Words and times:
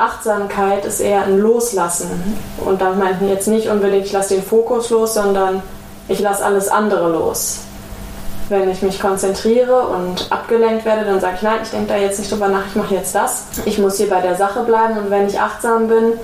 Achtsamkeit 0.00 0.84
ist 0.84 1.00
eher 1.00 1.24
ein 1.24 1.38
Loslassen. 1.38 2.08
Und 2.64 2.80
da 2.80 2.92
meinten 2.92 3.28
jetzt 3.28 3.48
nicht 3.48 3.68
unbedingt, 3.68 4.06
ich 4.06 4.12
lasse 4.12 4.34
den 4.34 4.42
Fokus 4.42 4.90
los, 4.90 5.14
sondern 5.14 5.62
ich 6.08 6.20
lasse 6.20 6.44
alles 6.44 6.68
andere 6.68 7.10
los. 7.10 7.60
Wenn 8.48 8.70
ich 8.70 8.80
mich 8.82 9.00
konzentriere 9.00 9.88
und 9.88 10.32
abgelenkt 10.32 10.84
werde, 10.86 11.04
dann 11.04 11.20
sage 11.20 11.34
ich, 11.36 11.42
nein, 11.42 11.58
ich 11.62 11.70
denke 11.70 11.88
da 11.88 11.96
jetzt 11.96 12.18
nicht 12.18 12.32
drüber 12.32 12.48
nach, 12.48 12.66
ich 12.66 12.76
mache 12.76 12.94
jetzt 12.94 13.14
das. 13.14 13.44
Ich 13.66 13.78
muss 13.78 13.98
hier 13.98 14.08
bei 14.08 14.20
der 14.20 14.36
Sache 14.36 14.62
bleiben 14.62 14.96
und 14.96 15.10
wenn 15.10 15.26
ich 15.26 15.38
achtsam 15.38 15.88
bin, 15.88 16.14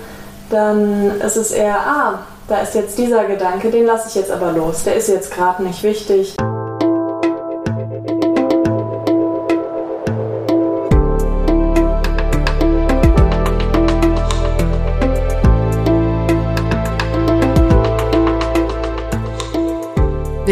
dann 0.50 1.20
ist 1.20 1.36
es 1.36 1.50
eher, 1.50 1.76
ah, 1.76 2.18
da 2.48 2.60
ist 2.60 2.74
jetzt 2.74 2.96
dieser 2.98 3.24
Gedanke, 3.24 3.70
den 3.70 3.86
lasse 3.86 4.08
ich 4.08 4.14
jetzt 4.14 4.30
aber 4.30 4.52
los. 4.52 4.84
Der 4.84 4.94
ist 4.96 5.08
jetzt 5.08 5.32
gerade 5.32 5.62
nicht 5.62 5.82
wichtig. 5.82 6.36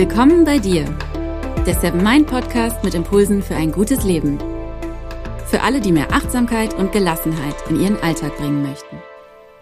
Willkommen 0.03 0.45
bei 0.45 0.59
dir, 0.59 0.85
der 1.65 1.75
Seven 1.75 2.03
Mind 2.03 2.27
Podcast 2.27 2.83
mit 2.83 2.93
Impulsen 2.93 3.41
für 3.41 3.55
ein 3.55 3.71
gutes 3.71 4.03
Leben. 4.03 4.37
Für 5.47 5.63
alle, 5.63 5.81
die 5.81 5.93
mehr 5.93 6.09
Achtsamkeit 6.11 6.75
und 6.75 6.91
Gelassenheit 6.91 7.55
in 7.69 7.81
ihren 7.81 8.03
Alltag 8.03 8.37
bringen 8.37 8.65
möchten. 8.65 9.01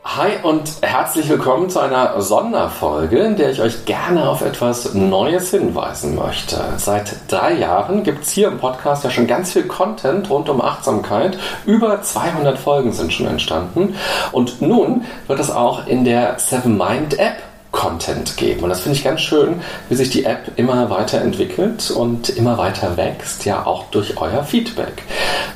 Hi 0.02 0.30
und 0.42 0.78
herzlich 0.80 1.28
willkommen 1.28 1.68
zu 1.68 1.80
einer 1.80 2.18
Sonderfolge, 2.22 3.18
in 3.18 3.36
der 3.36 3.50
ich 3.50 3.60
euch 3.60 3.84
gerne 3.84 4.30
auf 4.30 4.40
etwas 4.40 4.94
Neues 4.94 5.50
hinweisen 5.50 6.14
möchte. 6.14 6.56
Seit 6.78 7.16
drei 7.28 7.52
Jahren 7.52 8.02
gibt 8.02 8.22
es 8.22 8.30
hier 8.30 8.48
im 8.48 8.56
Podcast 8.56 9.04
ja 9.04 9.10
schon 9.10 9.26
ganz 9.26 9.52
viel 9.52 9.64
Content 9.64 10.30
rund 10.30 10.48
um 10.48 10.62
Achtsamkeit. 10.62 11.38
Über 11.66 12.00
200 12.00 12.58
Folgen 12.58 12.92
sind 12.92 13.12
schon 13.12 13.26
entstanden. 13.26 13.94
Und 14.32 14.62
nun 14.62 15.04
wird 15.26 15.38
es 15.38 15.50
auch 15.50 15.86
in 15.86 16.04
der 16.04 16.38
Seven 16.38 16.78
Mind 16.78 17.18
App 17.18 17.49
Content 17.80 18.36
geben. 18.36 18.62
Und 18.62 18.68
das 18.68 18.80
finde 18.80 18.98
ich 18.98 19.04
ganz 19.04 19.22
schön, 19.22 19.62
wie 19.88 19.94
sich 19.94 20.10
die 20.10 20.26
App 20.26 20.52
immer 20.56 20.90
weiterentwickelt 20.90 21.90
und 21.90 22.28
immer 22.28 22.58
weiter 22.58 22.98
wächst, 22.98 23.46
ja 23.46 23.64
auch 23.64 23.84
durch 23.90 24.20
euer 24.20 24.44
Feedback. 24.44 25.02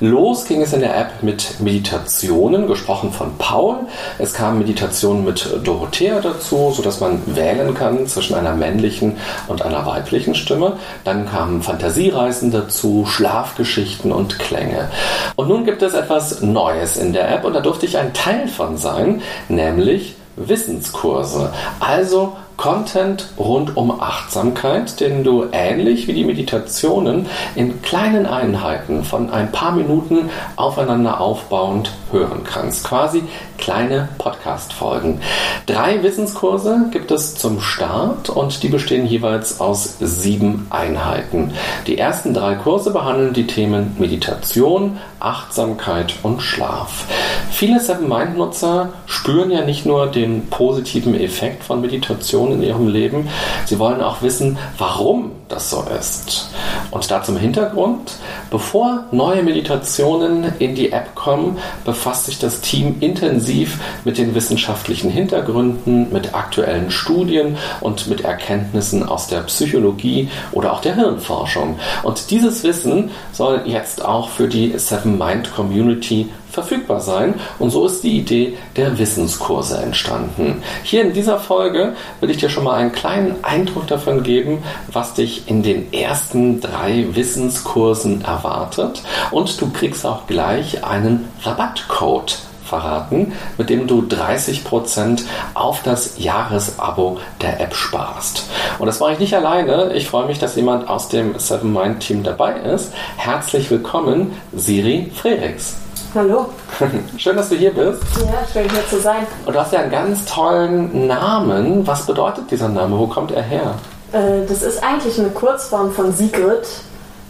Los 0.00 0.46
ging 0.46 0.62
es 0.62 0.72
in 0.72 0.80
der 0.80 0.98
App 0.98 1.22
mit 1.22 1.60
Meditationen, 1.60 2.66
gesprochen 2.66 3.12
von 3.12 3.36
Paul. 3.36 3.76
Es 4.18 4.32
kamen 4.32 4.58
Meditationen 4.58 5.26
mit 5.26 5.46
Dorothea 5.64 6.18
dazu, 6.20 6.72
sodass 6.74 6.98
man 7.00 7.20
wählen 7.36 7.74
kann 7.74 8.06
zwischen 8.06 8.34
einer 8.34 8.54
männlichen 8.54 9.18
und 9.46 9.60
einer 9.60 9.84
weiblichen 9.84 10.34
Stimme. 10.34 10.78
Dann 11.04 11.28
kamen 11.28 11.60
Fantasiereisen 11.60 12.50
dazu, 12.50 13.04
Schlafgeschichten 13.06 14.12
und 14.12 14.38
Klänge. 14.38 14.88
Und 15.36 15.48
nun 15.48 15.66
gibt 15.66 15.82
es 15.82 15.92
etwas 15.92 16.40
Neues 16.40 16.96
in 16.96 17.12
der 17.12 17.30
App 17.30 17.44
und 17.44 17.52
da 17.52 17.60
durfte 17.60 17.84
ich 17.84 17.98
ein 17.98 18.14
Teil 18.14 18.48
von 18.48 18.78
sein, 18.78 19.20
nämlich 19.50 20.16
Wissenskurse. 20.36 21.52
Also 21.80 22.36
Content 22.56 23.30
rund 23.36 23.76
um 23.76 24.00
Achtsamkeit, 24.00 25.00
den 25.00 25.24
du 25.24 25.46
ähnlich 25.52 26.06
wie 26.06 26.12
die 26.12 26.24
Meditationen 26.24 27.26
in 27.56 27.82
kleinen 27.82 28.26
Einheiten 28.26 29.04
von 29.04 29.30
ein 29.30 29.50
paar 29.50 29.72
Minuten 29.72 30.30
aufeinander 30.56 31.20
aufbauend 31.20 31.90
hören 32.14 32.44
kannst. 32.44 32.84
Quasi 32.84 33.24
kleine 33.58 34.08
Podcast-Folgen. 34.16 35.20
Drei 35.66 36.02
Wissenskurse 36.02 36.86
gibt 36.90 37.10
es 37.10 37.34
zum 37.34 37.60
Start 37.60 38.30
und 38.30 38.62
die 38.62 38.68
bestehen 38.68 39.06
jeweils 39.06 39.60
aus 39.60 39.96
sieben 40.00 40.66
Einheiten. 40.70 41.52
Die 41.86 41.98
ersten 41.98 42.32
drei 42.32 42.54
Kurse 42.54 42.92
behandeln 42.92 43.34
die 43.34 43.46
Themen 43.46 43.96
Meditation, 43.98 44.98
Achtsamkeit 45.20 46.14
und 46.22 46.40
Schlaf. 46.40 47.04
Viele 47.50 47.80
Seven 47.80 48.08
Mind 48.08 48.36
Nutzer 48.36 48.90
spüren 49.06 49.50
ja 49.50 49.64
nicht 49.64 49.86
nur 49.86 50.06
den 50.06 50.48
positiven 50.48 51.18
Effekt 51.18 51.64
von 51.64 51.80
Meditation 51.80 52.52
in 52.52 52.62
ihrem 52.62 52.88
Leben, 52.88 53.28
sie 53.64 53.78
wollen 53.78 54.02
auch 54.02 54.22
wissen, 54.22 54.58
warum 54.78 55.32
das 55.48 55.70
so 55.70 55.84
ist. 55.98 56.50
Und 56.90 57.10
da 57.10 57.22
zum 57.22 57.36
Hintergrund, 57.36 58.12
bevor 58.50 59.04
neue 59.12 59.42
Meditationen 59.42 60.52
in 60.58 60.74
die 60.74 60.92
App 60.92 61.14
kommen, 61.14 61.58
befasst 62.04 62.26
sich 62.26 62.38
das 62.38 62.60
Team 62.60 62.96
intensiv 63.00 63.80
mit 64.04 64.18
den 64.18 64.34
wissenschaftlichen 64.34 65.10
Hintergründen, 65.10 66.12
mit 66.12 66.34
aktuellen 66.34 66.90
Studien 66.90 67.56
und 67.80 68.08
mit 68.08 68.20
Erkenntnissen 68.20 69.08
aus 69.08 69.28
der 69.28 69.40
Psychologie 69.40 70.28
oder 70.52 70.74
auch 70.74 70.82
der 70.82 70.96
Hirnforschung. 70.96 71.78
Und 72.02 72.30
dieses 72.30 72.62
Wissen 72.62 73.10
soll 73.32 73.62
jetzt 73.64 74.04
auch 74.04 74.28
für 74.28 74.48
die 74.48 74.78
Seven 74.78 75.16
Mind 75.16 75.54
Community 75.54 76.28
verfügbar 76.54 77.00
sein. 77.00 77.34
Und 77.58 77.70
so 77.70 77.86
ist 77.86 78.02
die 78.02 78.18
Idee 78.18 78.56
der 78.76 78.98
Wissenskurse 78.98 79.78
entstanden. 79.78 80.62
Hier 80.82 81.02
in 81.02 81.12
dieser 81.12 81.38
Folge 81.38 81.94
will 82.20 82.30
ich 82.30 82.38
dir 82.38 82.48
schon 82.48 82.64
mal 82.64 82.76
einen 82.76 82.92
kleinen 82.92 83.44
Eindruck 83.44 83.86
davon 83.86 84.22
geben, 84.22 84.62
was 84.90 85.14
dich 85.14 85.48
in 85.48 85.62
den 85.62 85.92
ersten 85.92 86.60
drei 86.60 87.06
Wissenskursen 87.12 88.22
erwartet. 88.22 89.02
Und 89.30 89.60
du 89.60 89.70
kriegst 89.70 90.06
auch 90.06 90.26
gleich 90.26 90.84
einen 90.84 91.28
Rabattcode 91.42 92.38
verraten, 92.64 93.32
mit 93.58 93.70
dem 93.70 93.86
du 93.86 94.02
30% 94.02 95.22
auf 95.54 95.82
das 95.82 96.18
Jahresabo 96.18 97.18
der 97.42 97.60
App 97.60 97.74
sparst. 97.74 98.48
Und 98.78 98.86
das 98.86 99.00
mache 99.00 99.12
ich 99.12 99.18
nicht 99.18 99.34
alleine. 99.34 99.92
Ich 99.94 100.08
freue 100.08 100.26
mich, 100.26 100.38
dass 100.38 100.56
jemand 100.56 100.88
aus 100.88 101.08
dem 101.08 101.38
Seven 101.38 101.72
Mind 101.72 102.00
Team 102.00 102.22
dabei 102.22 102.54
ist. 102.54 102.92
Herzlich 103.16 103.70
willkommen, 103.70 104.32
Siri 104.52 105.10
Frerix. 105.14 105.83
Hallo. 106.14 106.46
Schön, 107.16 107.36
dass 107.36 107.48
du 107.48 107.56
hier 107.56 107.72
bist. 107.72 108.00
Ja, 108.18 108.46
schön 108.52 108.70
hier 108.70 108.88
zu 108.88 109.00
sein. 109.00 109.26
Und 109.46 109.52
du 109.52 109.58
hast 109.58 109.72
ja 109.72 109.80
einen 109.80 109.90
ganz 109.90 110.24
tollen 110.26 111.08
Namen. 111.08 111.84
Was 111.84 112.06
bedeutet 112.06 112.48
dieser 112.52 112.68
Name? 112.68 112.96
Wo 112.96 113.08
kommt 113.08 113.32
er 113.32 113.42
her? 113.42 113.74
Äh, 114.12 114.46
das 114.48 114.62
ist 114.62 114.80
eigentlich 114.84 115.18
eine 115.18 115.30
Kurzform 115.30 115.90
von 115.90 116.12
Sigrid 116.12 116.68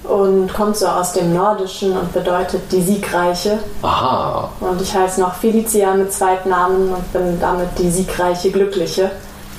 und 0.02 0.52
kommt 0.52 0.76
so 0.76 0.86
aus 0.86 1.14
dem 1.14 1.32
Nordischen 1.32 1.96
und 1.96 2.12
bedeutet 2.12 2.60
die 2.72 2.82
Siegreiche. 2.82 3.58
Aha. 3.80 4.50
Und 4.60 4.82
ich 4.82 4.94
heiße 4.94 5.18
noch 5.18 5.34
Felicia 5.34 5.94
mit 5.94 6.12
Zweitnamen 6.12 6.92
und 6.92 7.12
bin 7.14 7.40
damit 7.40 7.68
die 7.78 7.88
siegreiche 7.88 8.50
Glückliche. 8.50 9.10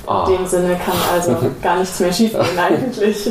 Oh. 0.07 0.25
In 0.27 0.37
dem 0.37 0.47
Sinne 0.47 0.75
kann 0.83 0.95
also 1.13 1.35
gar 1.61 1.79
nichts 1.79 1.99
mehr 1.99 2.13
schiefgehen 2.13 2.57
eigentlich. 2.57 3.29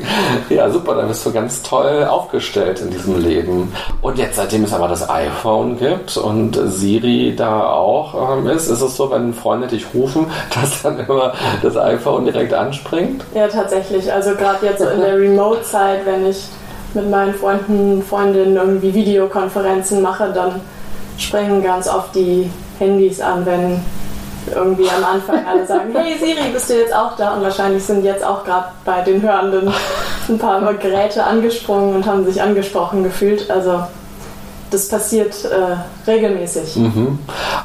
ja, 0.48 0.70
super, 0.70 0.94
dann 0.94 1.08
bist 1.08 1.24
du 1.24 1.32
ganz 1.32 1.62
toll 1.62 2.04
aufgestellt 2.04 2.80
in 2.80 2.90
diesem 2.90 3.20
Leben. 3.20 3.72
Und 4.02 4.18
jetzt, 4.18 4.36
seitdem 4.36 4.64
es 4.64 4.72
aber 4.72 4.88
das 4.88 5.08
iPhone 5.08 5.78
gibt 5.78 6.16
und 6.16 6.58
Siri 6.64 7.34
da 7.36 7.70
auch 7.70 8.38
ähm, 8.38 8.48
ist, 8.48 8.68
ist 8.68 8.80
es 8.80 8.96
so, 8.96 9.10
wenn 9.10 9.34
Freunde 9.34 9.68
dich 9.68 9.86
rufen, 9.94 10.26
dass 10.54 10.82
dann 10.82 10.98
immer 10.98 11.34
das 11.62 11.76
iPhone 11.76 12.24
direkt 12.24 12.54
anspringt? 12.54 13.24
Ja, 13.34 13.48
tatsächlich. 13.48 14.12
Also 14.12 14.34
gerade 14.34 14.66
jetzt 14.66 14.80
so 14.80 14.88
in 14.88 15.00
der 15.00 15.18
Remote-Zeit, 15.18 16.04
wenn 16.06 16.26
ich 16.26 16.48
mit 16.94 17.10
meinen 17.10 17.34
Freunden, 17.34 18.02
Freundinnen 18.02 18.56
irgendwie 18.56 18.94
Videokonferenzen 18.94 20.02
mache, 20.02 20.32
dann 20.32 20.60
springen 21.18 21.62
ganz 21.62 21.88
oft 21.88 22.14
die 22.14 22.50
Handys 22.78 23.20
an, 23.20 23.46
wenn 23.46 23.80
irgendwie 24.54 24.88
am 24.88 25.04
Anfang 25.04 25.44
alle 25.46 25.66
sagen, 25.66 25.94
hey 25.94 26.16
Siri, 26.18 26.50
bist 26.52 26.70
du 26.70 26.74
jetzt 26.74 26.94
auch 26.94 27.16
da? 27.16 27.34
Und 27.34 27.42
wahrscheinlich 27.42 27.82
sind 27.84 28.04
jetzt 28.04 28.24
auch 28.24 28.44
gerade 28.44 28.68
bei 28.84 29.02
den 29.02 29.22
Hörenden 29.22 29.72
ein 30.28 30.38
paar 30.38 30.60
Geräte 30.74 31.24
angesprungen 31.24 31.96
und 31.96 32.06
haben 32.06 32.24
sich 32.24 32.40
angesprochen 32.40 33.02
gefühlt. 33.02 33.50
Also 33.50 33.80
das 34.70 34.88
passiert 34.88 35.44
äh, 35.44 36.10
regelmäßig. 36.10 36.76
Mhm. 36.76 37.18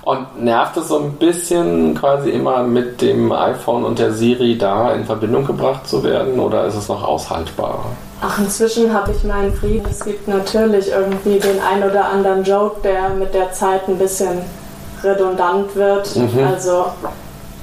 Und 0.03 0.43
nervt 0.43 0.77
es 0.77 0.87
so 0.87 0.99
ein 0.99 1.13
bisschen 1.13 1.95
quasi 1.95 2.29
immer 2.29 2.63
mit 2.63 3.01
dem 3.01 3.31
iPhone 3.31 3.83
und 3.83 3.99
der 3.99 4.13
Siri 4.13 4.57
da 4.57 4.93
in 4.93 5.05
Verbindung 5.05 5.45
gebracht 5.45 5.87
zu 5.87 6.03
werden 6.03 6.39
oder 6.39 6.65
ist 6.65 6.75
es 6.75 6.87
noch 6.87 7.03
aushaltbar? 7.03 7.85
Ach, 8.21 8.37
inzwischen 8.37 8.93
habe 8.93 9.11
ich 9.11 9.23
meinen 9.23 9.51
Frieden. 9.53 9.87
Es 9.89 10.05
gibt 10.05 10.27
natürlich 10.27 10.91
irgendwie 10.91 11.39
den 11.39 11.59
ein 11.59 11.83
oder 11.83 12.05
anderen 12.05 12.43
Joke, 12.43 12.81
der 12.83 13.09
mit 13.09 13.33
der 13.33 13.51
Zeit 13.51 13.87
ein 13.87 13.97
bisschen 13.97 14.43
redundant 15.03 15.75
wird. 15.75 16.15
Mhm. 16.15 16.43
Also 16.45 16.85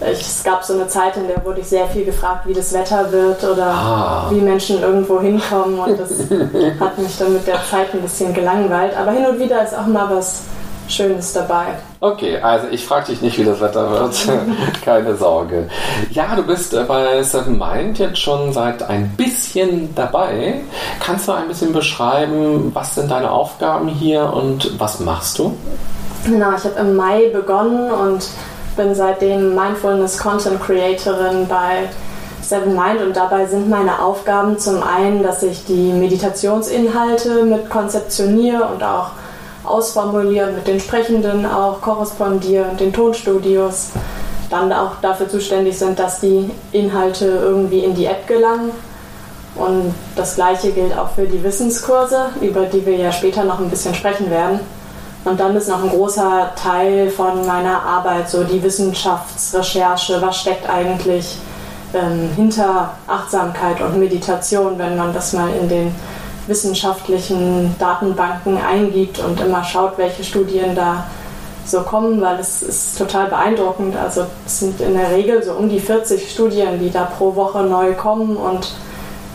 ich, 0.00 0.20
es 0.20 0.44
gab 0.44 0.62
so 0.62 0.74
eine 0.74 0.86
Zeit, 0.86 1.16
in 1.16 1.26
der 1.26 1.44
wurde 1.44 1.60
ich 1.60 1.66
sehr 1.66 1.86
viel 1.88 2.04
gefragt, 2.04 2.46
wie 2.46 2.54
das 2.54 2.72
Wetter 2.72 3.10
wird 3.10 3.42
oder 3.42 3.66
ah. 3.66 4.26
wie 4.30 4.40
Menschen 4.40 4.80
irgendwo 4.80 5.20
hinkommen 5.20 5.78
und 5.78 5.98
das 5.98 6.10
hat 6.80 6.98
mich 6.98 7.18
dann 7.18 7.32
mit 7.32 7.46
der 7.46 7.58
Zeit 7.68 7.92
ein 7.92 8.02
bisschen 8.02 8.32
gelangweilt. 8.32 8.96
Aber 8.96 9.10
hin 9.10 9.26
und 9.26 9.40
wieder 9.40 9.62
ist 9.64 9.76
auch 9.76 9.86
mal 9.86 10.08
was 10.10 10.42
Schönes 10.88 11.32
dabei. 11.34 11.66
Okay, 12.00 12.38
also 12.38 12.68
ich 12.70 12.84
frage 12.86 13.06
dich 13.06 13.20
nicht, 13.20 13.38
wie 13.38 13.44
das 13.44 13.60
Wetter 13.60 13.90
wird. 13.90 14.16
Keine 14.84 15.16
Sorge. 15.16 15.68
Ja, 16.10 16.34
du 16.34 16.42
bist 16.42 16.72
äh, 16.72 16.84
bei 16.84 17.22
Seven 17.22 17.58
Mind 17.58 17.98
jetzt 17.98 18.18
schon 18.18 18.52
seit 18.52 18.82
ein 18.82 19.10
bisschen 19.16 19.94
dabei. 19.94 20.60
Kannst 21.00 21.28
du 21.28 21.32
ein 21.32 21.48
bisschen 21.48 21.72
beschreiben, 21.72 22.70
was 22.72 22.94
sind 22.94 23.10
deine 23.10 23.30
Aufgaben 23.30 23.88
hier 23.88 24.32
und 24.32 24.78
was 24.78 25.00
machst 25.00 25.38
du? 25.38 25.56
Genau, 26.24 26.52
ich 26.56 26.64
habe 26.64 26.80
im 26.80 26.96
Mai 26.96 27.28
begonnen 27.32 27.90
und 27.90 28.26
bin 28.76 28.94
seitdem 28.94 29.54
Mindfulness 29.54 30.18
Content 30.18 30.62
Creatorin 30.62 31.46
bei 31.48 31.88
Seven 32.42 32.74
Mind 32.74 33.02
und 33.02 33.16
dabei 33.16 33.46
sind 33.46 33.68
meine 33.68 34.00
Aufgaben 34.00 34.58
zum 34.58 34.82
einen, 34.82 35.22
dass 35.22 35.42
ich 35.42 35.64
die 35.66 35.92
Meditationsinhalte 35.92 37.44
mit 37.44 37.68
konzeptioniere 37.68 38.64
und 38.64 38.82
auch 38.82 39.10
ausformuliere, 39.64 40.52
mit 40.52 40.66
den 40.66 40.80
Sprechenden 40.80 41.44
auch 41.44 41.80
korrespondiere, 41.80 42.74
den 42.78 42.92
Tonstudios 42.92 43.90
dann 44.50 44.72
auch 44.72 44.92
dafür 45.02 45.28
zuständig 45.28 45.78
sind, 45.78 45.98
dass 45.98 46.20
die 46.20 46.50
Inhalte 46.72 47.26
irgendwie 47.26 47.80
in 47.80 47.94
die 47.94 48.06
App 48.06 48.26
gelangen. 48.26 48.70
Und 49.56 49.92
das 50.16 50.36
gleiche 50.36 50.70
gilt 50.72 50.96
auch 50.96 51.10
für 51.10 51.26
die 51.26 51.42
Wissenskurse, 51.42 52.26
über 52.40 52.62
die 52.62 52.86
wir 52.86 52.96
ja 52.96 53.12
später 53.12 53.44
noch 53.44 53.58
ein 53.58 53.68
bisschen 53.68 53.94
sprechen 53.94 54.30
werden. 54.30 54.60
Und 55.28 55.38
dann 55.38 55.54
ist 55.56 55.68
noch 55.68 55.82
ein 55.82 55.90
großer 55.90 56.52
Teil 56.56 57.10
von 57.10 57.46
meiner 57.46 57.82
Arbeit 57.82 58.30
so 58.30 58.44
die 58.44 58.62
Wissenschaftsrecherche, 58.62 60.22
was 60.22 60.38
steckt 60.38 60.68
eigentlich 60.68 61.36
ähm, 61.92 62.30
hinter 62.34 62.94
Achtsamkeit 63.06 63.80
und 63.80 63.98
Meditation, 63.98 64.78
wenn 64.78 64.96
man 64.96 65.12
das 65.12 65.32
mal 65.32 65.50
in 65.50 65.68
den 65.68 65.94
wissenschaftlichen 66.46 67.74
Datenbanken 67.78 68.56
eingibt 68.56 69.18
und 69.18 69.40
immer 69.40 69.62
schaut, 69.62 69.98
welche 69.98 70.24
Studien 70.24 70.74
da 70.74 71.04
so 71.66 71.82
kommen, 71.82 72.20
weil 72.22 72.40
es 72.40 72.62
ist 72.62 72.96
total 72.96 73.26
beeindruckend. 73.26 73.94
Also 73.96 74.24
es 74.46 74.60
sind 74.60 74.80
in 74.80 74.94
der 74.94 75.10
Regel 75.10 75.42
so 75.42 75.52
um 75.52 75.68
die 75.68 75.80
40 75.80 76.30
Studien, 76.30 76.80
die 76.80 76.90
da 76.90 77.04
pro 77.04 77.34
Woche 77.34 77.62
neu 77.62 77.92
kommen 77.92 78.36
und 78.36 78.72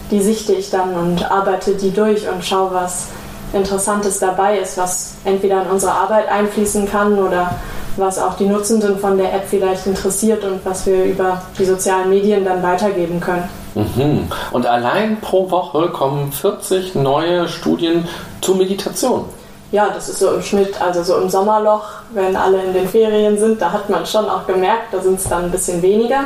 die 0.09 0.21
sichte 0.21 0.53
ich 0.53 0.71
dann 0.71 0.95
und 0.95 1.31
arbeite 1.31 1.75
die 1.75 1.91
durch 1.91 2.27
und 2.27 2.43
schaue, 2.43 2.73
was 2.73 3.07
Interessantes 3.53 4.19
dabei 4.19 4.57
ist, 4.57 4.77
was 4.77 5.13
entweder 5.25 5.63
in 5.63 5.69
unsere 5.69 5.91
Arbeit 5.91 6.27
einfließen 6.27 6.89
kann 6.89 7.17
oder 7.19 7.55
was 7.97 8.19
auch 8.19 8.35
die 8.35 8.45
Nutzenden 8.45 8.97
von 8.97 9.17
der 9.17 9.33
App 9.33 9.45
vielleicht 9.47 9.85
interessiert 9.85 10.43
und 10.43 10.65
was 10.65 10.85
wir 10.85 11.05
über 11.05 11.41
die 11.57 11.65
sozialen 11.65 12.09
Medien 12.09 12.43
dann 12.43 12.63
weitergeben 12.63 13.19
können. 13.19 13.47
Mhm. 13.75 14.27
Und 14.51 14.65
allein 14.65 15.19
pro 15.21 15.49
Woche 15.49 15.89
kommen 15.89 16.31
40 16.31 16.95
neue 16.95 17.47
Studien 17.47 18.07
zur 18.41 18.55
Meditation. 18.55 19.25
Ja, 19.71 19.89
das 19.89 20.09
ist 20.09 20.19
so 20.19 20.31
im 20.31 20.41
Schnitt, 20.43 20.79
also 20.79 21.01
so 21.01 21.17
im 21.17 21.29
Sommerloch, 21.29 21.85
wenn 22.11 22.35
alle 22.35 22.61
in 22.61 22.73
den 22.73 22.87
Ferien 22.87 23.37
sind, 23.39 23.59
da 23.59 23.71
hat 23.71 23.89
man 23.89 24.05
schon 24.05 24.29
auch 24.29 24.45
gemerkt, 24.45 24.93
da 24.93 25.01
sind 25.01 25.19
es 25.19 25.27
dann 25.27 25.45
ein 25.45 25.51
bisschen 25.51 25.81
weniger. 25.81 26.25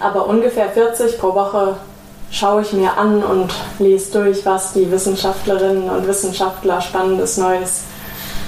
Aber 0.00 0.26
ungefähr 0.26 0.70
40 0.70 1.18
pro 1.18 1.34
Woche 1.34 1.76
schaue 2.32 2.62
ich 2.62 2.72
mir 2.72 2.96
an 2.98 3.22
und 3.22 3.52
lese 3.78 4.10
durch, 4.12 4.44
was 4.44 4.72
die 4.72 4.90
Wissenschaftlerinnen 4.90 5.88
und 5.88 6.06
Wissenschaftler 6.08 6.80
Spannendes 6.80 7.36
Neues 7.36 7.84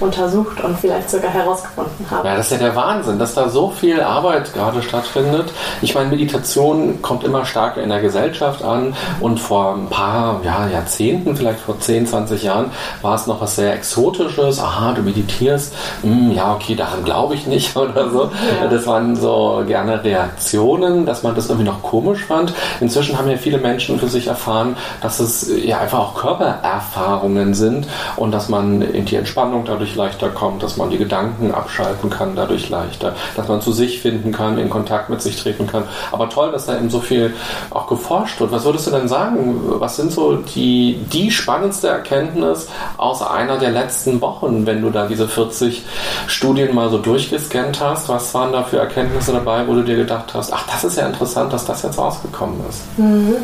untersucht 0.01 0.61
und 0.63 0.79
vielleicht 0.79 1.11
sogar 1.11 1.31
herausgefunden 1.31 2.07
haben. 2.11 2.27
Ja, 2.27 2.37
das 2.37 2.47
ist 2.47 2.53
ja 2.53 2.67
der 2.67 2.77
Wahnsinn, 2.77 3.19
dass 3.19 3.35
da 3.35 3.49
so 3.49 3.71
viel 3.71 4.01
Arbeit 4.01 4.53
gerade 4.55 4.83
stattfindet. 4.83 5.51
Ich 5.83 5.95
meine, 5.95 6.11
Meditation 6.11 7.03
kommt 7.03 7.25
immer 7.25 7.45
stärker 7.45 7.83
in 7.83 7.89
der 7.89 8.01
Gesellschaft 8.01 8.63
an 8.63 8.95
und 9.21 9.41
vor 9.41 9.75
ein 9.75 9.89
paar 9.89 10.41
ja, 10.45 10.67
Jahrzehnten, 10.69 11.37
vielleicht 11.37 11.61
vor 11.61 11.79
10, 11.79 12.07
20 12.07 12.43
Jahren, 12.43 12.71
war 13.03 13.15
es 13.15 13.27
noch 13.27 13.41
was 13.41 13.57
sehr 13.57 13.75
Exotisches. 13.75 14.61
Aha, 14.61 14.93
du 14.93 15.03
meditierst, 15.03 15.75
hm, 16.03 16.33
ja, 16.33 16.55
okay, 16.55 16.75
daran 16.75 17.05
glaube 17.05 17.35
ich 17.35 17.47
nicht 17.47 17.77
oder 17.77 18.11
so. 18.11 18.31
Ja. 18.61 18.69
Das 18.69 18.87
waren 18.87 19.17
so 19.17 19.63
gerne 19.67 20.03
Reaktionen, 20.03 21.07
dass 21.07 21.23
man 21.23 21.35
das 21.35 21.49
irgendwie 21.49 21.67
noch 21.67 21.83
komisch 21.83 22.25
fand. 22.25 22.53
Inzwischen 22.81 23.19
haben 23.19 23.29
ja 23.29 23.37
viele 23.37 23.59
Menschen 23.59 23.99
für 23.99 24.09
sich 24.09 24.27
erfahren, 24.27 24.77
dass 25.01 25.21
es 25.21 25.51
ja 25.65 25.79
einfach 25.79 25.99
auch 25.99 26.15
Körpererfahrungen 26.15 27.55
sind 27.55 27.87
und 28.17 28.33
dass 28.33 28.49
man 28.49 28.83
in 28.83 29.05
die 29.05 29.17
Entspannung 29.17 29.65
dadurch 29.65 29.84
dadurch 29.85 29.97
leichter 29.97 30.31
kommt, 30.31 30.63
dass 30.63 30.77
man 30.77 30.91
die 30.91 30.99
Gedanken 30.99 31.53
abschalten 31.53 32.09
kann, 32.09 32.35
dadurch 32.35 32.71
leichter, 32.71 33.15
dass 33.37 33.49
man 33.49 33.61
zu 33.61 33.73
sich 33.73 34.01
finden 34.01 34.33
kann, 34.33 34.59
in 34.59 34.71
Kontakt 34.71 35.11
mit 35.11 35.21
sich 35.21 35.37
treten 35.37 35.67
kann. 35.67 35.85
Aber 36.11 36.29
toll, 36.31 36.53
dass 36.53 36.67
da 36.67 36.77
eben 36.77 36.89
so 36.89 37.01
viel 37.01 37.35
auch 37.71 37.87
geforscht 37.87 38.41
wird. 38.41 38.51
Was 38.53 38.65
würdest 38.65 38.87
du 38.87 38.91
denn 38.91 39.09
sagen? 39.09 39.57
Was 39.79 39.97
sind 39.97 40.13
so 40.13 40.37
die, 40.37 40.99
die 41.13 41.31
spannendste 41.31 41.89
Erkenntnis 41.89 42.69
aus 42.97 43.23
einer 43.23 43.59
der 43.59 43.71
letzten 43.71 44.21
Wochen, 44.21 44.65
wenn 44.67 44.81
du 44.81 44.91
da 44.91 45.07
diese 45.07 45.29
40 45.29 45.85
Studien 46.27 46.75
mal 46.75 46.89
so 46.89 46.99
durchgescannt 46.99 47.81
hast? 47.81 48.09
Was 48.09 48.33
waren 48.33 48.53
da 48.53 48.63
für 48.63 48.79
Erkenntnisse 48.79 49.33
dabei, 49.33 49.67
wo 49.67 49.75
du 49.75 49.83
dir 49.83 49.97
gedacht 49.97 50.33
hast, 50.35 50.53
ach, 50.53 50.67
das 50.67 50.85
ist 50.85 50.97
ja 50.97 51.07
interessant, 51.07 51.53
dass 51.53 51.67
das 51.67 51.83
jetzt 51.83 51.99
rausgekommen 51.99 52.59
ist? 52.69 52.99
Mhm. 52.99 53.37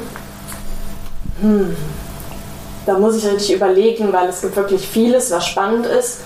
Hm 1.42 1.76
da 2.90 2.98
muss 2.98 3.16
ich 3.16 3.24
richtig 3.24 3.54
überlegen, 3.54 4.12
weil 4.12 4.28
es 4.28 4.40
gibt 4.40 4.56
wirklich 4.56 4.84
vieles, 4.86 5.30
was 5.30 5.46
spannend 5.46 5.86
ist 5.86 6.22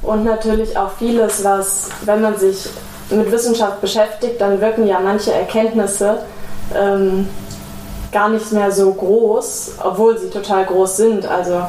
und 0.00 0.24
natürlich 0.24 0.78
auch 0.78 0.92
vieles, 0.96 1.42
was, 1.42 1.88
wenn 2.04 2.22
man 2.22 2.38
sich 2.38 2.68
mit 3.10 3.32
Wissenschaft 3.32 3.80
beschäftigt, 3.80 4.40
dann 4.40 4.60
wirken 4.60 4.86
ja 4.86 5.00
manche 5.00 5.32
Erkenntnisse 5.32 6.18
ähm, 6.72 7.28
gar 8.12 8.28
nicht 8.28 8.52
mehr 8.52 8.70
so 8.70 8.92
groß, 8.92 9.72
obwohl 9.82 10.16
sie 10.16 10.30
total 10.30 10.64
groß 10.66 10.98
sind. 10.98 11.26
Also 11.26 11.62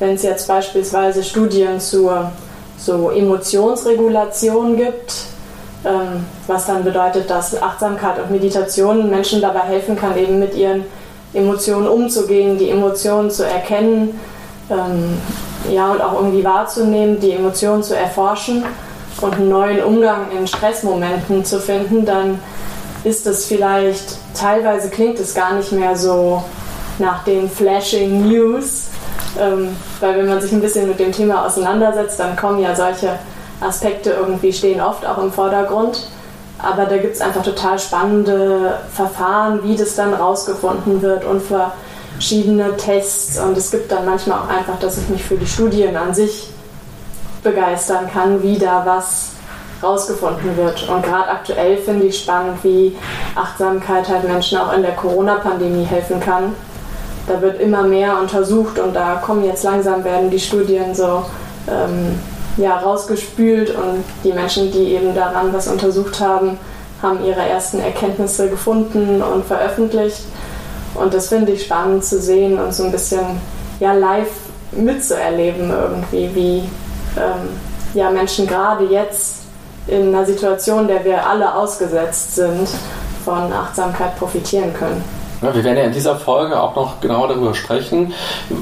wenn 0.00 0.16
es 0.16 0.24
jetzt 0.24 0.48
beispielsweise 0.48 1.22
Studien 1.22 1.78
zur 1.78 2.32
so 2.76 3.08
Emotionsregulation 3.08 4.76
gibt, 4.76 5.12
ähm, 5.84 6.26
was 6.48 6.66
dann 6.66 6.82
bedeutet, 6.82 7.30
dass 7.30 7.62
Achtsamkeit 7.62 8.18
und 8.18 8.32
Meditation 8.32 9.08
Menschen 9.10 9.40
dabei 9.40 9.60
helfen 9.60 9.94
kann, 9.94 10.18
eben 10.18 10.40
mit 10.40 10.56
ihren 10.56 10.86
Emotionen 11.34 11.88
umzugehen, 11.88 12.58
die 12.58 12.70
Emotionen 12.70 13.30
zu 13.30 13.46
erkennen, 13.46 14.18
ähm, 14.70 15.18
ja, 15.70 15.92
und 15.92 16.00
auch 16.00 16.14
irgendwie 16.14 16.44
wahrzunehmen, 16.44 17.20
die 17.20 17.32
Emotionen 17.32 17.82
zu 17.82 17.96
erforschen 17.96 18.64
und 19.20 19.34
einen 19.34 19.48
neuen 19.48 19.82
Umgang 19.82 20.30
in 20.36 20.46
Stressmomenten 20.46 21.44
zu 21.44 21.60
finden, 21.60 22.04
dann 22.04 22.40
ist 23.04 23.26
es 23.26 23.46
vielleicht, 23.46 24.16
teilweise 24.34 24.88
klingt 24.88 25.18
es 25.18 25.34
gar 25.34 25.54
nicht 25.54 25.72
mehr 25.72 25.96
so 25.96 26.42
nach 26.98 27.24
den 27.24 27.50
Flashing 27.50 28.28
News, 28.28 28.88
ähm, 29.40 29.76
weil 30.00 30.18
wenn 30.18 30.28
man 30.28 30.40
sich 30.40 30.52
ein 30.52 30.60
bisschen 30.60 30.88
mit 30.88 30.98
dem 30.98 31.12
Thema 31.12 31.46
auseinandersetzt, 31.46 32.20
dann 32.20 32.36
kommen 32.36 32.60
ja 32.60 32.74
solche 32.74 33.18
Aspekte 33.60 34.10
irgendwie, 34.10 34.52
stehen 34.52 34.80
oft 34.80 35.06
auch 35.06 35.18
im 35.18 35.32
Vordergrund. 35.32 36.06
Aber 36.62 36.84
da 36.86 36.96
gibt 36.96 37.14
es 37.14 37.20
einfach 37.20 37.42
total 37.42 37.78
spannende 37.78 38.78
Verfahren, 38.94 39.60
wie 39.64 39.76
das 39.76 39.96
dann 39.96 40.14
rausgefunden 40.14 41.02
wird 41.02 41.24
und 41.24 41.42
verschiedene 41.42 42.76
Tests. 42.76 43.38
Und 43.40 43.56
es 43.56 43.70
gibt 43.70 43.90
dann 43.90 44.04
manchmal 44.04 44.38
auch 44.38 44.48
einfach, 44.48 44.78
dass 44.78 44.96
ich 44.96 45.08
mich 45.08 45.24
für 45.24 45.36
die 45.36 45.46
Studien 45.46 45.96
an 45.96 46.14
sich 46.14 46.50
begeistern 47.42 48.08
kann, 48.12 48.42
wie 48.42 48.58
da 48.58 48.82
was 48.86 49.32
rausgefunden 49.82 50.56
wird. 50.56 50.88
Und 50.88 51.02
gerade 51.02 51.28
aktuell 51.28 51.76
finde 51.78 52.06
ich 52.06 52.20
spannend, 52.20 52.62
wie 52.62 52.96
Achtsamkeit 53.34 54.08
halt 54.08 54.24
Menschen 54.24 54.58
auch 54.58 54.72
in 54.72 54.82
der 54.82 54.92
Corona-Pandemie 54.92 55.84
helfen 55.84 56.20
kann. 56.20 56.54
Da 57.26 57.40
wird 57.40 57.60
immer 57.60 57.82
mehr 57.82 58.18
untersucht 58.18 58.78
und 58.78 58.94
da 58.94 59.16
kommen 59.16 59.44
jetzt 59.44 59.64
langsam, 59.64 60.04
werden 60.04 60.30
die 60.30 60.40
Studien 60.40 60.94
so 60.94 61.24
ähm, 61.68 62.18
ja, 62.56 62.78
rausgespült 62.78 63.70
und 63.70 64.04
die 64.24 64.32
Menschen, 64.32 64.70
die 64.70 64.94
eben 64.94 65.14
daran 65.14 65.52
was 65.52 65.68
untersucht 65.68 66.20
haben, 66.20 66.58
haben 67.00 67.24
ihre 67.24 67.40
ersten 67.40 67.80
Erkenntnisse 67.80 68.48
gefunden 68.48 69.22
und 69.22 69.44
veröffentlicht. 69.44 70.22
Und 70.94 71.14
das 71.14 71.28
finde 71.28 71.52
ich 71.52 71.64
spannend 71.64 72.04
zu 72.04 72.20
sehen 72.20 72.58
und 72.60 72.74
so 72.74 72.84
ein 72.84 72.92
bisschen 72.92 73.40
ja, 73.80 73.92
live 73.92 74.30
mitzuerleben 74.72 75.70
irgendwie, 75.70 76.34
wie 76.34 76.58
ähm, 77.18 77.48
ja, 77.94 78.10
Menschen 78.10 78.46
gerade 78.46 78.84
jetzt 78.84 79.42
in 79.86 80.08
einer 80.08 80.24
Situation, 80.24 80.86
der 80.86 81.04
wir 81.04 81.26
alle 81.26 81.54
ausgesetzt 81.54 82.36
sind, 82.36 82.68
von 83.24 83.52
Achtsamkeit 83.52 84.16
profitieren 84.16 84.72
können. 84.74 85.02
Ja, 85.42 85.52
wir 85.52 85.64
werden 85.64 85.76
ja 85.76 85.84
in 85.84 85.92
dieser 85.92 86.14
Folge 86.14 86.62
auch 86.62 86.76
noch 86.76 87.00
genau 87.00 87.26
darüber 87.26 87.52
sprechen, 87.52 88.14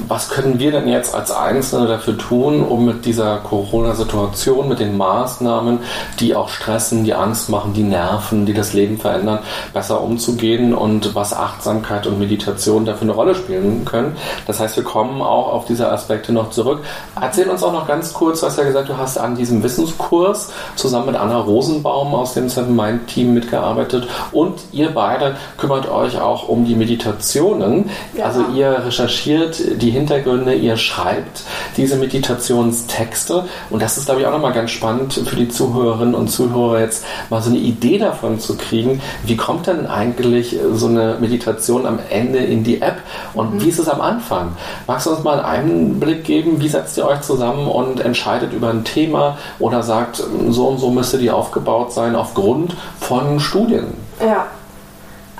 was 0.07 0.29
können 0.29 0.57
wir 0.57 0.71
denn 0.71 0.87
jetzt 0.87 1.13
als 1.13 1.29
Einzelne 1.29 1.87
dafür 1.87 2.17
tun, 2.17 2.63
um 2.63 2.85
mit 2.85 3.05
dieser 3.05 3.37
Corona-Situation, 3.37 4.67
mit 4.67 4.79
den 4.79 4.97
Maßnahmen, 4.97 5.77
die 6.19 6.33
auch 6.33 6.49
stressen, 6.49 7.03
die 7.03 7.13
Angst 7.13 7.49
machen, 7.49 7.73
die 7.75 7.83
nerven, 7.83 8.47
die 8.47 8.53
das 8.55 8.73
Leben 8.73 8.97
verändern, 8.97 9.39
besser 9.73 10.01
umzugehen 10.01 10.73
und 10.73 11.13
was 11.13 11.35
Achtsamkeit 11.35 12.07
und 12.07 12.17
Meditation 12.17 12.83
dafür 12.83 13.03
eine 13.03 13.11
Rolle 13.11 13.35
spielen 13.35 13.85
können. 13.85 14.15
Das 14.47 14.59
heißt, 14.59 14.75
wir 14.75 14.83
kommen 14.83 15.21
auch 15.21 15.53
auf 15.53 15.65
diese 15.65 15.87
Aspekte 15.91 16.33
noch 16.33 16.49
zurück. 16.49 16.79
Erzähl 17.19 17.47
uns 17.47 17.61
auch 17.61 17.73
noch 17.73 17.87
ganz 17.87 18.11
kurz, 18.11 18.39
du 18.39 18.47
hast 18.47 18.57
ja 18.57 18.63
gesagt, 18.63 18.89
du 18.89 18.97
hast 18.97 19.19
an 19.19 19.35
diesem 19.35 19.61
Wissenskurs 19.61 20.51
zusammen 20.75 21.07
mit 21.07 21.15
Anna 21.15 21.37
Rosenbaum 21.37 22.15
aus 22.15 22.33
dem 22.33 22.49
Seven 22.49 22.75
Mind 22.75 23.05
Team 23.05 23.35
mitgearbeitet 23.35 24.07
und 24.31 24.59
ihr 24.71 24.89
beide 24.89 25.35
kümmert 25.57 25.87
euch 25.87 26.19
auch 26.19 26.47
um 26.47 26.65
die 26.65 26.70
die 26.71 26.77
Meditationen. 26.77 27.89
Ja. 28.17 28.25
Also 28.25 28.45
ihr 28.55 28.85
recherchiert 28.85 29.81
die 29.81 29.91
Hintergründe, 29.91 30.53
ihr 30.53 30.77
schreibt 30.77 31.43
diese 31.75 31.97
Meditationstexte 31.97 33.45
und 33.69 33.81
das 33.81 33.97
ist, 33.97 34.05
glaube 34.05 34.21
ich, 34.21 34.27
auch 34.27 34.31
nochmal 34.31 34.53
ganz 34.53 34.71
spannend 34.71 35.13
für 35.13 35.35
die 35.35 35.49
Zuhörerinnen 35.49 36.15
und 36.15 36.29
Zuhörer 36.29 36.79
jetzt 36.79 37.03
mal 37.29 37.41
so 37.41 37.49
eine 37.49 37.59
Idee 37.59 37.97
davon 37.97 38.39
zu 38.39 38.55
kriegen, 38.55 39.01
wie 39.23 39.35
kommt 39.35 39.67
denn 39.67 39.85
eigentlich 39.85 40.57
so 40.73 40.87
eine 40.87 41.17
Meditation 41.19 41.85
am 41.85 41.99
Ende 42.09 42.39
in 42.39 42.63
die 42.63 42.81
App 42.81 43.01
und 43.33 43.55
mhm. 43.55 43.61
wie 43.61 43.69
ist 43.69 43.79
es 43.79 43.89
am 43.89 43.99
Anfang? 43.99 44.53
Magst 44.87 45.07
du 45.07 45.11
uns 45.11 45.23
mal 45.23 45.41
einen 45.41 45.91
Einblick 45.91 46.23
geben, 46.23 46.61
wie 46.61 46.69
setzt 46.69 46.97
ihr 46.97 47.05
euch 47.05 47.21
zusammen 47.21 47.67
und 47.67 47.99
entscheidet 47.99 48.53
über 48.53 48.69
ein 48.69 48.85
Thema 48.85 49.37
oder 49.59 49.83
sagt, 49.83 50.23
so 50.49 50.67
und 50.67 50.77
so 50.77 50.89
müsste 50.89 51.17
die 51.17 51.31
aufgebaut 51.31 51.91
sein 51.91 52.15
aufgrund 52.15 52.75
von 52.99 53.39
Studien? 53.39 53.87
Ja, 54.21 54.47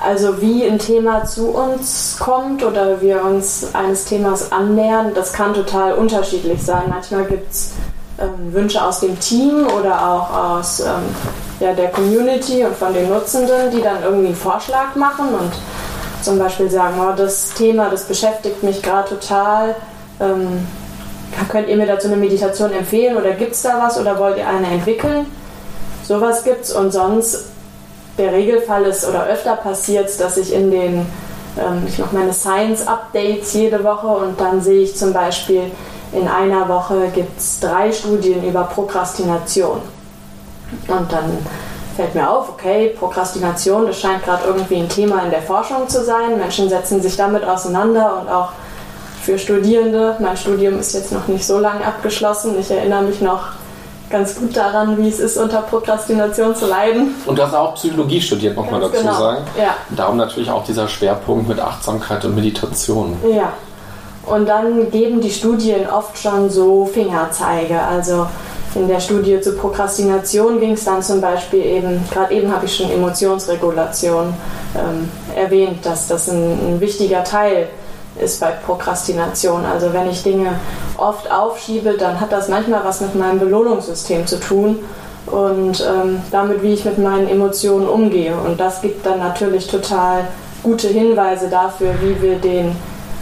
also 0.03 0.41
wie 0.41 0.65
ein 0.65 0.79
Thema 0.79 1.25
zu 1.25 1.49
uns 1.49 2.17
kommt 2.19 2.63
oder 2.63 3.01
wir 3.01 3.23
uns 3.23 3.67
eines 3.73 4.05
Themas 4.05 4.51
annähern, 4.51 5.13
das 5.13 5.31
kann 5.33 5.53
total 5.53 5.93
unterschiedlich 5.93 6.61
sein. 6.61 6.83
Manchmal 6.89 7.25
gibt 7.25 7.51
es 7.51 7.73
ähm, 8.19 8.53
Wünsche 8.53 8.83
aus 8.83 9.01
dem 9.01 9.19
Team 9.19 9.67
oder 9.67 10.09
auch 10.09 10.57
aus 10.57 10.79
ähm, 10.79 11.03
ja, 11.59 11.73
der 11.73 11.89
Community 11.89 12.65
und 12.65 12.75
von 12.75 12.93
den 12.93 13.09
Nutzenden, 13.09 13.71
die 13.71 13.81
dann 13.81 14.01
irgendwie 14.03 14.27
einen 14.27 14.35
Vorschlag 14.35 14.95
machen 14.95 15.27
und 15.39 15.51
zum 16.23 16.39
Beispiel 16.39 16.69
sagen, 16.69 16.95
oh, 16.99 17.13
das 17.15 17.53
Thema, 17.53 17.89
das 17.89 18.05
beschäftigt 18.05 18.63
mich 18.63 18.81
gerade 18.81 19.09
total. 19.09 19.75
Ähm, 20.19 20.67
könnt 21.49 21.67
ihr 21.69 21.77
mir 21.77 21.87
dazu 21.87 22.07
eine 22.07 22.17
Meditation 22.17 22.71
empfehlen 22.71 23.17
oder 23.17 23.31
gibt 23.31 23.53
es 23.53 23.61
da 23.61 23.79
was 23.81 23.99
oder 23.99 24.17
wollt 24.19 24.37
ihr 24.37 24.47
eine 24.47 24.67
entwickeln? 24.67 25.25
Sowas 26.03 26.43
es 26.45 26.73
und 26.73 26.91
sonst 26.91 27.50
der 28.17 28.33
Regelfall 28.33 28.83
ist 28.83 29.07
oder 29.07 29.25
öfter 29.25 29.55
passiert, 29.55 30.19
dass 30.19 30.37
ich 30.37 30.53
in 30.53 30.71
den, 30.71 31.05
ähm, 31.57 31.83
ich 31.87 31.97
mache 31.97 32.15
meine 32.15 32.33
Science-Updates 32.33 33.53
jede 33.53 33.83
Woche 33.83 34.07
und 34.07 34.39
dann 34.39 34.61
sehe 34.61 34.81
ich 34.81 34.95
zum 34.95 35.13
Beispiel, 35.13 35.71
in 36.13 36.27
einer 36.27 36.67
Woche 36.67 37.09
gibt 37.13 37.39
es 37.39 37.59
drei 37.59 37.91
Studien 37.91 38.43
über 38.47 38.63
Prokrastination. 38.63 39.81
Und 40.87 41.11
dann 41.11 41.37
fällt 41.95 42.15
mir 42.15 42.29
auf, 42.29 42.49
okay, 42.49 42.95
Prokrastination, 42.97 43.87
das 43.87 43.99
scheint 43.99 44.23
gerade 44.23 44.45
irgendwie 44.45 44.77
ein 44.77 44.89
Thema 44.89 45.23
in 45.23 45.31
der 45.31 45.41
Forschung 45.41 45.87
zu 45.87 46.03
sein. 46.03 46.37
Menschen 46.37 46.69
setzen 46.69 47.01
sich 47.01 47.15
damit 47.15 47.43
auseinander 47.43 48.21
und 48.21 48.29
auch 48.29 48.49
für 49.21 49.37
Studierende. 49.37 50.15
Mein 50.19 50.35
Studium 50.35 50.79
ist 50.79 50.93
jetzt 50.93 51.11
noch 51.11 51.27
nicht 51.27 51.45
so 51.45 51.59
lange 51.59 51.85
abgeschlossen. 51.85 52.59
Ich 52.59 52.71
erinnere 52.71 53.03
mich 53.03 53.21
noch 53.21 53.49
ganz 54.11 54.35
gut 54.35 54.55
daran, 54.55 54.97
wie 54.97 55.09
es 55.09 55.19
ist, 55.19 55.37
unter 55.37 55.61
Prokrastination 55.61 56.55
zu 56.55 56.67
leiden. 56.67 57.15
Und 57.25 57.37
du 57.37 57.43
hast 57.43 57.53
auch 57.53 57.75
Psychologie 57.75 58.21
studiert, 58.21 58.55
muss 58.55 58.69
man 58.69 58.81
dazu 58.81 59.01
genau. 59.01 59.17
sagen. 59.17 59.43
Ja. 59.57 59.75
Darum 59.89 60.17
natürlich 60.17 60.49
auch 60.49 60.63
dieser 60.63 60.87
Schwerpunkt 60.87 61.47
mit 61.47 61.59
Achtsamkeit 61.59 62.23
und 62.25 62.35
Meditation. 62.35 63.17
Ja. 63.35 63.53
Und 64.25 64.47
dann 64.47 64.91
geben 64.91 65.19
die 65.19 65.31
Studien 65.31 65.89
oft 65.89 66.17
schon 66.17 66.49
so 66.49 66.85
Fingerzeige. 66.85 67.81
Also 67.81 68.27
in 68.75 68.87
der 68.87 68.99
Studie 68.99 69.41
zur 69.41 69.57
Prokrastination 69.57 70.59
ging 70.59 70.73
es 70.73 70.85
dann 70.85 71.01
zum 71.01 71.19
Beispiel 71.19 71.65
eben, 71.65 72.03
gerade 72.11 72.33
eben 72.33 72.53
habe 72.53 72.65
ich 72.65 72.75
schon 72.75 72.91
Emotionsregulation 72.91 74.33
ähm, 74.77 75.09
erwähnt, 75.35 75.85
dass 75.85 76.07
das 76.07 76.29
ein, 76.29 76.75
ein 76.75 76.79
wichtiger 76.79 77.23
Teil 77.23 77.63
ist 77.63 77.80
bei 78.39 78.51
Prokrastination. 78.51 79.65
Also 79.65 79.93
wenn 79.93 80.09
ich 80.09 80.23
Dinge 80.23 80.59
oft 80.97 81.31
aufschiebe, 81.31 81.93
dann 81.97 82.19
hat 82.19 82.31
das 82.31 82.47
manchmal 82.47 82.83
was 82.83 83.01
mit 83.01 83.15
meinem 83.15 83.39
Belohnungssystem 83.39 84.27
zu 84.27 84.39
tun 84.39 84.79
und 85.25 85.81
ähm, 85.81 86.21
damit, 86.31 86.63
wie 86.63 86.73
ich 86.73 86.85
mit 86.85 86.97
meinen 86.97 87.27
Emotionen 87.27 87.87
umgehe. 87.87 88.35
Und 88.35 88.59
das 88.59 88.81
gibt 88.81 89.05
dann 89.05 89.19
natürlich 89.19 89.67
total 89.67 90.27
gute 90.63 90.87
Hinweise 90.87 91.49
dafür, 91.49 91.93
wie 92.01 92.21
wir 92.21 92.35
den 92.35 92.75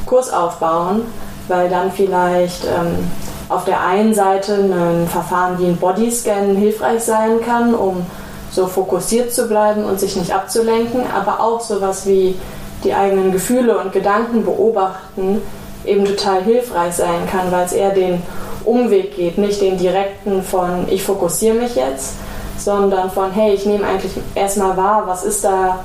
Kurs 0.05 0.31
aufbauen, 0.31 1.01
weil 1.47 1.69
dann 1.69 1.91
vielleicht 1.91 2.65
ähm, 2.65 3.09
auf 3.49 3.65
der 3.65 3.81
einen 3.81 4.13
Seite 4.13 4.53
ein 4.53 5.07
Verfahren 5.07 5.57
wie 5.59 5.65
ein 5.65 5.77
Bodyscan 5.77 6.55
hilfreich 6.55 7.03
sein 7.03 7.41
kann, 7.45 7.73
um 7.73 8.05
so 8.51 8.67
fokussiert 8.67 9.33
zu 9.33 9.47
bleiben 9.47 9.85
und 9.85 9.99
sich 9.99 10.15
nicht 10.15 10.33
abzulenken, 10.33 11.03
aber 11.15 11.39
auch 11.39 11.61
sowas 11.61 12.05
wie 12.05 12.35
die 12.83 12.93
eigenen 12.93 13.31
Gefühle 13.31 13.77
und 13.77 13.91
Gedanken 13.91 14.45
beobachten 14.45 15.41
eben 15.85 16.05
total 16.05 16.43
hilfreich 16.43 16.93
sein 16.95 17.27
kann, 17.29 17.51
weil 17.51 17.65
es 17.65 17.73
eher 17.73 17.91
den 17.91 18.21
Umweg 18.65 19.15
geht, 19.15 19.37
nicht 19.37 19.61
den 19.61 19.77
direkten 19.77 20.43
von 20.43 20.87
ich 20.89 21.03
fokussiere 21.03 21.55
mich 21.55 21.75
jetzt, 21.75 22.15
sondern 22.57 23.09
von 23.09 23.31
hey, 23.31 23.53
ich 23.53 23.65
nehme 23.65 23.85
eigentlich 23.85 24.11
erstmal 24.35 24.75
wahr, 24.77 25.03
was 25.05 25.23
ist 25.23 25.43
da 25.43 25.79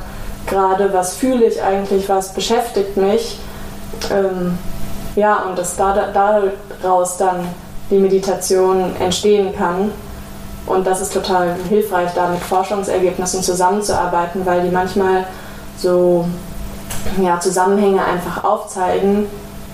gerade, 0.46 0.92
was 0.92 1.16
fühle 1.16 1.46
ich 1.46 1.62
eigentlich, 1.62 2.08
was 2.08 2.34
beschäftigt 2.34 2.96
mich. 2.96 3.38
Ähm, 4.12 4.58
ja, 5.16 5.44
und 5.44 5.58
dass 5.58 5.76
da, 5.76 6.10
daraus 6.82 7.16
dann 7.16 7.46
die 7.90 7.98
Meditation 7.98 8.96
entstehen 8.98 9.54
kann. 9.56 9.92
Und 10.66 10.86
das 10.86 11.00
ist 11.00 11.12
total 11.12 11.54
hilfreich, 11.68 12.10
da 12.14 12.28
mit 12.28 12.40
Forschungsergebnissen 12.40 13.42
zusammenzuarbeiten, 13.42 14.44
weil 14.44 14.62
die 14.62 14.70
manchmal 14.70 15.24
so 15.78 16.26
ja, 17.22 17.40
Zusammenhänge 17.40 18.04
einfach 18.04 18.44
aufzeigen, 18.44 19.26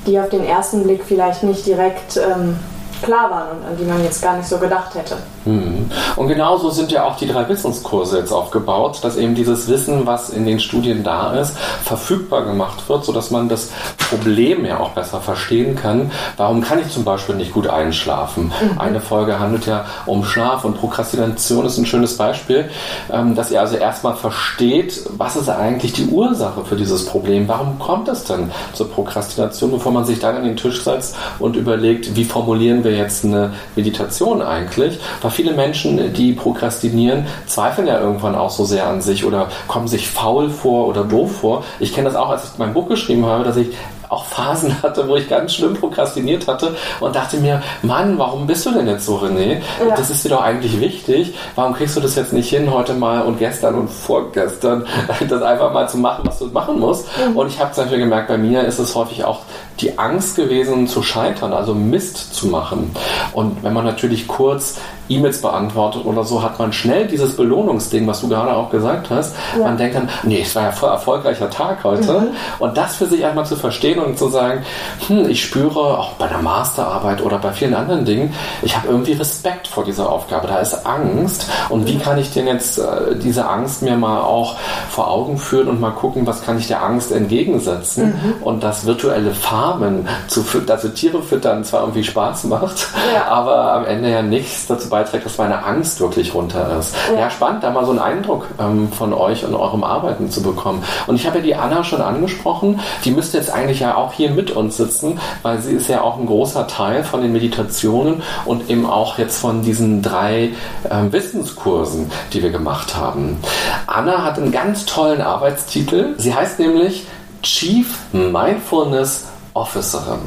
die 0.06 0.18
auf 0.18 0.28
den 0.28 0.44
ersten 0.44 0.82
Blick 0.82 1.04
vielleicht 1.04 1.42
nicht 1.42 1.66
direkt 1.66 2.16
ähm, 2.16 2.58
klar 3.02 3.30
waren 3.30 3.58
und 3.58 3.66
an 3.66 3.76
die 3.76 3.84
man 3.84 4.02
jetzt 4.02 4.22
gar 4.22 4.36
nicht 4.36 4.48
so 4.48 4.58
gedacht 4.58 4.94
hätte. 4.94 5.16
Mhm. 5.44 5.90
Und 6.16 6.28
genauso 6.28 6.70
sind 6.70 6.92
ja 6.92 7.04
auch 7.04 7.16
die 7.16 7.26
drei 7.26 7.48
Wissenskurse 7.48 8.18
jetzt 8.18 8.32
aufgebaut, 8.32 8.98
dass 9.02 9.16
eben 9.16 9.34
dieses 9.34 9.68
Wissen, 9.68 10.06
was 10.06 10.30
in 10.30 10.44
den 10.44 10.60
Studien 10.60 11.02
da 11.02 11.32
ist, 11.32 11.56
verfügbar 11.82 12.44
gemacht 12.44 12.88
wird, 12.88 13.04
sodass 13.04 13.30
man 13.30 13.48
das 13.48 13.70
Problem 13.96 14.64
ja 14.64 14.80
auch 14.80 14.90
besser 14.90 15.20
verstehen 15.20 15.76
kann. 15.76 16.10
Warum 16.36 16.60
kann 16.60 16.80
ich 16.80 16.92
zum 16.92 17.04
Beispiel 17.04 17.36
nicht 17.36 17.52
gut 17.52 17.68
einschlafen? 17.68 18.52
Mhm. 18.60 18.78
Eine 18.78 19.00
Folge 19.00 19.38
handelt 19.38 19.66
ja 19.66 19.86
um 20.06 20.24
Schlaf 20.24 20.64
und 20.64 20.78
Prokrastination 20.78 21.64
ist 21.66 21.78
ein 21.78 21.86
schönes 21.86 22.16
Beispiel, 22.16 22.68
ähm, 23.10 23.34
dass 23.34 23.50
ihr 23.50 23.60
also 23.60 23.76
erstmal 23.76 24.16
versteht, 24.16 25.02
was 25.16 25.36
ist 25.36 25.48
eigentlich 25.48 25.92
die 25.92 26.06
Ursache 26.06 26.64
für 26.64 26.76
dieses 26.76 27.06
Problem? 27.06 27.48
Warum 27.48 27.78
kommt 27.78 28.08
es 28.08 28.24
denn 28.24 28.50
zur 28.72 28.90
Prokrastination, 28.90 29.70
bevor 29.70 29.92
man 29.92 30.04
sich 30.04 30.18
dann 30.20 30.36
an 30.36 30.44
den 30.44 30.56
Tisch 30.56 30.82
setzt 30.82 31.16
und 31.38 31.56
überlegt, 31.56 32.14
wie 32.16 32.24
formulieren 32.24 32.84
wir 32.84 32.92
jetzt 32.92 33.24
eine 33.24 33.54
Meditation 33.76 34.42
eigentlich? 34.42 34.98
Aber 35.30 35.36
viele 35.36 35.52
Menschen, 35.52 36.12
die 36.12 36.32
prokrastinieren, 36.32 37.24
zweifeln 37.46 37.86
ja 37.86 38.00
irgendwann 38.00 38.34
auch 38.34 38.50
so 38.50 38.64
sehr 38.64 38.88
an 38.88 39.00
sich 39.00 39.24
oder 39.24 39.46
kommen 39.68 39.86
sich 39.86 40.08
faul 40.08 40.50
vor 40.50 40.88
oder 40.88 41.04
doof 41.04 41.36
vor. 41.36 41.64
Ich 41.78 41.94
kenne 41.94 42.08
das 42.08 42.16
auch, 42.16 42.30
als 42.30 42.42
ich 42.46 42.58
mein 42.58 42.74
Buch 42.74 42.88
geschrieben 42.88 43.24
habe, 43.26 43.44
dass 43.44 43.56
ich 43.56 43.68
auch 44.08 44.24
Phasen 44.24 44.82
hatte, 44.82 45.06
wo 45.08 45.14
ich 45.14 45.28
ganz 45.28 45.54
schlimm 45.54 45.74
prokrastiniert 45.74 46.48
hatte 46.48 46.74
und 46.98 47.14
dachte 47.14 47.36
mir, 47.36 47.62
Mann, 47.82 48.18
warum 48.18 48.46
bist 48.46 48.66
du 48.66 48.72
denn 48.72 48.88
jetzt 48.88 49.06
so, 49.06 49.18
René? 49.18 49.60
Ja. 49.88 49.94
Das 49.96 50.10
ist 50.10 50.24
dir 50.24 50.30
doch 50.30 50.42
eigentlich 50.42 50.80
wichtig. 50.80 51.32
Warum 51.54 51.74
kriegst 51.74 51.96
du 51.96 52.00
das 52.00 52.16
jetzt 52.16 52.32
nicht 52.32 52.50
hin, 52.50 52.72
heute 52.72 52.94
mal 52.94 53.22
und 53.22 53.38
gestern 53.38 53.76
und 53.76 53.88
vorgestern, 53.88 54.84
das 55.28 55.42
einfach 55.42 55.72
mal 55.72 55.88
zu 55.88 55.98
machen, 55.98 56.22
was 56.26 56.40
du 56.40 56.46
machen 56.46 56.80
musst? 56.80 57.06
Mhm. 57.24 57.36
Und 57.36 57.46
ich 57.46 57.60
habe 57.60 57.70
zum 57.72 57.84
Beispiel 57.84 58.00
gemerkt, 58.00 58.26
bei 58.26 58.36
mir 58.36 58.64
ist 58.64 58.80
es 58.80 58.96
häufig 58.96 59.22
auch 59.24 59.42
die 59.80 59.98
Angst 59.98 60.36
gewesen 60.36 60.86
zu 60.88 61.02
scheitern, 61.02 61.52
also 61.52 61.74
Mist 61.74 62.34
zu 62.34 62.48
machen. 62.48 62.90
Und 63.32 63.62
wenn 63.62 63.72
man 63.72 63.84
natürlich 63.84 64.26
kurz 64.26 64.78
E-Mails 65.10 65.42
beantwortet 65.42 66.04
oder 66.04 66.24
so, 66.24 66.42
hat 66.42 66.58
man 66.58 66.72
schnell 66.72 67.06
dieses 67.06 67.36
Belohnungsding, 67.36 68.06
was 68.06 68.20
du 68.20 68.28
gerade 68.28 68.54
auch 68.54 68.70
gesagt 68.70 69.10
hast. 69.10 69.34
Ja. 69.58 69.64
Man 69.64 69.76
denkt 69.76 69.96
dann, 69.96 70.08
nee, 70.22 70.42
es 70.42 70.54
war 70.54 70.64
ja 70.64 70.72
voll 70.72 70.90
erfolgreicher 70.90 71.50
Tag 71.50 71.82
heute. 71.82 72.12
Mhm. 72.12 72.28
Und 72.60 72.76
das 72.76 72.96
für 72.96 73.06
sich 73.06 73.24
einmal 73.24 73.44
zu 73.44 73.56
verstehen 73.56 73.98
und 73.98 74.18
zu 74.18 74.28
sagen, 74.28 74.62
hm, 75.08 75.28
ich 75.28 75.42
spüre 75.42 75.98
auch 75.98 76.12
bei 76.12 76.28
der 76.28 76.38
Masterarbeit 76.38 77.22
oder 77.22 77.38
bei 77.38 77.50
vielen 77.52 77.74
anderen 77.74 78.04
Dingen, 78.04 78.32
ich 78.62 78.76
habe 78.76 78.88
irgendwie 78.88 79.12
Respekt 79.12 79.66
vor 79.66 79.84
dieser 79.84 80.10
Aufgabe. 80.10 80.46
Da 80.46 80.58
ist 80.58 80.86
Angst. 80.86 81.46
Und 81.68 81.86
wie 81.86 81.98
kann 81.98 82.18
ich 82.18 82.32
denn 82.32 82.46
jetzt 82.46 82.78
äh, 82.78 83.16
diese 83.16 83.48
Angst 83.48 83.82
mir 83.82 83.96
mal 83.96 84.20
auch 84.20 84.56
vor 84.88 85.10
Augen 85.10 85.38
führen 85.38 85.68
und 85.68 85.80
mal 85.80 85.90
gucken, 85.90 86.26
was 86.26 86.42
kann 86.42 86.58
ich 86.58 86.68
der 86.68 86.84
Angst 86.84 87.10
entgegensetzen? 87.10 88.06
Mhm. 88.06 88.42
Und 88.42 88.62
das 88.62 88.86
virtuelle 88.86 89.32
Farmen 89.70 90.08
zu 90.26 90.44
also 90.68 90.88
Tiere 90.88 91.22
füttern 91.22 91.64
zwar 91.64 91.82
irgendwie 91.82 92.04
Spaß 92.04 92.44
macht, 92.44 92.88
ja. 93.14 93.26
aber 93.28 93.72
am 93.74 93.84
Ende 93.84 94.10
ja 94.10 94.22
nichts 94.22 94.66
dazu 94.66 94.88
beiträgt, 94.88 95.24
dass 95.24 95.38
meine 95.38 95.64
Angst 95.64 96.00
wirklich 96.00 96.34
runter 96.34 96.78
ist. 96.78 96.94
Ja, 97.12 97.20
ja 97.20 97.30
spannend, 97.30 97.62
da 97.62 97.70
mal 97.70 97.84
so 97.84 97.90
einen 97.90 98.00
Eindruck 98.00 98.46
ähm, 98.58 98.90
von 98.92 99.12
euch 99.12 99.44
und 99.44 99.54
eurem 99.54 99.84
Arbeiten 99.84 100.30
zu 100.30 100.42
bekommen. 100.42 100.82
Und 101.06 101.16
ich 101.16 101.26
habe 101.26 101.38
ja 101.38 101.44
die 101.44 101.54
Anna 101.54 101.84
schon 101.84 102.00
angesprochen, 102.00 102.80
die 103.04 103.10
müsste 103.10 103.38
jetzt 103.38 103.50
eigentlich 103.50 103.80
ja 103.80 103.96
auch 103.96 104.12
hier 104.12 104.30
mit 104.30 104.50
uns 104.50 104.76
sitzen, 104.76 105.20
weil 105.42 105.60
sie 105.60 105.72
ist 105.72 105.88
ja 105.88 106.02
auch 106.02 106.18
ein 106.18 106.26
großer 106.26 106.66
Teil 106.66 107.04
von 107.04 107.22
den 107.22 107.32
Meditationen 107.32 108.22
und 108.44 108.70
eben 108.70 108.86
auch 108.86 109.18
jetzt 109.18 109.38
von 109.38 109.62
diesen 109.62 110.02
drei 110.02 110.50
ähm, 110.90 111.12
Wissenskursen, 111.12 112.10
die 112.32 112.42
wir 112.42 112.50
gemacht 112.50 112.96
haben. 112.96 113.38
Anna 113.86 114.24
hat 114.24 114.38
einen 114.38 114.52
ganz 114.52 114.86
tollen 114.86 115.20
Arbeitstitel. 115.20 116.14
Sie 116.18 116.34
heißt 116.34 116.58
nämlich 116.58 117.06
Chief 117.42 117.98
Mindfulness 118.12 119.29
Officerin. 119.54 120.20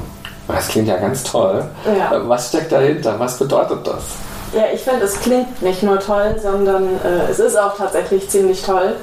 Das 0.48 0.68
klingt 0.68 0.88
ja 0.88 0.98
ganz 0.98 1.24
toll. 1.24 1.64
Ja. 1.86 2.22
Was 2.28 2.50
steckt 2.50 2.72
dahinter? 2.72 3.18
Was 3.20 3.38
bedeutet 3.40 3.88
das? 3.88 4.04
Ja, 4.54 4.64
ich 4.74 4.82
finde, 4.82 5.06
es 5.06 5.20
klingt 5.20 5.62
nicht 5.62 5.82
nur 5.82 6.00
toll, 6.00 6.36
sondern 6.42 6.84
äh, 7.04 7.32
es 7.32 7.40
ist 7.40 7.58
auch 7.58 7.76
tatsächlich 7.76 8.30
ziemlich 8.30 8.62
toll, 8.62 8.96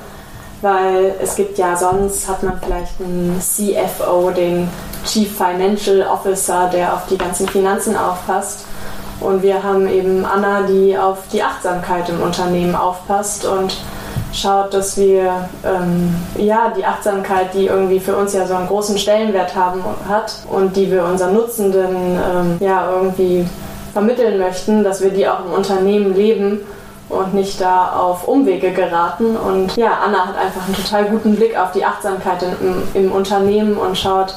weil 0.63 1.15
es 1.21 1.35
gibt 1.35 1.59
ja 1.59 1.77
sonst, 1.77 2.29
hat 2.29 2.43
man 2.43 2.61
vielleicht 2.63 3.01
einen 3.01 3.41
CFO, 3.41 4.31
den 4.31 4.69
Chief 5.05 5.35
Financial 5.37 6.07
Officer, 6.07 6.71
der 6.73 6.95
auf 6.95 7.07
die 7.09 7.19
ganzen 7.19 7.49
Finanzen 7.49 7.97
aufpasst. 7.97 8.67
Und 9.19 9.43
wir 9.43 9.63
haben 9.63 9.89
eben 9.89 10.25
Anna, 10.25 10.63
die 10.63 10.97
auf 10.97 11.19
die 11.33 11.43
Achtsamkeit 11.43 12.09
im 12.09 12.23
Unternehmen 12.23 12.75
aufpasst 12.75 13.45
und 13.45 13.77
schaut, 14.33 14.73
dass 14.75 14.97
wir 14.97 15.49
ähm, 15.65 16.15
ja 16.37 16.73
die 16.77 16.85
Achtsamkeit, 16.85 17.55
die 17.55 17.67
irgendwie 17.67 18.01
für 18.01 18.17
uns 18.17 18.33
ja 18.33 18.47
so 18.47 18.55
einen 18.55 18.69
großen 18.69 18.99
Stellenwert 18.99 19.55
haben 19.55 19.83
hat 20.09 20.35
und 20.51 20.77
die 20.77 20.91
wir 20.91 21.05
unseren 21.05 21.35
Nutzenden 21.35 21.97
ähm, 21.97 22.57
ja 22.61 22.91
irgendwie 22.91 23.47
vermitteln 23.93 24.39
möchten, 24.39 24.85
dass 24.85 25.01
wir 25.01 25.11
die 25.11 25.29
auch 25.29 25.45
im 25.45 25.53
Unternehmen 25.53 26.15
leben 26.15 26.61
und 27.09 27.35
nicht 27.35 27.61
da 27.61 27.93
auf 27.97 28.29
Umwege 28.29 28.71
geraten. 28.71 29.37
Und 29.37 29.77
ja, 29.77 29.99
Anna 30.05 30.27
hat 30.27 30.37
einfach 30.37 30.65
einen 30.65 30.77
total 30.77 31.07
guten 31.07 31.37
Blick 31.37 31.59
auf 31.59 31.73
die 31.73 31.85
Achtsamkeit 31.85 32.43
im, 32.43 32.83
im 32.95 33.13
Unternehmen 33.13 33.77
und 33.77 33.99
schaut, 33.99 34.37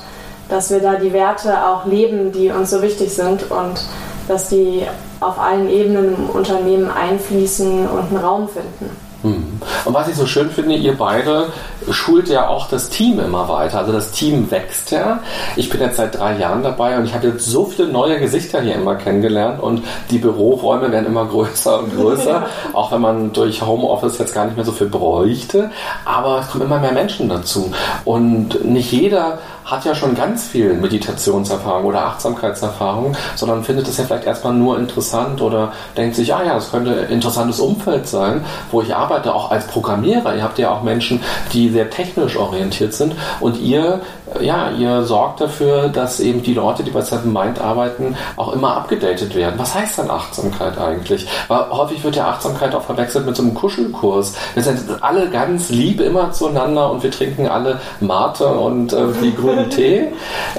dass 0.50 0.72
wir 0.72 0.80
da 0.80 0.96
die 0.96 1.14
Werte 1.14 1.66
auch 1.66 1.86
leben, 1.86 2.32
die 2.32 2.50
uns 2.50 2.72
so 2.72 2.82
wichtig 2.82 3.14
sind 3.14 3.50
und 3.52 3.86
dass 4.28 4.50
die 4.50 4.84
auf 5.20 5.40
allen 5.40 5.70
Ebenen 5.70 6.16
im 6.16 6.30
Unternehmen 6.30 6.92
einfließen 6.92 7.88
und 7.88 8.10
einen 8.10 8.18
Raum 8.18 8.50
finden. 8.50 9.03
Hm. 9.24 9.62
Und 9.86 9.94
was 9.94 10.10
ich 10.10 10.16
so 10.16 10.26
schön 10.26 10.50
finde, 10.50 10.76
ihr 10.76 10.98
beide 10.98 11.48
schult 11.90 12.28
ja 12.30 12.48
auch 12.48 12.68
das 12.70 12.90
Team 12.90 13.20
immer 13.20 13.48
weiter. 13.48 13.80
Also 13.80 13.94
das 13.94 14.12
Team 14.12 14.52
wächst 14.52 14.92
ja. 14.92 15.20
Ich 15.56 15.70
bin 15.70 15.80
jetzt 15.80 15.98
seit 15.98 16.18
drei 16.18 16.38
Jahren 16.38 16.62
dabei 16.62 16.98
und 16.98 17.06
ich 17.06 17.14
habe 17.14 17.28
jetzt 17.28 17.46
so 17.46 17.66
viele 17.66 17.88
neue 17.88 18.20
Gesichter 18.20 18.62
hier 18.62 18.76
immer 18.76 18.96
kennengelernt 18.96 19.62
und 19.62 19.82
die 20.12 20.20
Büroräume 20.20 20.92
werden 20.92 21.06
immer 21.06 21.26
größer 21.26 21.80
und 21.80 21.96
größer, 21.96 22.48
auch 22.74 22.92
wenn 22.92 23.02
man 23.02 23.34
durch 23.34 23.62
Homeoffice 23.62 24.18
jetzt 24.18 24.34
gar 24.34 24.46
nicht 24.46 24.58
mehr 24.58 24.66
so 24.66 24.74
viel 24.74 24.88
bräuchte. 24.88 25.72
Aber 26.04 26.40
es 26.40 26.50
kommen 26.50 26.66
immer 26.66 26.80
mehr 26.80 26.94
Menschen 26.94 27.30
dazu 27.30 27.72
und 28.04 28.66
nicht 28.66 28.92
jeder 28.92 29.40
hat 29.66 29.86
ja 29.86 29.96
schon 29.96 30.16
ganz 30.16 30.48
viel 30.48 30.74
Meditationserfahrung 30.74 31.86
oder 31.86 32.06
Achtsamkeitserfahrung, 32.06 33.16
sondern 33.36 33.64
findet 33.64 33.88
es 33.88 33.98
ja 33.98 34.04
vielleicht 34.04 34.26
erstmal 34.26 34.54
nur 34.54 34.78
interessant 34.78 35.42
oder 35.42 35.72
denkt 35.98 36.16
sich, 36.16 36.34
ah 36.34 36.44
ja, 36.44 36.58
es 36.58 36.72
könnte 36.72 36.92
ein 36.92 37.10
interessantes 37.10 37.60
Umfeld 37.60 38.08
sein, 38.08 38.44
wo 38.72 38.82
ich 38.82 38.96
arbeite, 38.96 39.34
auch 39.34 39.52
als 39.52 39.66
Programmierer. 39.68 40.36
Ihr 40.36 40.44
habt 40.44 40.60
ja 40.60 40.72
auch 40.72 40.84
Menschen, 40.84 41.22
die 41.54 41.70
sehr 41.70 41.90
technisch 41.90 42.38
orientiert 42.38 42.94
sind 42.94 43.16
und 43.40 43.60
ihr, 43.60 44.02
ja, 44.42 44.72
ihr 44.72 45.04
sorgt 45.04 45.42
dafür, 45.42 45.90
dass 45.90 46.20
eben 46.20 46.44
die 46.44 46.54
Leute, 46.54 46.84
die 46.84 46.92
bei 46.92 47.02
Seven 47.02 47.32
Mind 47.32 47.62
arbeiten, 47.62 48.16
auch 48.36 48.54
immer 48.54 48.76
abgedatet 48.76 49.36
werden. 49.36 49.56
Was 49.58 49.76
heißt 49.76 50.00
dann 50.00 50.10
Achtsamkeit 50.10 50.78
eigentlich? 50.78 51.28
Weil 51.48 51.70
häufig 51.70 52.04
wird 52.04 52.16
ja 52.16 52.28
Achtsamkeit 52.28 52.76
auch 52.76 52.84
verwechselt 52.84 53.26
mit 53.26 53.36
so 53.36 53.44
einem 53.44 53.54
Kuschelkurs. 53.54 54.36
Wir 54.54 54.64
sind 54.64 54.82
alle 55.02 55.30
ganz 55.30 55.70
lieb 55.70 56.02
immer 56.02 56.32
zueinander 56.32 56.92
und 56.92 57.04
wir 57.04 57.12
trinken 57.12 57.48
alle 57.48 57.80
Mate 58.00 58.48
und 58.48 58.94
äh, 58.94 59.08
die 59.22 59.32
grünen 59.54 59.70
Tee. 59.70 60.08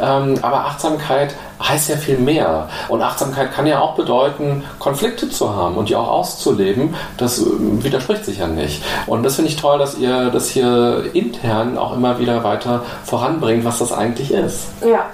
Ähm, 0.00 0.38
aber 0.42 0.66
Achtsamkeit 0.66 1.34
heißt 1.62 1.88
ja 1.88 1.96
viel 1.96 2.18
mehr. 2.18 2.68
Und 2.88 3.02
Achtsamkeit 3.02 3.52
kann 3.52 3.66
ja 3.66 3.80
auch 3.80 3.94
bedeuten, 3.94 4.64
Konflikte 4.78 5.28
zu 5.30 5.54
haben 5.54 5.76
und 5.76 5.88
die 5.88 5.96
auch 5.96 6.08
auszuleben. 6.08 6.94
Das 7.16 7.38
äh, 7.38 7.44
widerspricht 7.58 8.24
sich 8.24 8.38
ja 8.38 8.46
nicht. 8.46 8.82
Und 9.06 9.22
das 9.22 9.36
finde 9.36 9.50
ich 9.50 9.56
toll, 9.56 9.78
dass 9.78 9.98
ihr 9.98 10.30
das 10.30 10.48
hier 10.48 11.10
intern 11.12 11.78
auch 11.78 11.94
immer 11.94 12.18
wieder 12.18 12.44
weiter 12.44 12.82
voranbringt, 13.04 13.64
was 13.64 13.78
das 13.78 13.92
eigentlich 13.92 14.32
ist. 14.32 14.66
Ja, 14.84 15.06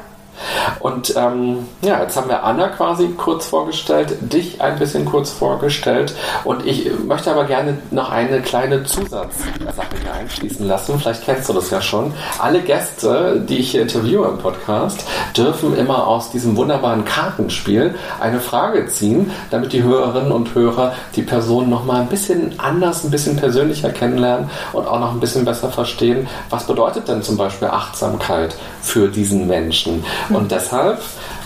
und 0.80 1.14
ähm, 1.16 1.66
ja, 1.82 2.00
jetzt 2.00 2.16
haben 2.16 2.28
wir 2.28 2.44
Anna 2.44 2.68
quasi 2.68 3.08
kurz 3.16 3.46
vorgestellt, 3.46 4.16
dich 4.20 4.60
ein 4.60 4.78
bisschen 4.78 5.04
kurz 5.04 5.30
vorgestellt 5.30 6.14
und 6.44 6.66
ich 6.66 6.90
möchte 7.06 7.30
aber 7.30 7.44
gerne 7.44 7.78
noch 7.90 8.10
eine 8.10 8.40
kleine 8.40 8.84
Zusatzsache 8.84 9.96
hier 10.02 10.12
einschließen 10.12 10.66
lassen. 10.66 10.98
Vielleicht 10.98 11.24
kennst 11.24 11.48
du 11.48 11.52
das 11.52 11.70
ja 11.70 11.80
schon. 11.80 12.12
Alle 12.38 12.60
Gäste, 12.60 13.44
die 13.48 13.58
ich 13.58 13.72
hier 13.72 13.82
interviewe 13.82 14.26
im 14.28 14.38
Podcast, 14.38 15.04
dürfen 15.36 15.76
immer 15.76 16.06
aus 16.06 16.30
diesem 16.30 16.56
wunderbaren 16.56 17.04
Kartenspiel 17.04 17.94
eine 18.20 18.40
Frage 18.40 18.86
ziehen, 18.86 19.30
damit 19.50 19.72
die 19.72 19.82
Hörerinnen 19.82 20.32
und 20.32 20.54
Hörer 20.54 20.94
die 21.16 21.22
Person 21.22 21.68
noch 21.68 21.84
mal 21.84 22.00
ein 22.00 22.08
bisschen 22.08 22.58
anders, 22.58 23.04
ein 23.04 23.10
bisschen 23.10 23.36
persönlicher 23.36 23.90
kennenlernen 23.90 24.50
und 24.72 24.86
auch 24.86 25.00
noch 25.00 25.12
ein 25.12 25.20
bisschen 25.20 25.44
besser 25.44 25.70
verstehen, 25.70 26.28
was 26.48 26.64
bedeutet 26.66 27.08
denn 27.08 27.22
zum 27.22 27.36
Beispiel 27.36 27.68
Achtsamkeit 27.68 28.56
für 28.82 29.08
diesen 29.08 29.46
Menschen. 29.46 30.04
Und 30.28 30.50
deshalb 30.50 31.00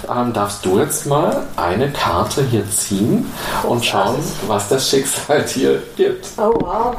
ähm, 0.08 0.32
darfst 0.32 0.64
du 0.64 0.78
jetzt 0.78 1.06
mal 1.06 1.44
eine 1.56 1.90
Karte 1.90 2.42
hier 2.42 2.68
ziehen 2.70 3.30
und 3.62 3.84
schauen, 3.84 4.16
was 4.46 4.68
das 4.68 4.88
Schicksal 4.88 5.42
dir 5.54 5.82
gibt. 5.96 6.26
Oh 6.36 6.52
wow. 6.60 6.96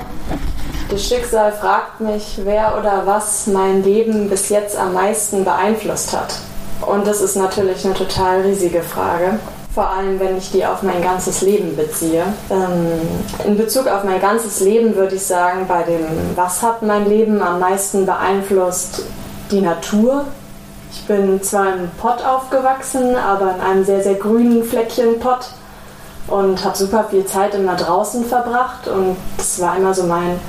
Das 0.89 1.03
Schicksal 1.03 1.51
fragt 1.51 1.99
mich, 1.99 2.39
wer 2.43 2.77
oder 2.79 3.03
was 3.05 3.47
mein 3.47 3.83
Leben 3.83 4.29
bis 4.29 4.49
jetzt 4.49 4.77
am 4.77 4.93
meisten 4.93 5.43
beeinflusst 5.43 6.13
hat. 6.13 6.35
Und 6.81 7.07
das 7.07 7.21
ist 7.21 7.35
natürlich 7.35 7.83
eine 7.85 7.95
total 7.95 8.41
riesige 8.41 8.81
Frage. 8.81 9.39
Vor 9.73 9.89
allem, 9.89 10.19
wenn 10.19 10.37
ich 10.37 10.51
die 10.51 10.65
auf 10.65 10.83
mein 10.83 11.01
ganzes 11.01 11.41
Leben 11.41 11.75
beziehe. 11.75 12.23
Ähm, 12.49 13.01
in 13.45 13.57
Bezug 13.57 13.87
auf 13.87 14.03
mein 14.03 14.21
ganzes 14.21 14.61
Leben 14.61 14.95
würde 14.95 15.15
ich 15.15 15.23
sagen, 15.23 15.65
bei 15.67 15.83
dem, 15.83 16.05
was 16.35 16.61
hat 16.61 16.81
mein 16.81 17.09
Leben 17.09 17.41
am 17.41 17.59
meisten 17.59 18.05
beeinflusst, 18.05 19.01
die 19.51 19.61
Natur, 19.61 20.25
ich 20.91 21.05
bin 21.05 21.41
zwar 21.43 21.73
in 21.73 21.89
Pott 21.99 22.23
aufgewachsen, 22.23 23.15
aber 23.15 23.55
in 23.55 23.61
einem 23.61 23.85
sehr, 23.85 24.01
sehr 24.01 24.15
grünen 24.15 24.63
Fleckchen 24.63 25.19
Pott 25.19 25.49
und 26.27 26.63
habe 26.63 26.75
super 26.75 27.05
viel 27.09 27.25
Zeit 27.25 27.53
immer 27.53 27.75
draußen 27.75 28.25
verbracht 28.25 28.87
und 28.87 29.15
das 29.37 29.59
war 29.59 29.77
immer 29.77 29.93
so 29.93 30.03
mein, 30.03 30.39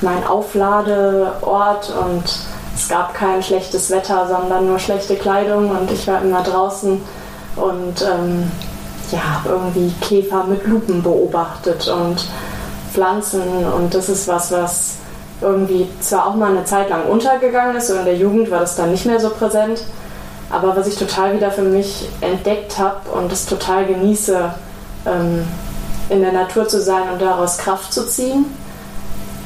mein 0.00 0.26
Aufladeort 0.26 1.92
und 2.04 2.24
es 2.74 2.88
gab 2.88 3.14
kein 3.14 3.42
schlechtes 3.42 3.90
Wetter, 3.90 4.26
sondern 4.26 4.66
nur 4.66 4.78
schlechte 4.78 5.16
Kleidung 5.16 5.70
und 5.70 5.90
ich 5.90 6.06
war 6.08 6.22
immer 6.22 6.42
draußen 6.42 7.00
und 7.56 8.02
ähm, 8.02 8.50
ja, 9.12 9.18
habe 9.34 9.50
irgendwie 9.50 9.92
Käfer 10.00 10.44
mit 10.44 10.66
Lupen 10.66 11.02
beobachtet 11.02 11.88
und 11.88 12.24
Pflanzen 12.92 13.42
und 13.76 13.94
das 13.94 14.08
ist 14.08 14.26
was, 14.26 14.50
was 14.50 14.99
irgendwie 15.40 15.88
zwar 16.00 16.26
auch 16.26 16.34
mal 16.34 16.50
eine 16.50 16.64
Zeit 16.64 16.90
lang 16.90 17.06
untergegangen 17.06 17.76
ist, 17.76 17.88
so 17.88 17.94
in 17.94 18.04
der 18.04 18.16
Jugend 18.16 18.50
war 18.50 18.60
das 18.60 18.76
dann 18.76 18.90
nicht 18.90 19.06
mehr 19.06 19.20
so 19.20 19.30
präsent, 19.30 19.82
aber 20.50 20.76
was 20.76 20.86
ich 20.86 20.96
total 20.96 21.34
wieder 21.34 21.50
für 21.50 21.62
mich 21.62 22.08
entdeckt 22.20 22.78
habe 22.78 23.10
und 23.10 23.32
es 23.32 23.46
total 23.46 23.86
genieße, 23.86 24.50
ähm, 25.06 25.46
in 26.08 26.22
der 26.22 26.32
Natur 26.32 26.66
zu 26.68 26.80
sein 26.80 27.08
und 27.12 27.22
daraus 27.22 27.56
Kraft 27.56 27.92
zu 27.92 28.06
ziehen, 28.06 28.44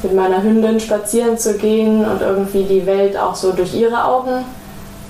mit 0.03 0.15
meiner 0.15 0.41
Hündin 0.41 0.79
spazieren 0.79 1.37
zu 1.37 1.57
gehen 1.57 2.03
und 2.03 2.21
irgendwie 2.21 2.63
die 2.63 2.85
Welt 2.85 3.17
auch 3.17 3.35
so 3.35 3.51
durch 3.53 3.73
ihre 3.73 4.03
Augen 4.03 4.43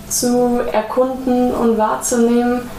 zu 0.09 0.61
erkunden 0.71 1.53
und 1.53 1.77
wahrzunehmen. 1.77 2.69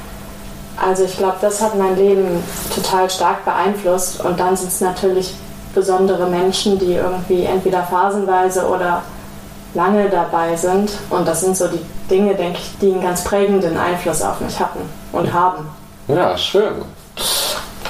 Also 0.80 1.04
ich 1.04 1.16
glaube, 1.16 1.36
das 1.40 1.62
hat 1.62 1.76
mein 1.76 1.96
Leben 1.96 2.42
total 2.74 3.08
stark 3.10 3.44
beeinflusst 3.44 4.22
und 4.22 4.38
dann 4.38 4.56
sind 4.56 4.68
es 4.68 4.80
natürlich 4.80 5.34
besondere 5.76 6.26
Menschen, 6.26 6.78
die 6.78 6.94
irgendwie 6.94 7.44
entweder 7.44 7.84
phasenweise 7.84 8.66
oder 8.66 9.02
lange 9.74 10.08
dabei 10.08 10.56
sind. 10.56 10.90
Und 11.10 11.28
das 11.28 11.42
sind 11.42 11.56
so 11.56 11.68
die 11.68 11.84
Dinge, 12.10 12.34
denke 12.34 12.58
ich, 12.58 12.78
die 12.80 12.92
einen 12.92 13.02
ganz 13.02 13.22
prägenden 13.22 13.76
Einfluss 13.76 14.22
auf 14.22 14.40
mich 14.40 14.58
hatten 14.58 14.80
und 15.12 15.32
haben. 15.32 15.68
Ja, 16.08 16.36
schön. 16.36 16.74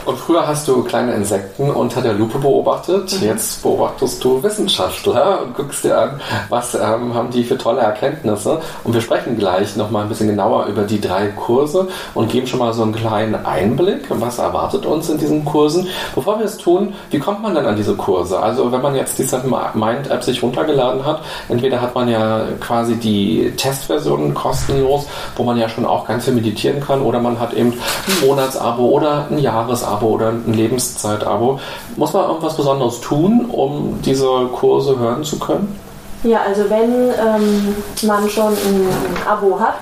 Und 0.06 0.18
früher 0.18 0.46
hast 0.46 0.68
du 0.68 0.84
kleine 0.84 1.14
Insekten 1.14 1.68
unter 1.68 2.00
der 2.00 2.12
Lupe 2.12 2.38
beobachtet. 2.38 3.20
Mhm. 3.20 3.26
Jetzt 3.26 3.60
beobachtest 3.62 4.22
du 4.22 4.40
Wissenschaftler 4.40 5.42
und 5.42 5.56
guckst 5.56 5.82
dir 5.82 5.98
an, 5.98 6.20
was 6.48 6.76
ähm, 6.76 7.12
haben 7.12 7.30
die 7.30 7.42
für 7.42 7.58
tolle 7.58 7.80
Erkenntnisse. 7.80 8.60
Und 8.84 8.94
wir 8.94 9.00
sprechen 9.00 9.36
gleich 9.36 9.74
nochmal 9.74 10.04
ein 10.04 10.08
bisschen 10.08 10.28
genauer 10.28 10.66
über 10.66 10.82
die 10.82 11.00
drei 11.00 11.26
Kurse 11.26 11.88
und 12.14 12.30
geben 12.30 12.46
schon 12.46 12.60
mal 12.60 12.72
so 12.72 12.84
einen 12.84 12.94
kleinen 12.94 13.34
Einblick, 13.44 14.04
was 14.08 14.38
erwartet 14.38 14.86
uns 14.86 15.10
in 15.10 15.18
diesen 15.18 15.44
Kursen. 15.44 15.88
Bevor 16.14 16.38
wir 16.38 16.46
es 16.46 16.56
tun, 16.56 16.94
wie 17.10 17.18
kommt 17.18 17.42
man 17.42 17.56
denn 17.56 17.66
an 17.66 17.74
diese 17.74 17.96
Kurse? 17.96 18.38
Also 18.38 18.70
wenn 18.70 18.82
man 18.82 18.94
jetzt 18.94 19.18
die 19.18 19.24
Seven 19.24 19.52
Mind 19.74 20.08
App 20.08 20.22
sich 20.22 20.40
runtergeladen 20.40 21.04
hat, 21.04 21.22
entweder 21.48 21.80
hat 21.80 21.96
man 21.96 22.08
ja 22.08 22.42
quasi 22.60 22.94
die 22.94 23.52
Testversion 23.56 24.34
kostenlos, 24.34 25.08
wo 25.34 25.42
man 25.42 25.58
ja 25.58 25.68
schon 25.68 25.84
auch 25.84 26.06
ganz 26.06 26.26
viel 26.26 26.34
meditieren 26.34 26.80
kann, 26.80 27.02
oder 27.02 27.18
man 27.18 27.40
hat 27.40 27.54
eben 27.54 27.72
ein 27.72 28.26
Monatsabo 28.28 28.84
oder 28.84 29.26
ein 29.28 29.40
Jahresabo 29.40 29.95
Abo 29.96 30.08
oder 30.08 30.28
ein 30.28 30.52
Lebenszeit-Abo. 30.52 31.58
Muss 31.96 32.12
man 32.12 32.28
irgendwas 32.28 32.56
Besonderes 32.56 33.00
tun, 33.00 33.46
um 33.50 34.00
diese 34.04 34.26
Kurse 34.52 34.98
hören 34.98 35.24
zu 35.24 35.38
können? 35.38 35.78
Ja, 36.22 36.40
also 36.46 36.68
wenn 36.68 36.92
ähm, 36.92 37.76
man 38.02 38.28
schon 38.28 38.52
ein, 38.52 38.86
ein 38.86 39.28
Abo 39.28 39.58
hat 39.60 39.80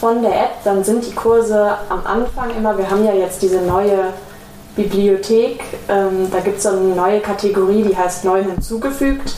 von 0.00 0.22
der 0.22 0.32
App, 0.32 0.64
dann 0.64 0.82
sind 0.82 1.06
die 1.06 1.14
Kurse 1.14 1.72
am 1.88 2.00
Anfang 2.04 2.50
immer, 2.56 2.76
wir 2.78 2.90
haben 2.90 3.04
ja 3.04 3.12
jetzt 3.12 3.42
diese 3.42 3.60
neue 3.60 4.12
Bibliothek, 4.76 5.62
ähm, 5.88 6.28
da 6.32 6.40
gibt 6.40 6.58
es 6.58 6.64
so 6.64 6.70
eine 6.70 6.94
neue 6.94 7.20
Kategorie, 7.20 7.82
die 7.82 7.96
heißt 7.96 8.24
neu 8.24 8.42
hinzugefügt. 8.42 9.34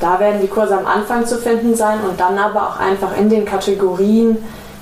Da 0.00 0.20
werden 0.20 0.40
die 0.40 0.46
Kurse 0.46 0.78
am 0.78 0.86
Anfang 0.86 1.26
zu 1.26 1.38
finden 1.38 1.74
sein 1.74 1.98
und 2.08 2.20
dann 2.20 2.38
aber 2.38 2.68
auch 2.68 2.78
einfach 2.78 3.16
in 3.18 3.28
den 3.28 3.44
Kategorien, 3.44 4.36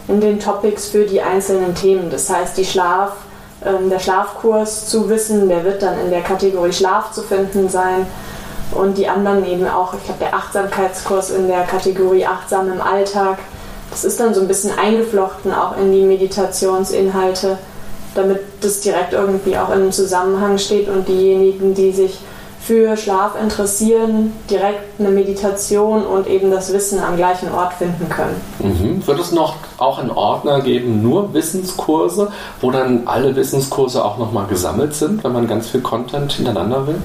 in 0.09 0.20
den 0.20 0.38
Topics 0.38 0.88
für 0.88 1.05
die 1.07 1.22
einzelnen 1.22 1.75
Themen. 1.75 2.11
Das 2.11 2.29
heißt, 2.29 2.59
die 2.59 2.64
Schlaf, 2.64 3.12
der 3.90 3.98
Schlafkurs 3.98 4.87
zu 4.87 5.09
wissen. 5.09 5.48
Der 5.48 5.64
wird 5.64 5.83
dann 5.83 5.98
in 5.98 6.11
der 6.11 6.22
Kategorie 6.22 6.72
Schlaf 6.72 7.12
zu 7.12 7.22
finden 7.22 7.68
sein. 7.68 8.07
Und 8.72 8.98
die 8.98 9.09
anderen 9.09 9.44
eben 9.46 9.68
auch, 9.68 9.94
ich 9.94 10.05
glaube, 10.05 10.20
der 10.20 10.35
Achtsamkeitskurs 10.35 11.31
in 11.31 11.48
der 11.48 11.62
Kategorie 11.62 12.26
Achtsam 12.26 12.70
im 12.72 12.81
Alltag. 12.81 13.38
Das 13.90 14.05
ist 14.05 14.18
dann 14.18 14.35
so 14.35 14.40
ein 14.40 14.48
bisschen 14.48 14.76
eingeflochten 14.76 15.55
auch 15.55 15.76
in 15.79 15.92
die 15.92 16.02
Meditationsinhalte, 16.02 17.59
damit 18.14 18.40
das 18.61 18.81
direkt 18.81 19.12
irgendwie 19.12 19.57
auch 19.57 19.68
in 19.68 19.81
einem 19.81 19.92
Zusammenhang 19.92 20.59
steht 20.59 20.88
und 20.88 21.07
diejenigen, 21.07 21.74
die 21.74 21.92
sich 21.92 22.18
für 22.66 22.96
Schlaf 22.96 23.40
interessieren, 23.40 24.33
direkt 24.50 24.98
eine 24.98 25.11
Meditation 25.11 26.05
und 26.05 26.26
eben 26.26 26.50
das 26.50 26.72
Wissen 26.72 26.98
am 26.98 27.16
gleichen 27.16 27.52
Ort 27.52 27.74
finden 27.74 28.09
können. 28.09 28.40
Mhm. 28.59 29.07
Wird 29.07 29.20
es 29.20 29.31
noch 29.31 29.55
auch 29.79 29.98
einen 29.98 30.11
Ordner 30.11 30.61
geben, 30.61 31.00
nur 31.00 31.33
Wissenskurse, 31.33 32.33
wo 32.61 32.72
dann 32.72 33.02
alle 33.07 33.37
Wissenskurse 33.37 34.05
auch 34.05 34.18
nochmal 34.18 34.46
gesammelt 34.46 34.94
sind, 34.94 35.22
wenn 35.22 35.33
man 35.33 35.46
ganz 35.46 35.68
viel 35.68 35.81
Content 35.81 36.33
hintereinander 36.33 36.87
will? 36.88 36.96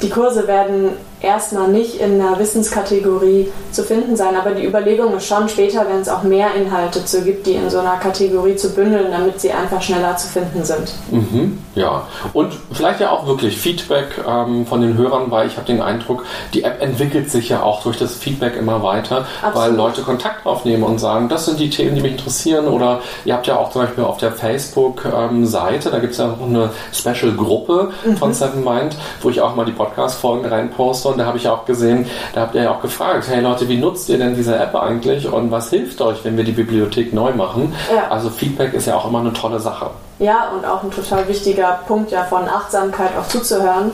Die 0.00 0.08
Kurse 0.08 0.48
werden 0.48 0.90
erstmal 1.22 1.68
nicht 1.68 2.00
in 2.00 2.20
einer 2.20 2.38
Wissenskategorie 2.38 3.48
zu 3.70 3.82
finden 3.82 4.16
sein. 4.16 4.36
Aber 4.36 4.50
die 4.50 4.66
Überlegung 4.66 5.16
ist 5.16 5.26
schon 5.26 5.48
später, 5.48 5.86
wenn 5.88 6.00
es 6.00 6.08
auch 6.08 6.22
mehr 6.22 6.54
Inhalte 6.54 7.04
zu 7.04 7.22
gibt, 7.22 7.46
die 7.46 7.54
in 7.54 7.70
so 7.70 7.78
einer 7.78 7.96
Kategorie 7.96 8.56
zu 8.56 8.74
bündeln, 8.74 9.06
damit 9.10 9.40
sie 9.40 9.52
einfach 9.52 9.80
schneller 9.80 10.16
zu 10.16 10.28
finden 10.28 10.64
sind. 10.64 10.92
Mhm, 11.10 11.58
ja, 11.74 12.06
und 12.32 12.54
vielleicht 12.72 13.00
ja 13.00 13.10
auch 13.10 13.26
wirklich 13.26 13.56
Feedback 13.56 14.08
ähm, 14.26 14.66
von 14.66 14.80
den 14.80 14.96
Hörern, 14.96 15.30
weil 15.30 15.46
ich 15.46 15.56
habe 15.56 15.66
den 15.66 15.80
Eindruck, 15.80 16.24
die 16.52 16.64
App 16.64 16.82
entwickelt 16.82 17.30
sich 17.30 17.48
ja 17.48 17.62
auch 17.62 17.82
durch 17.82 17.98
das 17.98 18.14
Feedback 18.14 18.56
immer 18.56 18.82
weiter, 18.82 19.26
Absolut. 19.42 19.56
weil 19.56 19.76
Leute 19.76 20.02
Kontakt 20.02 20.44
aufnehmen 20.46 20.82
und 20.82 20.98
sagen, 20.98 21.28
das 21.28 21.46
sind 21.46 21.60
die 21.60 21.70
Themen, 21.70 21.94
die 21.94 22.02
mich 22.02 22.12
interessieren. 22.12 22.68
Oder 22.68 23.00
ihr 23.24 23.34
habt 23.34 23.46
ja 23.46 23.56
auch 23.56 23.70
zum 23.70 23.82
Beispiel 23.82 24.04
auf 24.04 24.18
der 24.18 24.32
Facebook-Seite, 24.32 25.88
ähm, 25.88 25.92
da 25.92 25.98
gibt 25.98 26.12
es 26.12 26.18
ja 26.18 26.26
noch 26.26 26.42
eine 26.42 26.70
Special-Gruppe 26.92 27.90
mhm. 28.04 28.16
von 28.16 28.34
Seven 28.34 28.64
Mind, 28.64 28.96
wo 29.20 29.30
ich 29.30 29.40
auch 29.40 29.54
mal 29.54 29.64
die 29.64 29.72
Podcast-Folgen 29.72 30.46
reinposte 30.46 31.11
und 31.12 31.18
da 31.18 31.26
habe 31.26 31.38
ich 31.38 31.48
auch 31.48 31.64
gesehen, 31.64 32.06
da 32.34 32.42
habt 32.42 32.54
ihr 32.54 32.62
ja 32.62 32.70
auch 32.70 32.82
gefragt, 32.82 33.26
hey 33.28 33.40
Leute, 33.40 33.68
wie 33.68 33.78
nutzt 33.78 34.08
ihr 34.08 34.18
denn 34.18 34.34
diese 34.34 34.56
App 34.56 34.74
eigentlich 34.74 35.30
und 35.30 35.50
was 35.50 35.70
hilft 35.70 36.00
euch, 36.00 36.24
wenn 36.24 36.36
wir 36.36 36.44
die 36.44 36.52
Bibliothek 36.52 37.12
neu 37.12 37.32
machen? 37.32 37.74
Ja. 37.94 38.10
Also 38.10 38.30
Feedback 38.30 38.74
ist 38.74 38.86
ja 38.86 38.96
auch 38.96 39.06
immer 39.06 39.20
eine 39.20 39.32
tolle 39.32 39.60
Sache. 39.60 39.90
Ja, 40.18 40.50
und 40.56 40.64
auch 40.64 40.82
ein 40.82 40.90
total 40.90 41.28
wichtiger 41.28 41.80
Punkt 41.86 42.10
ja 42.10 42.24
von 42.24 42.48
Achtsamkeit 42.48 43.10
auch 43.20 43.28
zuzuhören. 43.28 43.90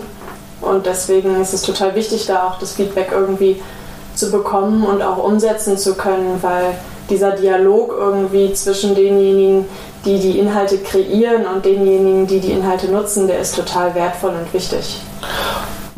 Und 0.61 0.87
deswegen 0.87 1.41
ist 1.41 1.53
es 1.53 1.63
total 1.63 1.95
wichtig, 1.95 2.27
da 2.27 2.49
auch 2.49 2.59
das 2.59 2.75
Feedback 2.75 3.11
irgendwie 3.13 3.61
zu 4.15 4.31
bekommen 4.31 4.85
und 4.85 5.03
auch 5.03 5.23
umsetzen 5.23 5.79
zu 5.79 5.95
können, 5.95 6.39
weil 6.43 6.75
dieser 7.09 7.33
Dialog 7.33 7.95
irgendwie 7.97 8.53
zwischen 8.53 8.95
denjenigen, 8.95 9.65
die 10.05 10.19
die 10.19 10.39
Inhalte 10.39 10.79
kreieren 10.79 11.47
und 11.47 11.65
denjenigen, 11.65 12.27
die 12.27 12.41
die 12.41 12.53
Inhalte 12.53 12.91
nutzen, 12.91 13.27
der 13.27 13.39
ist 13.39 13.57
total 13.57 13.95
wertvoll 13.95 14.31
und 14.33 14.53
wichtig. 14.53 15.01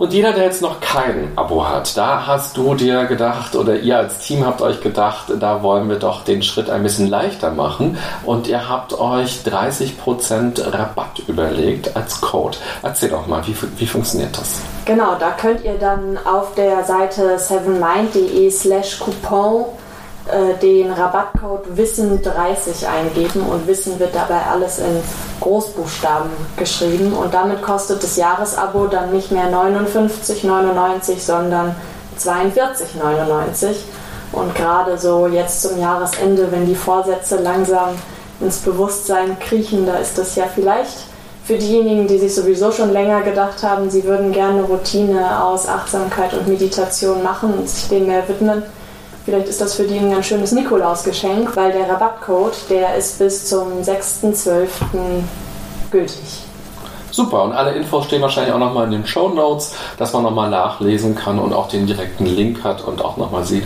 Und 0.00 0.14
jeder, 0.14 0.32
der 0.32 0.44
jetzt 0.44 0.62
noch 0.62 0.80
kein 0.80 1.30
Abo 1.36 1.68
hat, 1.68 1.94
da 1.94 2.26
hast 2.26 2.56
du 2.56 2.74
dir 2.74 3.04
gedacht 3.04 3.54
oder 3.54 3.76
ihr 3.76 3.98
als 3.98 4.20
Team 4.20 4.46
habt 4.46 4.62
euch 4.62 4.80
gedacht, 4.80 5.26
da 5.38 5.62
wollen 5.62 5.90
wir 5.90 5.98
doch 5.98 6.24
den 6.24 6.42
Schritt 6.42 6.70
ein 6.70 6.82
bisschen 6.82 7.06
leichter 7.06 7.50
machen 7.50 7.98
und 8.24 8.48
ihr 8.48 8.66
habt 8.66 8.98
euch 8.98 9.40
30% 9.44 10.72
Rabatt 10.72 11.18
überlegt 11.28 11.94
als 11.96 12.18
Code. 12.22 12.56
Erzähl 12.82 13.10
doch 13.10 13.26
mal, 13.26 13.46
wie, 13.46 13.54
wie 13.76 13.86
funktioniert 13.86 14.38
das? 14.38 14.62
Genau, 14.86 15.16
da 15.20 15.32
könnt 15.32 15.64
ihr 15.64 15.76
dann 15.78 16.16
auf 16.24 16.54
der 16.54 16.82
Seite 16.84 17.38
sevenmind.de 17.38 18.50
slash 18.50 19.00
Coupon 19.00 19.66
den 20.62 20.92
Rabattcode 20.92 21.66
Wissen30 21.76 22.86
eingeben 22.86 23.42
und 23.42 23.66
Wissen 23.66 23.98
wird 23.98 24.14
dabei 24.14 24.40
alles 24.50 24.78
in 24.78 25.00
Großbuchstaben 25.40 26.30
geschrieben. 26.56 27.12
Und 27.12 27.34
damit 27.34 27.62
kostet 27.62 28.02
das 28.02 28.16
Jahresabo 28.16 28.86
dann 28.86 29.12
nicht 29.12 29.30
mehr 29.32 29.50
59,99, 29.50 31.18
sondern 31.18 31.74
42,99 32.18 33.76
und 34.32 34.54
gerade 34.54 34.96
so 34.96 35.26
jetzt 35.26 35.62
zum 35.62 35.78
Jahresende, 35.80 36.50
wenn 36.52 36.66
die 36.66 36.74
Vorsätze 36.74 37.36
langsam 37.36 37.90
ins 38.40 38.58
Bewusstsein 38.58 39.38
kriechen, 39.38 39.86
da 39.86 39.96
ist 39.96 40.16
das 40.18 40.36
ja 40.36 40.44
vielleicht 40.52 41.06
für 41.44 41.56
diejenigen, 41.56 42.06
die 42.06 42.18
sich 42.18 42.34
sowieso 42.34 42.70
schon 42.70 42.92
länger 42.92 43.22
gedacht 43.22 43.62
haben, 43.62 43.90
sie 43.90 44.04
würden 44.04 44.30
gerne 44.30 44.62
Routine 44.62 45.42
aus 45.42 45.66
Achtsamkeit 45.66 46.32
und 46.32 46.46
Meditation 46.46 47.22
machen 47.22 47.52
und 47.54 47.68
sich 47.68 47.88
dem 47.88 48.06
mehr 48.06 48.28
widmen, 48.28 48.62
Vielleicht 49.30 49.48
ist 49.48 49.60
das 49.60 49.76
für 49.76 49.84
die 49.84 49.96
ein 49.96 50.10
ganz 50.10 50.26
schönes 50.26 50.50
Nikolausgeschenk, 50.50 51.54
weil 51.54 51.70
der 51.70 51.88
Rabattcode, 51.88 52.68
der 52.68 52.96
ist 52.96 53.20
bis 53.20 53.46
zum 53.46 53.80
6.12. 53.80 54.72
gültig. 55.92 56.49
Super, 57.10 57.44
und 57.44 57.52
alle 57.52 57.72
Infos 57.72 58.06
stehen 58.06 58.22
wahrscheinlich 58.22 58.52
auch 58.52 58.58
nochmal 58.58 58.86
in 58.86 58.92
den 58.92 59.06
Show 59.06 59.28
Notes, 59.28 59.74
dass 59.98 60.12
man 60.12 60.22
nochmal 60.22 60.50
nachlesen 60.50 61.14
kann 61.14 61.38
und 61.38 61.52
auch 61.52 61.68
den 61.68 61.86
direkten 61.86 62.26
Link 62.26 62.62
hat 62.64 62.82
und 62.82 63.04
auch 63.04 63.16
nochmal 63.16 63.44
sieht, 63.44 63.64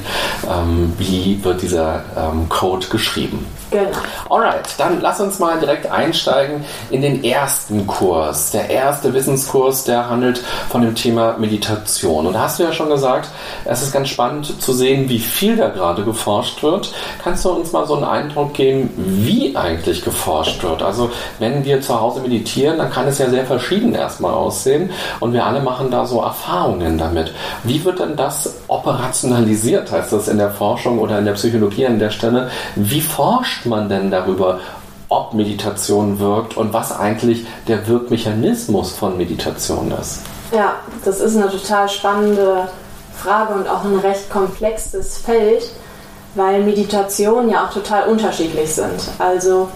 ähm, 0.50 0.92
wie 0.98 1.42
wird 1.42 1.62
dieser 1.62 2.04
ähm, 2.16 2.48
Code 2.48 2.86
geschrieben. 2.88 3.46
Genau. 3.74 3.90
Alright, 4.30 4.68
dann 4.78 5.00
lass 5.00 5.20
uns 5.20 5.40
mal 5.40 5.58
direkt 5.58 5.90
einsteigen 5.90 6.64
in 6.90 7.02
den 7.02 7.24
ersten 7.24 7.88
Kurs. 7.88 8.52
Der 8.52 8.70
erste 8.70 9.12
Wissenskurs, 9.12 9.82
der 9.82 10.08
handelt 10.08 10.44
von 10.68 10.82
dem 10.82 10.94
Thema 10.94 11.36
Meditation. 11.38 12.26
Und 12.26 12.34
da 12.34 12.42
hast 12.42 12.60
du 12.60 12.62
ja 12.62 12.72
schon 12.72 12.88
gesagt, 12.88 13.30
es 13.64 13.82
ist 13.82 13.92
ganz 13.92 14.10
spannend 14.10 14.62
zu 14.62 14.72
sehen, 14.72 15.08
wie 15.08 15.18
viel 15.18 15.56
da 15.56 15.70
gerade 15.70 16.04
geforscht 16.04 16.62
wird. 16.62 16.92
Kannst 17.22 17.44
du 17.44 17.50
uns 17.50 17.72
mal 17.72 17.84
so 17.86 17.94
einen 17.96 18.04
Eindruck 18.04 18.54
geben, 18.54 18.90
wie 18.96 19.56
eigentlich 19.56 20.04
geforscht 20.04 20.62
wird? 20.62 20.80
Also 20.82 21.10
wenn 21.40 21.64
wir 21.64 21.80
zu 21.80 22.00
Hause 22.00 22.20
meditieren, 22.20 22.78
dann 22.78 22.92
kann 22.92 23.08
es 23.08 23.18
ja 23.18 23.26
sehr 23.34 23.46
verschieden 23.46 23.94
erstmal 23.96 24.32
aussehen 24.32 24.90
und 25.18 25.32
wir 25.32 25.44
alle 25.44 25.60
machen 25.60 25.90
da 25.90 26.06
so 26.06 26.20
Erfahrungen 26.20 26.98
damit. 26.98 27.34
Wie 27.64 27.84
wird 27.84 27.98
denn 27.98 28.14
das 28.16 28.54
operationalisiert, 28.68 29.90
heißt 29.90 30.12
das 30.12 30.28
in 30.28 30.38
der 30.38 30.50
Forschung 30.50 31.00
oder 31.00 31.18
in 31.18 31.24
der 31.24 31.32
Psychologie 31.32 31.86
an 31.86 31.98
der 31.98 32.10
Stelle? 32.10 32.48
Wie 32.76 33.00
forscht 33.00 33.66
man 33.66 33.88
denn 33.88 34.12
darüber, 34.12 34.60
ob 35.08 35.34
Meditation 35.34 36.20
wirkt 36.20 36.56
und 36.56 36.72
was 36.72 36.96
eigentlich 36.96 37.44
der 37.66 37.88
Wirkmechanismus 37.88 38.92
von 38.92 39.16
Meditation 39.16 39.92
ist? 40.00 40.20
Ja, 40.52 40.76
das 41.04 41.20
ist 41.20 41.36
eine 41.36 41.50
total 41.50 41.88
spannende 41.88 42.68
Frage 43.16 43.54
und 43.54 43.68
auch 43.68 43.84
ein 43.84 43.98
recht 43.98 44.30
komplexes 44.30 45.18
Feld, 45.18 45.72
weil 46.36 46.62
Meditationen 46.62 47.50
ja 47.50 47.64
auch 47.64 47.72
total 47.72 48.08
unterschiedlich 48.08 48.72
sind. 48.72 49.00
Also 49.18 49.68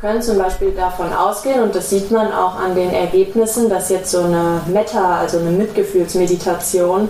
können 0.00 0.22
zum 0.22 0.38
Beispiel 0.38 0.72
davon 0.72 1.12
ausgehen, 1.12 1.62
und 1.62 1.74
das 1.74 1.90
sieht 1.90 2.10
man 2.10 2.32
auch 2.32 2.58
an 2.58 2.74
den 2.74 2.90
Ergebnissen, 2.90 3.68
dass 3.68 3.90
jetzt 3.90 4.10
so 4.10 4.22
eine 4.22 4.62
Meta, 4.66 5.18
also 5.18 5.38
eine 5.38 5.50
Mitgefühlsmeditation, 5.50 7.08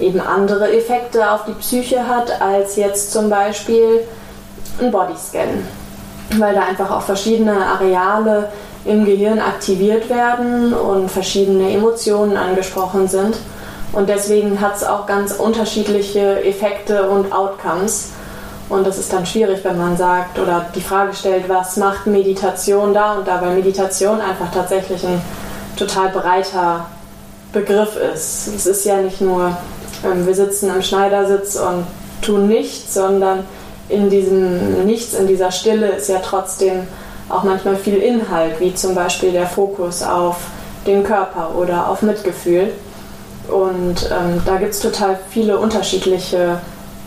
eben 0.00 0.20
andere 0.20 0.74
Effekte 0.74 1.30
auf 1.30 1.44
die 1.44 1.52
Psyche 1.52 2.08
hat 2.08 2.40
als 2.40 2.76
jetzt 2.76 3.12
zum 3.12 3.28
Beispiel 3.28 4.00
ein 4.80 4.90
Bodyscan, 4.90 5.68
weil 6.38 6.54
da 6.54 6.62
einfach 6.62 6.90
auch 6.90 7.02
verschiedene 7.02 7.54
Areale 7.66 8.48
im 8.86 9.04
Gehirn 9.04 9.38
aktiviert 9.38 10.08
werden 10.08 10.72
und 10.72 11.10
verschiedene 11.10 11.70
Emotionen 11.70 12.36
angesprochen 12.36 13.06
sind. 13.08 13.36
Und 13.92 14.08
deswegen 14.08 14.60
hat 14.60 14.76
es 14.76 14.84
auch 14.84 15.06
ganz 15.06 15.32
unterschiedliche 15.32 16.42
Effekte 16.42 17.10
und 17.10 17.30
Outcomes. 17.30 18.12
Und 18.72 18.86
das 18.86 18.96
ist 18.96 19.12
dann 19.12 19.26
schwierig, 19.26 19.62
wenn 19.64 19.76
man 19.76 19.98
sagt 19.98 20.38
oder 20.38 20.64
die 20.74 20.80
Frage 20.80 21.12
stellt, 21.12 21.46
was 21.46 21.76
macht 21.76 22.06
Meditation 22.06 22.94
da 22.94 23.16
und 23.16 23.28
da, 23.28 23.38
weil 23.42 23.54
Meditation 23.54 24.18
einfach 24.18 24.50
tatsächlich 24.50 25.04
ein 25.04 25.20
total 25.76 26.08
breiter 26.08 26.86
Begriff 27.52 27.96
ist. 27.96 28.48
Es 28.48 28.64
ist 28.64 28.86
ja 28.86 28.96
nicht 28.96 29.20
nur, 29.20 29.54
ähm, 30.06 30.26
wir 30.26 30.34
sitzen 30.34 30.74
im 30.74 30.80
Schneidersitz 30.80 31.56
und 31.56 31.84
tun 32.22 32.48
nichts, 32.48 32.94
sondern 32.94 33.40
in 33.90 34.08
diesem 34.08 34.86
Nichts, 34.86 35.12
in 35.12 35.26
dieser 35.26 35.50
Stille 35.50 35.88
ist 35.88 36.08
ja 36.08 36.20
trotzdem 36.24 36.88
auch 37.28 37.42
manchmal 37.42 37.76
viel 37.76 37.98
Inhalt, 37.98 38.58
wie 38.58 38.74
zum 38.74 38.94
Beispiel 38.94 39.32
der 39.32 39.48
Fokus 39.48 40.02
auf 40.02 40.38
den 40.86 41.04
Körper 41.04 41.54
oder 41.56 41.90
auf 41.90 42.00
Mitgefühl. 42.00 42.72
Und 43.48 44.10
ähm, 44.10 44.40
da 44.46 44.56
gibt 44.56 44.72
es 44.72 44.80
total 44.80 45.18
viele 45.28 45.58
unterschiedliche 45.58 46.58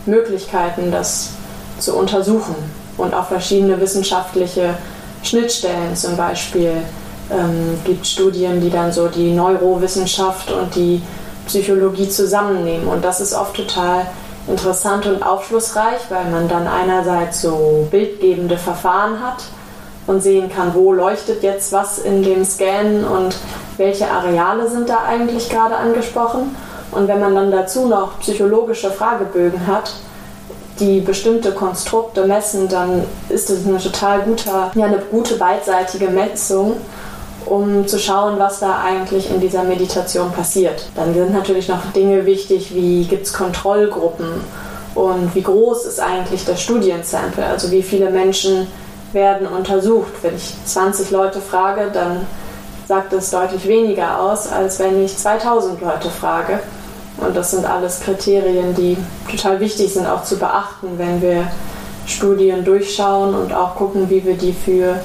Möglichkeiten, 0.06 0.92
das 0.92 1.30
zu 1.78 1.96
untersuchen 1.96 2.54
und 2.96 3.14
auch 3.14 3.26
verschiedene 3.26 3.80
wissenschaftliche 3.80 4.74
Schnittstellen 5.22 5.94
zum 5.94 6.16
Beispiel. 6.16 6.72
Ähm, 7.28 7.78
gibt 7.84 8.06
Studien, 8.06 8.60
die 8.60 8.70
dann 8.70 8.92
so 8.92 9.08
die 9.08 9.32
Neurowissenschaft 9.32 10.52
und 10.52 10.74
die 10.76 11.02
Psychologie 11.46 12.08
zusammennehmen. 12.08 12.86
Und 12.86 13.04
das 13.04 13.20
ist 13.20 13.34
oft 13.34 13.54
total 13.54 14.06
interessant 14.46 15.06
und 15.06 15.22
aufschlussreich, 15.24 16.02
weil 16.08 16.26
man 16.30 16.48
dann 16.48 16.68
einerseits 16.68 17.42
so 17.42 17.88
bildgebende 17.90 18.56
Verfahren 18.56 19.20
hat 19.20 19.42
und 20.06 20.22
sehen 20.22 20.50
kann, 20.50 20.74
wo 20.74 20.92
leuchtet 20.92 21.42
jetzt 21.42 21.72
was 21.72 21.98
in 21.98 22.22
dem 22.22 22.44
Scan 22.44 23.04
und 23.04 23.36
welche 23.76 24.08
Areale 24.08 24.68
sind 24.70 24.88
da 24.88 24.98
eigentlich 25.08 25.48
gerade 25.48 25.76
angesprochen. 25.76 26.54
Und 26.92 27.08
wenn 27.08 27.20
man 27.20 27.34
dann 27.34 27.50
dazu 27.50 27.86
noch 27.86 28.20
psychologische 28.20 28.90
Fragebögen 28.90 29.66
hat, 29.66 29.92
die 30.78 31.00
bestimmte 31.00 31.52
Konstrukte 31.52 32.26
messen, 32.26 32.68
dann 32.68 33.04
ist 33.28 33.50
es 33.50 33.66
eine 33.66 33.78
total 33.78 34.20
gute, 34.22 34.50
ja, 34.74 34.84
eine 34.84 34.98
gute 35.10 35.36
beidseitige 35.36 36.08
Messung 36.08 36.76
um 37.46 37.86
zu 37.86 37.98
schauen, 37.98 38.38
was 38.38 38.60
da 38.60 38.82
eigentlich 38.84 39.30
in 39.30 39.40
dieser 39.40 39.62
Meditation 39.62 40.32
passiert. 40.32 40.86
Dann 40.94 41.14
sind 41.14 41.32
natürlich 41.32 41.68
noch 41.68 41.92
Dinge 41.94 42.26
wichtig, 42.26 42.74
wie 42.74 43.04
gibt 43.04 43.26
es 43.26 43.32
Kontrollgruppen 43.32 44.26
und 44.94 45.34
wie 45.34 45.42
groß 45.42 45.86
ist 45.86 46.00
eigentlich 46.00 46.44
das 46.44 46.60
Studiensample, 46.60 47.44
also 47.44 47.70
wie 47.70 47.82
viele 47.82 48.10
Menschen 48.10 48.66
werden 49.12 49.46
untersucht. 49.46 50.12
Wenn 50.22 50.36
ich 50.36 50.54
20 50.64 51.10
Leute 51.10 51.40
frage, 51.40 51.90
dann 51.92 52.26
sagt 52.88 53.12
es 53.12 53.30
deutlich 53.30 53.66
weniger 53.66 54.20
aus, 54.20 54.50
als 54.50 54.78
wenn 54.78 55.04
ich 55.04 55.16
2000 55.16 55.80
Leute 55.80 56.10
frage. 56.10 56.60
Und 57.18 57.36
das 57.36 57.50
sind 57.50 57.64
alles 57.64 58.00
Kriterien, 58.00 58.74
die 58.74 58.96
total 59.30 59.60
wichtig 59.60 59.92
sind 59.92 60.06
auch 60.06 60.22
zu 60.22 60.38
beachten, 60.38 60.98
wenn 60.98 61.22
wir 61.22 61.50
Studien 62.06 62.64
durchschauen 62.64 63.34
und 63.34 63.52
auch 63.52 63.74
gucken, 63.74 64.08
wie 64.10 64.24
wir 64.24 64.34
die 64.34 64.52
für 64.52 64.96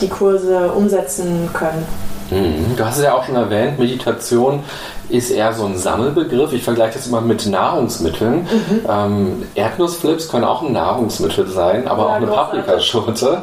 die 0.00 0.08
Kurse 0.08 0.72
umsetzen 0.72 1.48
können. 1.52 1.86
Mhm. 2.30 2.76
Du 2.76 2.84
hast 2.84 2.98
es 2.98 3.04
ja 3.04 3.14
auch 3.14 3.24
schon 3.24 3.36
erwähnt, 3.36 3.78
Meditation 3.78 4.64
ist 5.08 5.30
eher 5.30 5.52
so 5.52 5.64
ein 5.64 5.76
Sammelbegriff. 5.76 6.52
Ich 6.52 6.62
vergleiche 6.62 6.94
das 6.94 7.06
immer 7.06 7.20
mit 7.20 7.46
Nahrungsmitteln. 7.46 8.42
Mhm. 8.42 8.80
Ähm, 8.88 9.42
Erdnussflips 9.54 10.28
können 10.28 10.44
auch 10.44 10.62
ein 10.62 10.72
Nahrungsmittel 10.72 11.46
sein, 11.46 11.86
aber 11.88 12.04
ja, 12.04 12.08
auch 12.08 12.14
eine 12.14 12.26
Paprikaschote. 12.26 13.42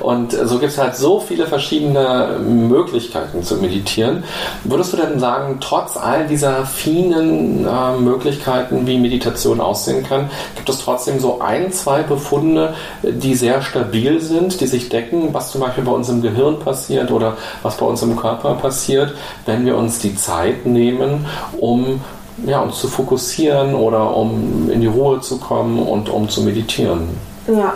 Und 0.00 0.32
so 0.32 0.58
gibt 0.58 0.72
es 0.72 0.78
halt 0.78 0.96
so 0.96 1.20
viele 1.20 1.46
verschiedene 1.46 2.38
Möglichkeiten 2.40 3.42
zu 3.42 3.56
meditieren. 3.56 4.24
Würdest 4.64 4.92
du 4.92 4.96
denn 4.96 5.20
sagen, 5.20 5.58
trotz 5.60 5.96
all 5.96 6.26
dieser 6.26 6.66
vielen 6.66 7.66
äh, 7.66 7.98
Möglichkeiten, 7.98 8.86
wie 8.86 8.98
Meditation 8.98 9.60
aussehen 9.60 10.04
kann, 10.04 10.30
gibt 10.56 10.68
es 10.68 10.78
trotzdem 10.78 11.20
so 11.20 11.40
ein, 11.40 11.72
zwei 11.72 12.02
Befunde, 12.02 12.74
die 13.02 13.34
sehr 13.34 13.62
stabil 13.62 14.20
sind, 14.20 14.60
die 14.60 14.66
sich 14.66 14.88
decken, 14.88 15.32
was 15.32 15.52
zum 15.52 15.60
Beispiel 15.60 15.84
bei 15.84 15.92
uns 15.92 16.08
im 16.08 16.22
Gehirn 16.22 16.58
passiert 16.58 17.10
oder 17.10 17.36
was 17.62 17.76
bei 17.76 17.86
uns 17.86 18.02
im 18.02 18.16
Körper 18.16 18.54
passiert, 18.54 19.14
wenn 19.46 19.64
wir 19.66 19.76
uns 19.76 19.98
die 19.98 20.14
Zeit 20.14 20.66
nehmen, 21.02 21.26
um 21.58 22.00
ja, 22.46 22.60
uns 22.60 22.80
zu 22.80 22.88
fokussieren 22.88 23.74
oder 23.74 24.16
um 24.16 24.70
in 24.70 24.80
die 24.80 24.86
Ruhe 24.86 25.20
zu 25.20 25.38
kommen 25.38 25.78
und 25.78 26.08
um 26.08 26.28
zu 26.28 26.42
meditieren. 26.42 27.08
Ja, 27.46 27.74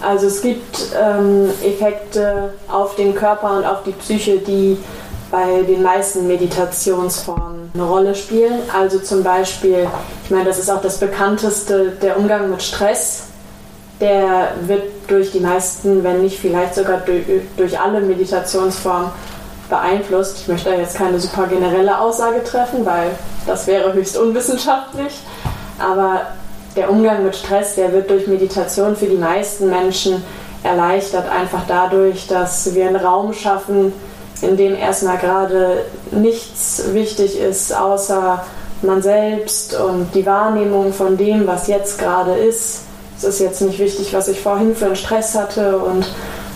also 0.00 0.26
es 0.26 0.42
gibt 0.42 0.90
ähm, 1.00 1.50
Effekte 1.64 2.50
auf 2.70 2.96
den 2.96 3.14
Körper 3.14 3.56
und 3.56 3.64
auf 3.64 3.82
die 3.84 3.92
Psyche, 3.92 4.38
die 4.38 4.76
bei 5.30 5.62
den 5.62 5.82
meisten 5.82 6.26
Meditationsformen 6.26 7.70
eine 7.74 7.82
Rolle 7.82 8.14
spielen. 8.14 8.60
Also 8.72 8.98
zum 8.98 9.22
Beispiel, 9.22 9.88
ich 10.24 10.30
meine, 10.30 10.44
das 10.44 10.58
ist 10.58 10.70
auch 10.70 10.82
das 10.82 10.98
bekannteste, 10.98 11.92
der 12.02 12.18
Umgang 12.18 12.50
mit 12.50 12.62
Stress. 12.62 13.24
Der 14.00 14.52
wird 14.66 14.82
durch 15.08 15.32
die 15.32 15.40
meisten, 15.40 16.04
wenn 16.04 16.22
nicht 16.22 16.38
vielleicht 16.38 16.74
sogar 16.74 16.98
durch, 16.98 17.24
durch 17.56 17.80
alle 17.80 18.00
Meditationsformen 18.00 19.08
beeinflusst. 19.68 20.38
Ich 20.40 20.48
möchte 20.48 20.70
da 20.70 20.76
jetzt 20.76 20.96
keine 20.96 21.18
super 21.18 21.46
generelle 21.46 21.98
Aussage 21.98 22.42
treffen, 22.44 22.84
weil 22.84 23.10
das 23.46 23.66
wäre 23.66 23.92
höchst 23.92 24.16
unwissenschaftlich. 24.16 25.12
Aber 25.78 26.22
der 26.76 26.90
Umgang 26.90 27.24
mit 27.24 27.36
Stress, 27.36 27.74
der 27.74 27.92
wird 27.92 28.10
durch 28.10 28.26
Meditation 28.26 28.96
für 28.96 29.06
die 29.06 29.16
meisten 29.16 29.70
Menschen 29.70 30.22
erleichtert, 30.62 31.28
einfach 31.28 31.62
dadurch, 31.66 32.26
dass 32.26 32.74
wir 32.74 32.86
einen 32.86 32.96
Raum 32.96 33.32
schaffen, 33.32 33.92
in 34.42 34.56
dem 34.56 34.76
erstmal 34.76 35.16
gerade 35.16 35.84
nichts 36.10 36.82
wichtig 36.92 37.38
ist, 37.38 37.74
außer 37.74 38.44
man 38.82 39.00
selbst 39.00 39.78
und 39.78 40.14
die 40.14 40.26
Wahrnehmung 40.26 40.92
von 40.92 41.16
dem, 41.16 41.46
was 41.46 41.66
jetzt 41.66 41.98
gerade 41.98 42.34
ist. 42.34 42.82
Es 43.16 43.24
ist 43.24 43.40
jetzt 43.40 43.62
nicht 43.62 43.78
wichtig, 43.78 44.12
was 44.12 44.28
ich 44.28 44.40
vorhin 44.40 44.76
für 44.76 44.86
einen 44.86 44.96
Stress 44.96 45.34
hatte 45.34 45.78
und 45.78 46.06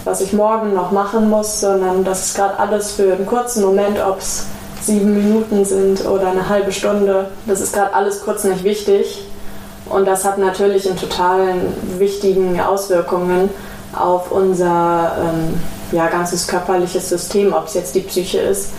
was 0.04 0.20
ich 0.20 0.32
morgen 0.32 0.74
noch 0.74 0.92
machen 0.92 1.28
muss, 1.28 1.60
sondern 1.60 2.04
das 2.04 2.26
ist 2.26 2.36
gerade 2.36 2.58
alles 2.58 2.92
für 2.92 3.12
einen 3.12 3.26
kurzen 3.26 3.62
Moment, 3.62 3.98
ob 4.00 4.18
es 4.18 4.46
sieben 4.80 5.14
Minuten 5.14 5.64
sind 5.64 6.06
oder 6.06 6.28
eine 6.28 6.48
halbe 6.48 6.72
Stunde. 6.72 7.28
Das 7.46 7.60
ist 7.60 7.74
gerade 7.74 7.94
alles 7.94 8.22
kurz 8.24 8.44
nicht 8.44 8.64
wichtig. 8.64 9.26
Und 9.86 10.06
das 10.06 10.24
hat 10.24 10.38
natürlich 10.38 10.88
in 10.88 10.96
totalen 10.96 11.74
wichtigen 11.98 12.60
Auswirkungen 12.60 13.50
auf 13.98 14.30
unser 14.30 15.16
ähm, 15.18 15.60
ja, 15.92 16.06
ganzes 16.06 16.46
körperliches 16.46 17.08
System, 17.08 17.52
ob 17.52 17.66
es 17.66 17.74
jetzt 17.74 17.94
die 17.94 18.00
Psyche 18.00 18.38
ist, 18.38 18.70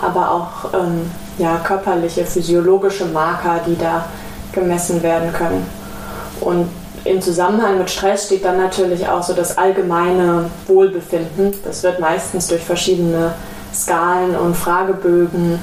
aber 0.00 0.30
auch 0.30 0.72
ähm, 0.72 1.10
ja, 1.38 1.56
körperliche, 1.64 2.24
physiologische 2.24 3.06
Marker, 3.06 3.60
die 3.66 3.76
da 3.76 4.04
gemessen 4.52 5.02
werden 5.02 5.32
können. 5.32 5.66
Und 6.40 6.68
im 7.04 7.20
Zusammenhang 7.20 7.78
mit 7.78 7.90
Stress 7.90 8.26
steht 8.26 8.44
dann 8.44 8.58
natürlich 8.58 9.08
auch 9.08 9.22
so 9.22 9.32
das 9.32 9.58
allgemeine 9.58 10.50
Wohlbefinden. 10.66 11.52
Das 11.64 11.82
wird 11.82 11.98
meistens 11.98 12.46
durch 12.46 12.62
verschiedene 12.62 13.34
Skalen 13.74 14.36
und 14.36 14.56
Fragebögen 14.56 15.58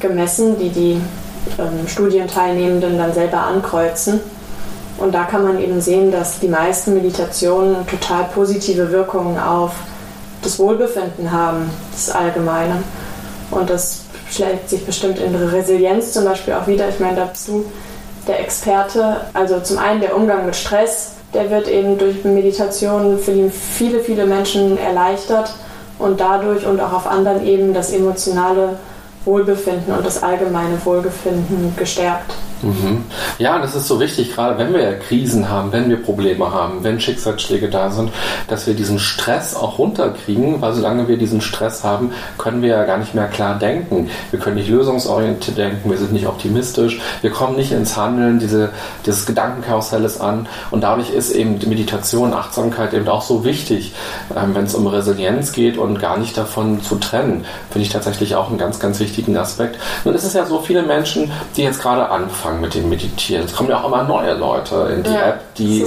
gemessen, 0.00 0.58
die 0.58 0.68
die 0.68 1.00
ähm, 1.58 1.88
Studienteilnehmenden 1.88 2.98
dann 2.98 3.14
selber 3.14 3.38
ankreuzen. 3.38 4.20
Und 4.98 5.12
da 5.14 5.24
kann 5.24 5.44
man 5.44 5.60
eben 5.60 5.80
sehen, 5.80 6.12
dass 6.12 6.38
die 6.38 6.48
meisten 6.48 6.94
Meditationen 6.94 7.86
total 7.86 8.24
positive 8.34 8.92
Wirkungen 8.92 9.38
auf 9.38 9.72
das 10.42 10.58
Wohlbefinden 10.58 11.32
haben, 11.32 11.70
das 11.92 12.10
Allgemeine. 12.10 12.82
Und 13.50 13.70
das 13.70 14.02
schlägt 14.30 14.68
sich 14.68 14.84
bestimmt 14.84 15.18
in 15.18 15.34
Resilienz 15.34 16.12
zum 16.12 16.24
Beispiel 16.24 16.54
auch 16.54 16.66
wieder. 16.66 16.88
Ich 16.88 17.00
meine, 17.00 17.16
da 17.16 17.24
bist 17.24 17.48
du 17.48 17.64
der 18.26 18.40
Experte. 18.40 19.22
Also 19.32 19.60
zum 19.60 19.78
einen 19.78 20.00
der 20.00 20.16
Umgang 20.16 20.46
mit 20.46 20.56
Stress, 20.56 21.12
der 21.32 21.50
wird 21.50 21.68
eben 21.68 21.98
durch 21.98 22.24
Meditation 22.24 23.18
für 23.18 23.50
viele, 23.50 24.00
viele 24.00 24.26
Menschen 24.26 24.78
erleichtert 24.78 25.52
und 25.98 26.20
dadurch 26.20 26.66
und 26.66 26.80
auch 26.80 26.92
auf 26.92 27.06
anderen 27.06 27.46
Ebenen 27.46 27.74
das 27.74 27.92
emotionale 27.92 28.76
Wohlbefinden 29.24 29.94
und 29.94 30.04
das 30.04 30.22
allgemeine 30.22 30.78
Wohlbefinden 30.84 31.74
gestärkt. 31.76 32.32
Mhm. 32.62 33.04
Ja, 33.38 33.58
das 33.58 33.74
ist 33.74 33.88
so 33.88 34.00
wichtig, 34.00 34.34
gerade 34.34 34.58
wenn 34.58 34.72
wir 34.72 34.98
Krisen 34.98 35.48
haben, 35.48 35.72
wenn 35.72 35.88
wir 35.90 36.02
Probleme 36.02 36.52
haben, 36.52 36.82
wenn 36.82 37.00
Schicksalsschläge 37.00 37.68
da 37.68 37.90
sind, 37.90 38.10
dass 38.48 38.66
wir 38.66 38.74
diesen 38.74 38.98
Stress 38.98 39.54
auch 39.54 39.78
runterkriegen, 39.78 40.60
weil 40.60 40.72
solange 40.72 41.08
wir 41.08 41.16
diesen 41.16 41.40
Stress 41.40 41.84
haben, 41.84 42.12
können 42.38 42.62
wir 42.62 42.70
ja 42.70 42.84
gar 42.84 42.98
nicht 42.98 43.14
mehr 43.14 43.26
klar 43.26 43.58
denken. 43.58 44.10
Wir 44.30 44.38
können 44.38 44.56
nicht 44.56 44.68
lösungsorientiert 44.68 45.58
denken, 45.58 45.90
wir 45.90 45.98
sind 45.98 46.12
nicht 46.12 46.26
optimistisch, 46.26 47.00
wir 47.20 47.30
kommen 47.30 47.56
nicht 47.56 47.72
ins 47.72 47.96
Handeln, 47.96 48.38
diese, 48.38 48.70
dieses 49.04 49.26
Gedankenkarussell 49.26 50.04
an 50.20 50.46
und 50.70 50.82
dadurch 50.82 51.10
ist 51.10 51.30
eben 51.30 51.58
Meditation, 51.66 52.34
Achtsamkeit 52.34 52.92
eben 52.92 53.08
auch 53.08 53.22
so 53.22 53.44
wichtig, 53.44 53.94
ähm, 54.36 54.54
wenn 54.54 54.64
es 54.64 54.74
um 54.74 54.86
Resilienz 54.86 55.52
geht 55.52 55.78
und 55.78 55.98
gar 55.98 56.18
nicht 56.18 56.36
davon 56.36 56.82
zu 56.82 56.96
trennen, 56.96 57.44
finde 57.70 57.86
ich 57.86 57.92
tatsächlich 57.92 58.34
auch 58.34 58.48
einen 58.48 58.58
ganz, 58.58 58.78
ganz 58.78 59.00
wichtigen 59.00 59.36
Aspekt. 59.36 59.78
Nun 60.04 60.14
ist 60.14 60.24
es 60.24 60.34
ja 60.34 60.44
so 60.44 60.60
viele 60.60 60.82
Menschen, 60.82 61.32
die 61.56 61.62
jetzt 61.62 61.80
gerade 61.80 62.10
anfangen, 62.10 62.43
anfangen 62.44 62.60
mit 62.60 62.74
dem 62.74 62.88
Meditieren. 62.88 63.44
Es 63.44 63.54
kommen 63.54 63.70
ja 63.70 63.80
auch 63.80 63.86
immer 63.86 64.04
neue 64.04 64.34
Leute 64.34 64.74
in 64.94 65.02
die 65.02 65.10
ja, 65.10 65.28
App, 65.28 65.54
die 65.56 65.84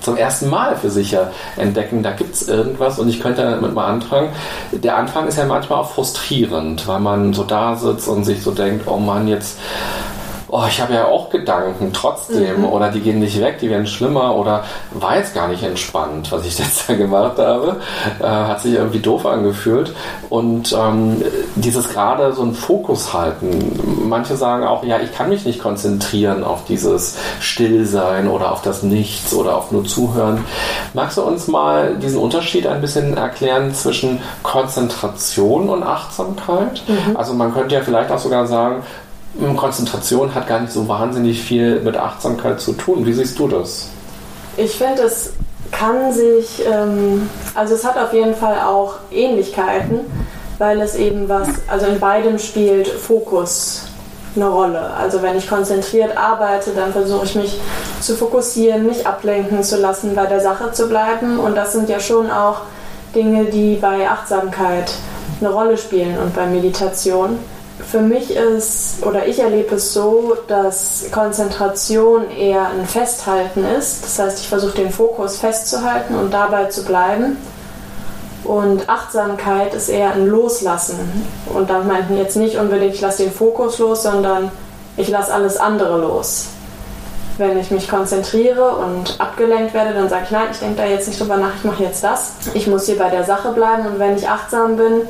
zum 0.00 0.16
ersten 0.16 0.50
Mal 0.50 0.76
für 0.76 0.90
sich 0.90 1.12
ja 1.12 1.30
entdecken, 1.56 2.02
da 2.02 2.12
gibt 2.12 2.34
es 2.34 2.48
irgendwas 2.48 2.98
und 2.98 3.08
ich 3.08 3.20
könnte 3.20 3.42
damit 3.42 3.74
mal 3.74 3.86
anfangen. 3.86 4.28
Der 4.72 4.96
Anfang 4.96 5.26
ist 5.26 5.38
ja 5.38 5.46
manchmal 5.46 5.80
auch 5.80 5.90
frustrierend, 5.90 6.86
weil 6.86 7.00
man 7.00 7.32
so 7.32 7.44
da 7.44 7.76
sitzt 7.76 8.08
und 8.08 8.24
sich 8.24 8.42
so 8.42 8.50
denkt, 8.50 8.86
oh 8.86 8.98
Mann, 8.98 9.28
jetzt 9.28 9.58
oh, 10.52 10.64
ich 10.68 10.82
habe 10.82 10.92
ja 10.92 11.06
auch 11.06 11.30
Gedanken 11.30 11.94
trotzdem 11.94 12.58
mhm. 12.58 12.64
oder 12.66 12.90
die 12.90 13.00
gehen 13.00 13.20
nicht 13.20 13.40
weg, 13.40 13.58
die 13.60 13.70
werden 13.70 13.86
schlimmer 13.86 14.36
oder 14.36 14.64
war 14.90 15.16
jetzt 15.16 15.34
gar 15.34 15.48
nicht 15.48 15.62
entspannt, 15.62 16.30
was 16.30 16.44
ich 16.44 16.58
jetzt 16.58 16.88
da 16.88 16.94
gemacht 16.94 17.38
habe, 17.38 17.80
äh, 18.20 18.24
hat 18.24 18.60
sich 18.60 18.74
irgendwie 18.74 18.98
doof 18.98 19.24
angefühlt 19.24 19.94
und 20.28 20.76
ähm, 20.78 21.22
dieses 21.54 21.88
gerade 21.88 22.34
so 22.34 22.42
ein 22.42 22.52
Fokus 22.52 23.14
halten. 23.14 24.04
Manche 24.06 24.36
sagen 24.36 24.64
auch, 24.64 24.84
ja, 24.84 25.00
ich 25.00 25.14
kann 25.14 25.30
mich 25.30 25.46
nicht 25.46 25.58
konzentrieren 25.58 26.44
auf 26.44 26.66
dieses 26.66 27.16
Stillsein 27.40 28.28
oder 28.28 28.52
auf 28.52 28.60
das 28.60 28.82
Nichts 28.82 29.32
oder 29.32 29.56
auf 29.56 29.72
nur 29.72 29.86
Zuhören. 29.86 30.44
Magst 30.92 31.16
du 31.16 31.22
uns 31.22 31.48
mal 31.48 31.94
diesen 31.96 32.18
Unterschied 32.18 32.66
ein 32.66 32.82
bisschen 32.82 33.16
erklären 33.16 33.74
zwischen 33.74 34.20
Konzentration 34.42 35.70
und 35.70 35.82
Achtsamkeit? 35.82 36.82
Mhm. 36.86 37.16
Also 37.16 37.32
man 37.32 37.54
könnte 37.54 37.74
ja 37.74 37.80
vielleicht 37.80 38.10
auch 38.10 38.18
sogar 38.18 38.46
sagen, 38.46 38.82
Konzentration 39.56 40.34
hat 40.34 40.46
gar 40.46 40.60
nicht 40.60 40.72
so 40.72 40.88
wahnsinnig 40.88 41.42
viel 41.42 41.80
mit 41.80 41.96
Achtsamkeit 41.96 42.60
zu 42.60 42.72
tun. 42.72 43.06
Wie 43.06 43.12
siehst 43.12 43.38
du 43.38 43.48
das? 43.48 43.88
Ich 44.56 44.76
finde, 44.76 45.02
es 45.02 45.32
kann 45.70 46.12
sich, 46.12 46.62
ähm, 46.70 47.28
also 47.54 47.74
es 47.74 47.84
hat 47.84 47.96
auf 47.96 48.12
jeden 48.12 48.34
Fall 48.34 48.60
auch 48.60 48.96
Ähnlichkeiten, 49.10 50.00
weil 50.58 50.80
es 50.80 50.94
eben 50.94 51.28
was, 51.28 51.48
also 51.66 51.86
in 51.86 51.98
beidem 51.98 52.38
spielt 52.38 52.86
Fokus 52.86 53.84
eine 54.36 54.48
Rolle. 54.48 54.90
Also 54.94 55.22
wenn 55.22 55.36
ich 55.36 55.48
konzentriert 55.48 56.16
arbeite, 56.16 56.70
dann 56.70 56.92
versuche 56.92 57.24
ich 57.24 57.34
mich 57.34 57.60
zu 58.00 58.14
fokussieren, 58.14 58.86
mich 58.86 59.06
ablenken 59.06 59.62
zu 59.62 59.78
lassen, 59.78 60.14
bei 60.14 60.26
der 60.26 60.40
Sache 60.40 60.72
zu 60.72 60.88
bleiben. 60.88 61.38
Und 61.38 61.54
das 61.54 61.72
sind 61.72 61.88
ja 61.88 62.00
schon 62.00 62.30
auch 62.30 62.62
Dinge, 63.14 63.46
die 63.46 63.76
bei 63.76 64.08
Achtsamkeit 64.08 64.92
eine 65.40 65.50
Rolle 65.50 65.76
spielen 65.76 66.16
und 66.18 66.34
bei 66.34 66.46
Meditation. 66.46 67.38
Für 67.90 68.00
mich 68.00 68.34
ist, 68.34 69.04
oder 69.04 69.26
ich 69.26 69.38
erlebe 69.38 69.74
es 69.74 69.92
so, 69.92 70.36
dass 70.48 71.04
Konzentration 71.12 72.30
eher 72.30 72.68
ein 72.68 72.86
Festhalten 72.86 73.64
ist. 73.64 74.04
Das 74.04 74.18
heißt, 74.18 74.40
ich 74.40 74.48
versuche 74.48 74.76
den 74.76 74.90
Fokus 74.90 75.36
festzuhalten 75.36 76.14
und 76.14 76.32
dabei 76.32 76.66
zu 76.66 76.84
bleiben. 76.84 77.36
Und 78.44 78.88
Achtsamkeit 78.88 79.74
ist 79.74 79.88
eher 79.88 80.12
ein 80.14 80.26
Loslassen. 80.26 80.98
Und 81.52 81.70
da 81.70 81.80
meinten 81.80 82.16
jetzt 82.16 82.36
nicht 82.36 82.56
unbedingt, 82.56 82.94
ich 82.94 83.00
lasse 83.00 83.24
den 83.24 83.32
Fokus 83.32 83.78
los, 83.78 84.02
sondern 84.02 84.50
ich 84.96 85.08
lasse 85.08 85.32
alles 85.32 85.56
andere 85.56 85.98
los. 86.00 86.46
Wenn 87.38 87.58
ich 87.58 87.70
mich 87.70 87.88
konzentriere 87.88 88.76
und 88.76 89.20
abgelenkt 89.20 89.74
werde, 89.74 89.94
dann 89.94 90.08
sage 90.08 90.24
ich, 90.24 90.30
nein, 90.30 90.48
ich 90.50 90.58
denke 90.58 90.82
da 90.82 90.86
jetzt 90.86 91.08
nicht 91.08 91.20
drüber 91.20 91.36
nach, 91.36 91.54
ich 91.56 91.64
mache 91.64 91.82
jetzt 91.82 92.04
das. 92.04 92.32
Ich 92.54 92.66
muss 92.66 92.86
hier 92.86 92.98
bei 92.98 93.08
der 93.08 93.24
Sache 93.24 93.52
bleiben 93.52 93.86
und 93.86 93.98
wenn 93.98 94.16
ich 94.16 94.28
achtsam 94.28 94.76
bin, 94.76 95.02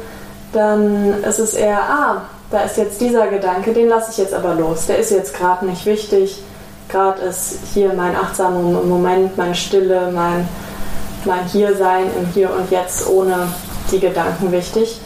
dann 0.53 1.23
ist 1.25 1.39
es 1.39 1.55
eher, 1.55 1.79
ah, 1.79 2.23
da 2.53 2.61
ist 2.61 2.77
jetzt 2.77 3.01
dieser 3.01 3.29
Gedanke, 3.29 3.73
den 3.73 3.89
lasse 3.89 4.11
ich 4.11 4.19
jetzt 4.19 4.35
aber 4.35 4.55
los. 4.55 4.87
Der 4.87 4.99
ist 4.99 5.11
jetzt 5.11 5.35
gerade 5.35 5.67
nicht 5.67 5.87
wichtig. 5.87 6.43
Gerade 6.89 7.23
ist 7.23 7.61
hier 7.73 7.95
mein 7.95 8.15
achtsamer 8.15 8.61
Moment, 8.61 9.39
meine 9.39 9.55
Stille, 9.55 10.11
mein, 10.15 10.47
mein 11.25 11.45
Hiersein 11.47 12.05
im 12.19 12.27
Hier 12.35 12.51
und 12.55 12.71
Jetzt 12.71 13.09
ohne 13.09 13.49
die 13.91 14.01
Gedanken 14.01 14.53
wichtig. 14.53 15.01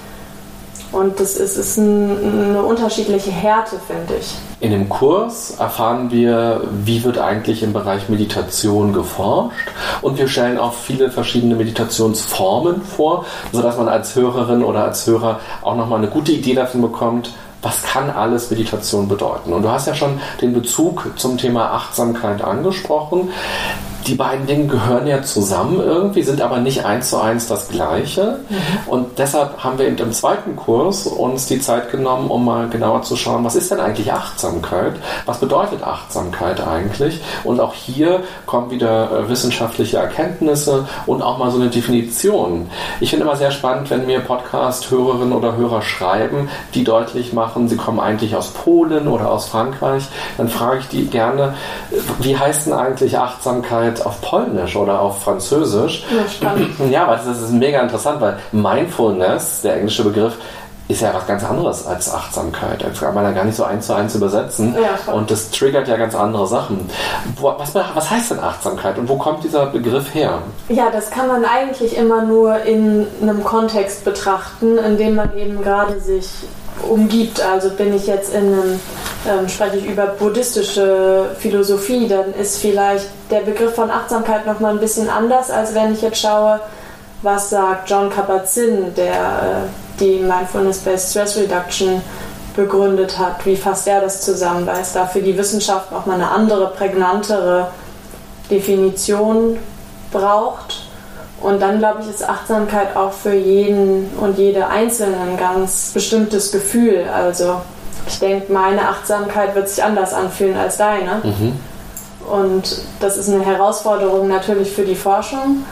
Und 0.92 1.18
das 1.20 1.36
ist, 1.36 1.56
ist 1.56 1.76
ein, 1.76 2.50
eine 2.50 2.62
unterschiedliche 2.62 3.30
Härte, 3.30 3.76
finde 3.86 4.14
ich. 4.20 4.34
In 4.60 4.70
dem 4.70 4.88
Kurs 4.88 5.56
erfahren 5.58 6.10
wir, 6.10 6.62
wie 6.84 7.04
wird 7.04 7.18
eigentlich 7.18 7.62
im 7.62 7.72
Bereich 7.72 8.08
Meditation 8.08 8.92
geforscht 8.92 9.68
und 10.00 10.18
wir 10.18 10.28
stellen 10.28 10.58
auch 10.58 10.72
viele 10.72 11.10
verschiedene 11.10 11.56
Meditationsformen 11.56 12.82
vor, 12.82 13.26
sodass 13.52 13.76
man 13.76 13.88
als 13.88 14.14
Hörerin 14.14 14.64
oder 14.64 14.84
als 14.84 15.06
Hörer 15.06 15.40
auch 15.62 15.76
nochmal 15.76 15.98
eine 15.98 16.08
gute 16.08 16.32
Idee 16.32 16.54
davon 16.54 16.80
bekommt, 16.80 17.34
was 17.62 17.82
kann 17.82 18.08
alles 18.10 18.50
Meditation 18.50 19.08
bedeuten. 19.08 19.52
Und 19.52 19.62
du 19.62 19.68
hast 19.68 19.86
ja 19.86 19.94
schon 19.94 20.20
den 20.40 20.52
Bezug 20.52 21.10
zum 21.16 21.36
Thema 21.36 21.72
Achtsamkeit 21.72 22.42
angesprochen 22.42 23.30
die 24.06 24.14
beiden 24.14 24.46
Dinge 24.46 24.66
gehören 24.66 25.06
ja 25.06 25.22
zusammen 25.22 25.80
irgendwie, 25.80 26.22
sind 26.22 26.40
aber 26.40 26.58
nicht 26.58 26.84
eins 26.84 27.10
zu 27.10 27.20
eins 27.20 27.46
das 27.46 27.68
Gleiche. 27.68 28.38
Mhm. 28.48 28.56
Und 28.86 29.18
deshalb 29.18 29.62
haben 29.64 29.78
wir 29.78 29.86
im 29.86 30.12
zweiten 30.12 30.56
Kurs 30.56 31.06
uns 31.06 31.46
die 31.46 31.60
Zeit 31.60 31.90
genommen, 31.90 32.30
um 32.30 32.44
mal 32.44 32.68
genauer 32.68 33.02
zu 33.02 33.16
schauen, 33.16 33.44
was 33.44 33.56
ist 33.56 33.70
denn 33.70 33.80
eigentlich 33.80 34.12
Achtsamkeit? 34.12 34.94
Was 35.24 35.40
bedeutet 35.40 35.82
Achtsamkeit 35.82 36.60
eigentlich? 36.66 37.20
Und 37.44 37.60
auch 37.60 37.74
hier 37.74 38.20
kommen 38.46 38.70
wieder 38.70 39.10
äh, 39.10 39.28
wissenschaftliche 39.28 39.98
Erkenntnisse 39.98 40.86
und 41.06 41.22
auch 41.22 41.38
mal 41.38 41.50
so 41.50 41.58
eine 41.58 41.70
Definition. 41.70 42.70
Ich 43.00 43.10
finde 43.10 43.24
immer 43.24 43.36
sehr 43.36 43.50
spannend, 43.50 43.90
wenn 43.90 44.06
mir 44.06 44.20
Podcast-Hörerinnen 44.20 45.32
oder 45.32 45.56
Hörer 45.56 45.82
schreiben, 45.82 46.48
die 46.74 46.84
deutlich 46.84 47.32
machen, 47.32 47.68
sie 47.68 47.76
kommen 47.76 48.00
eigentlich 48.00 48.36
aus 48.36 48.48
Polen 48.48 49.08
oder 49.08 49.30
aus 49.30 49.48
Frankreich. 49.48 50.04
Dann 50.36 50.48
frage 50.48 50.80
ich 50.80 50.88
die 50.88 51.06
gerne, 51.06 51.54
wie 52.20 52.36
heißt 52.38 52.66
denn 52.66 52.72
eigentlich 52.72 53.18
Achtsamkeit? 53.18 53.95
Jetzt 53.96 54.06
auf 54.06 54.20
Polnisch 54.20 54.76
oder 54.76 55.00
auf 55.00 55.22
Französisch. 55.22 56.04
Ja, 56.40 56.54
ja 56.90 57.02
aber 57.04 57.16
das 57.16 57.40
ist 57.40 57.52
mega 57.52 57.80
interessant, 57.80 58.20
weil 58.20 58.38
Mindfulness, 58.52 59.62
der 59.62 59.76
englische 59.76 60.04
Begriff, 60.04 60.34
ist 60.88 61.00
ja 61.00 61.12
was 61.12 61.26
ganz 61.26 61.42
anderes 61.42 61.84
als 61.84 62.14
Achtsamkeit. 62.14 62.84
Das 62.84 63.00
kann 63.00 63.12
man 63.12 63.24
ja 63.24 63.32
gar 63.32 63.44
nicht 63.44 63.56
so 63.56 63.64
eins 63.64 63.88
zu 63.88 63.94
eins 63.94 64.14
übersetzen. 64.14 64.76
Ja, 64.80 65.12
und 65.12 65.28
das 65.32 65.50
triggert 65.50 65.88
ja 65.88 65.96
ganz 65.96 66.14
andere 66.14 66.46
Sachen. 66.46 66.88
Was, 67.40 67.74
was 67.74 68.10
heißt 68.10 68.30
denn 68.30 68.38
Achtsamkeit 68.38 68.96
und 68.96 69.08
wo 69.08 69.16
kommt 69.16 69.42
dieser 69.42 69.66
Begriff 69.66 70.14
her? 70.14 70.38
Ja, 70.68 70.88
das 70.90 71.10
kann 71.10 71.26
man 71.26 71.44
eigentlich 71.44 71.96
immer 71.96 72.22
nur 72.22 72.60
in 72.62 73.04
einem 73.20 73.42
Kontext 73.42 74.04
betrachten, 74.04 74.78
in 74.78 74.96
dem 74.96 75.16
man 75.16 75.36
eben 75.36 75.60
gerade 75.60 75.98
sich 76.00 76.28
umgibt. 76.88 77.40
Also 77.40 77.70
bin 77.70 77.94
ich 77.94 78.06
jetzt 78.06 78.32
in 78.32 78.52
einem, 78.52 78.80
ähm, 79.28 79.48
spreche 79.48 79.78
ich 79.78 79.86
über 79.86 80.06
buddhistische 80.06 81.36
Philosophie, 81.38 82.08
dann 82.08 82.34
ist 82.34 82.58
vielleicht 82.58 83.06
der 83.30 83.40
Begriff 83.40 83.74
von 83.74 83.90
Achtsamkeit 83.90 84.46
nochmal 84.46 84.72
ein 84.72 84.80
bisschen 84.80 85.08
anders, 85.08 85.50
als 85.50 85.74
wenn 85.74 85.92
ich 85.92 86.02
jetzt 86.02 86.20
schaue, 86.20 86.60
was 87.22 87.50
sagt 87.50 87.90
John 87.90 88.10
Kabat-Zinn, 88.10 88.94
der 88.94 89.12
äh, 89.12 90.00
die 90.00 90.20
Mindfulness-Based 90.20 91.10
Stress 91.10 91.36
Reduction 91.36 92.02
begründet 92.54 93.18
hat. 93.18 93.44
Wie 93.44 93.56
fasst 93.56 93.86
er 93.86 94.00
das 94.00 94.22
zusammen? 94.22 94.66
Weil 94.66 94.80
es 94.80 94.92
da 94.92 95.06
für 95.06 95.20
die 95.20 95.36
Wissenschaft 95.36 95.92
nochmal 95.92 96.16
eine 96.16 96.30
andere, 96.30 96.68
prägnantere 96.68 97.68
Definition 98.50 99.58
braucht. 100.10 100.85
Und 101.40 101.60
dann, 101.60 101.78
glaube 101.78 102.02
ich, 102.02 102.08
ist 102.08 102.26
Achtsamkeit 102.26 102.96
auch 102.96 103.12
für 103.12 103.34
jeden 103.34 104.10
und 104.20 104.38
jede 104.38 104.68
Einzelne 104.68 105.16
ein 105.18 105.36
ganz 105.36 105.90
bestimmtes 105.92 106.50
Gefühl. 106.50 107.04
Also 107.14 107.60
ich 108.06 108.18
denke, 108.18 108.52
meine 108.52 108.88
Achtsamkeit 108.88 109.54
wird 109.54 109.68
sich 109.68 109.82
anders 109.84 110.14
anfühlen 110.14 110.56
als 110.56 110.76
deine. 110.76 111.20
Mhm. 111.22 111.60
Und 112.30 112.82
das 113.00 113.16
ist 113.16 113.28
eine 113.28 113.44
Herausforderung 113.44 114.28
natürlich 114.28 114.72
für 114.72 114.84
die 114.84 114.96
Forschung. 114.96 115.64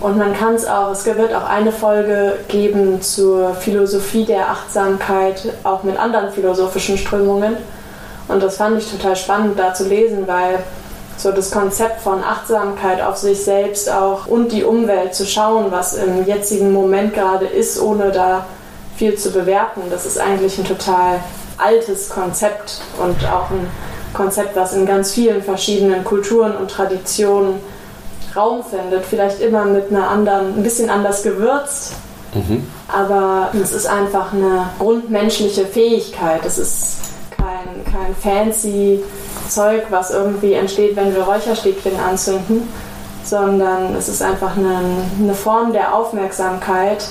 Und 0.00 0.18
man 0.18 0.34
kann 0.34 0.54
es 0.54 0.66
auch, 0.66 0.90
es 0.90 1.06
wird 1.06 1.34
auch 1.34 1.48
eine 1.48 1.72
Folge 1.72 2.38
geben 2.48 3.00
zur 3.00 3.54
Philosophie 3.54 4.24
der 4.24 4.50
Achtsamkeit, 4.50 5.42
auch 5.62 5.82
mit 5.82 5.98
anderen 5.98 6.30
philosophischen 6.30 6.98
Strömungen. 6.98 7.56
Und 8.28 8.42
das 8.42 8.56
fand 8.56 8.78
ich 8.78 8.90
total 8.90 9.16
spannend 9.16 9.58
da 9.58 9.72
zu 9.72 9.88
lesen, 9.88 10.26
weil 10.26 10.62
so 11.16 11.32
das 11.32 11.50
Konzept 11.50 12.00
von 12.00 12.22
Achtsamkeit 12.22 13.00
auf 13.02 13.16
sich 13.16 13.42
selbst 13.42 13.90
auch 13.90 14.26
und 14.26 14.52
die 14.52 14.64
Umwelt 14.64 15.14
zu 15.14 15.26
schauen, 15.26 15.66
was 15.70 15.94
im 15.94 16.26
jetzigen 16.26 16.72
Moment 16.72 17.14
gerade 17.14 17.46
ist, 17.46 17.80
ohne 17.80 18.10
da 18.10 18.46
viel 18.96 19.16
zu 19.16 19.30
bewerten. 19.30 19.82
Das 19.90 20.06
ist 20.06 20.18
eigentlich 20.18 20.58
ein 20.58 20.64
total 20.64 21.20
altes 21.58 22.08
Konzept 22.08 22.80
und 23.02 23.24
auch 23.26 23.50
ein 23.50 23.68
Konzept, 24.12 24.56
was 24.56 24.74
in 24.74 24.86
ganz 24.86 25.12
vielen 25.12 25.42
verschiedenen 25.42 26.04
Kulturen 26.04 26.56
und 26.56 26.70
Traditionen 26.70 27.60
Raum 28.36 28.64
findet. 28.64 29.04
Vielleicht 29.04 29.40
immer 29.40 29.64
mit 29.64 29.90
einer 29.90 30.08
anderen, 30.08 30.58
ein 30.58 30.62
bisschen 30.62 30.90
anders 30.90 31.22
gewürzt. 31.22 31.92
Mhm. 32.34 32.66
Aber 32.88 33.50
es 33.60 33.72
ist 33.72 33.86
einfach 33.86 34.32
eine 34.32 34.70
grundmenschliche 34.78 35.66
Fähigkeit. 35.66 36.44
Es 36.44 36.58
ist 36.58 36.96
kein, 37.36 37.84
kein 37.92 38.14
fancy 38.16 39.02
Zeug, 39.48 39.82
was 39.90 40.10
irgendwie 40.10 40.54
entsteht, 40.54 40.96
wenn 40.96 41.14
wir 41.14 41.22
Räucherstäbchen 41.22 41.98
anzünden, 41.98 42.68
sondern 43.24 43.94
es 43.94 44.08
ist 44.08 44.22
einfach 44.22 44.56
eine, 44.56 44.78
eine 45.20 45.34
Form 45.34 45.72
der 45.72 45.94
Aufmerksamkeit, 45.94 47.04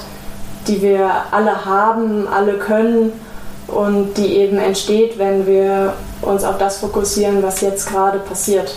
die 0.68 0.82
wir 0.82 1.10
alle 1.32 1.66
haben, 1.66 2.28
alle 2.28 2.54
können 2.54 3.12
und 3.68 4.14
die 4.18 4.38
eben 4.38 4.58
entsteht, 4.58 5.18
wenn 5.18 5.46
wir 5.46 5.94
uns 6.22 6.44
auf 6.44 6.58
das 6.58 6.78
fokussieren, 6.78 7.44
was 7.44 7.62
jetzt 7.62 7.90
gerade 7.90 8.20
passiert. 8.20 8.72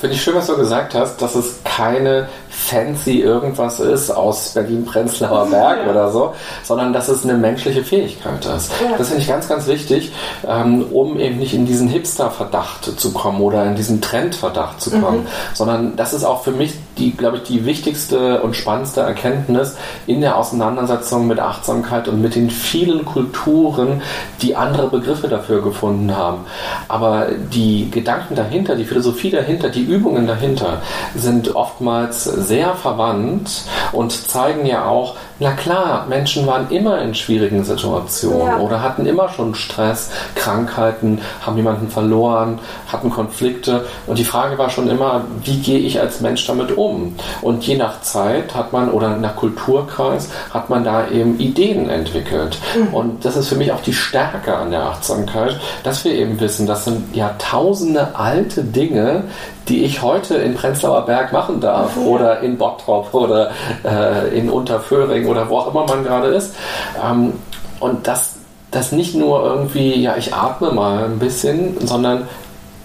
Finde 0.00 0.16
ich 0.16 0.22
schön, 0.22 0.34
was 0.34 0.48
du 0.48 0.56
gesagt 0.56 0.94
hast, 0.94 1.22
dass 1.22 1.36
es 1.36 1.60
keine 1.64 2.28
fancy 2.62 3.20
irgendwas 3.20 3.80
ist 3.80 4.10
aus 4.10 4.50
Berlin-Prenzlauer 4.50 5.46
Berg 5.46 5.86
oder 5.88 6.10
so, 6.10 6.34
sondern 6.62 6.92
dass 6.92 7.08
es 7.08 7.24
eine 7.24 7.34
menschliche 7.34 7.82
Fähigkeit 7.82 8.44
ist. 8.46 8.72
Ja. 8.80 8.96
Das 8.96 9.08
finde 9.08 9.22
ich 9.22 9.28
ganz, 9.28 9.48
ganz 9.48 9.66
wichtig, 9.66 10.12
ähm, 10.46 10.86
um 10.92 11.18
eben 11.18 11.38
nicht 11.38 11.54
in 11.54 11.66
diesen 11.66 11.88
Hipster-Verdacht 11.88 12.98
zu 12.98 13.12
kommen 13.12 13.40
oder 13.40 13.64
in 13.66 13.74
diesen 13.74 14.00
Trend-Verdacht 14.00 14.80
zu 14.80 14.90
kommen, 14.90 15.20
mhm. 15.20 15.54
sondern 15.54 15.96
das 15.96 16.12
ist 16.12 16.24
auch 16.24 16.42
für 16.42 16.52
mich 16.52 16.74
die, 16.98 17.12
glaube 17.12 17.38
ich, 17.38 17.42
die 17.44 17.64
wichtigste 17.64 18.42
und 18.42 18.54
spannendste 18.54 19.00
Erkenntnis 19.00 19.76
in 20.06 20.20
der 20.20 20.36
Auseinandersetzung 20.36 21.26
mit 21.26 21.40
Achtsamkeit 21.40 22.06
und 22.08 22.22
mit 22.22 22.34
den 22.34 22.50
vielen 22.50 23.04
Kulturen, 23.04 24.02
die 24.40 24.54
andere 24.54 24.88
Begriffe 24.88 25.28
dafür 25.28 25.62
gefunden 25.62 26.16
haben. 26.16 26.44
Aber 26.88 27.28
die 27.52 27.90
Gedanken 27.90 28.34
dahinter, 28.34 28.76
die 28.76 28.84
Philosophie 28.84 29.30
dahinter, 29.30 29.68
die 29.68 29.82
Übungen 29.82 30.26
dahinter 30.26 30.82
sind 31.14 31.54
oftmals 31.54 32.24
sehr 32.24 32.51
verwandt 32.74 33.64
und 33.92 34.12
zeigen 34.12 34.66
ja 34.66 34.86
auch, 34.86 35.16
na 35.42 35.52
klar, 35.52 36.06
Menschen 36.08 36.46
waren 36.46 36.70
immer 36.70 37.02
in 37.02 37.14
schwierigen 37.14 37.64
Situationen 37.64 38.46
ja. 38.46 38.58
oder 38.58 38.82
hatten 38.82 39.06
immer 39.06 39.28
schon 39.28 39.54
Stress, 39.54 40.10
Krankheiten, 40.34 41.20
haben 41.44 41.56
jemanden 41.56 41.88
verloren, 41.88 42.58
hatten 42.90 43.10
Konflikte. 43.10 43.84
Und 44.06 44.18
die 44.18 44.24
Frage 44.24 44.56
war 44.58 44.70
schon 44.70 44.88
immer, 44.88 45.24
wie 45.44 45.58
gehe 45.58 45.78
ich 45.78 46.00
als 46.00 46.20
Mensch 46.20 46.46
damit 46.46 46.76
um? 46.76 47.16
Und 47.42 47.66
je 47.66 47.76
nach 47.76 48.00
Zeit 48.02 48.54
hat 48.54 48.72
man 48.72 48.90
oder 48.90 49.16
nach 49.16 49.36
Kulturkreis 49.36 50.30
hat 50.52 50.70
man 50.70 50.84
da 50.84 51.08
eben 51.08 51.38
Ideen 51.38 51.90
entwickelt. 51.90 52.58
Mhm. 52.76 52.94
Und 52.94 53.24
das 53.24 53.36
ist 53.36 53.48
für 53.48 53.56
mich 53.56 53.72
auch 53.72 53.82
die 53.82 53.92
Stärke 53.92 54.56
an 54.56 54.70
der 54.70 54.82
Achtsamkeit, 54.82 55.58
dass 55.82 56.04
wir 56.04 56.12
eben 56.12 56.38
wissen, 56.40 56.66
das 56.66 56.84
sind 56.84 57.14
Jahrtausende 57.16 58.14
alte 58.14 58.62
Dinge, 58.62 59.24
die 59.68 59.84
ich 59.84 60.02
heute 60.02 60.34
in 60.34 60.54
Prenzlauer 60.54 61.06
Berg 61.06 61.32
machen 61.32 61.60
darf 61.60 61.96
ja. 61.96 62.02
oder 62.02 62.40
in 62.40 62.58
Bottrop 62.58 63.12
oder 63.14 63.50
äh, 63.84 64.36
in 64.36 64.50
Unterföhring 64.50 65.26
oder 65.32 65.48
wo 65.48 65.58
auch 65.58 65.70
immer 65.70 65.86
man 65.86 66.04
gerade 66.04 66.28
ist. 66.28 66.54
Ähm, 67.02 67.32
und 67.80 68.06
das, 68.06 68.36
das 68.70 68.92
nicht 68.92 69.14
nur 69.14 69.44
irgendwie, 69.44 70.00
ja, 70.00 70.16
ich 70.16 70.32
atme 70.32 70.70
mal 70.70 71.04
ein 71.04 71.18
bisschen, 71.18 71.84
sondern 71.86 72.28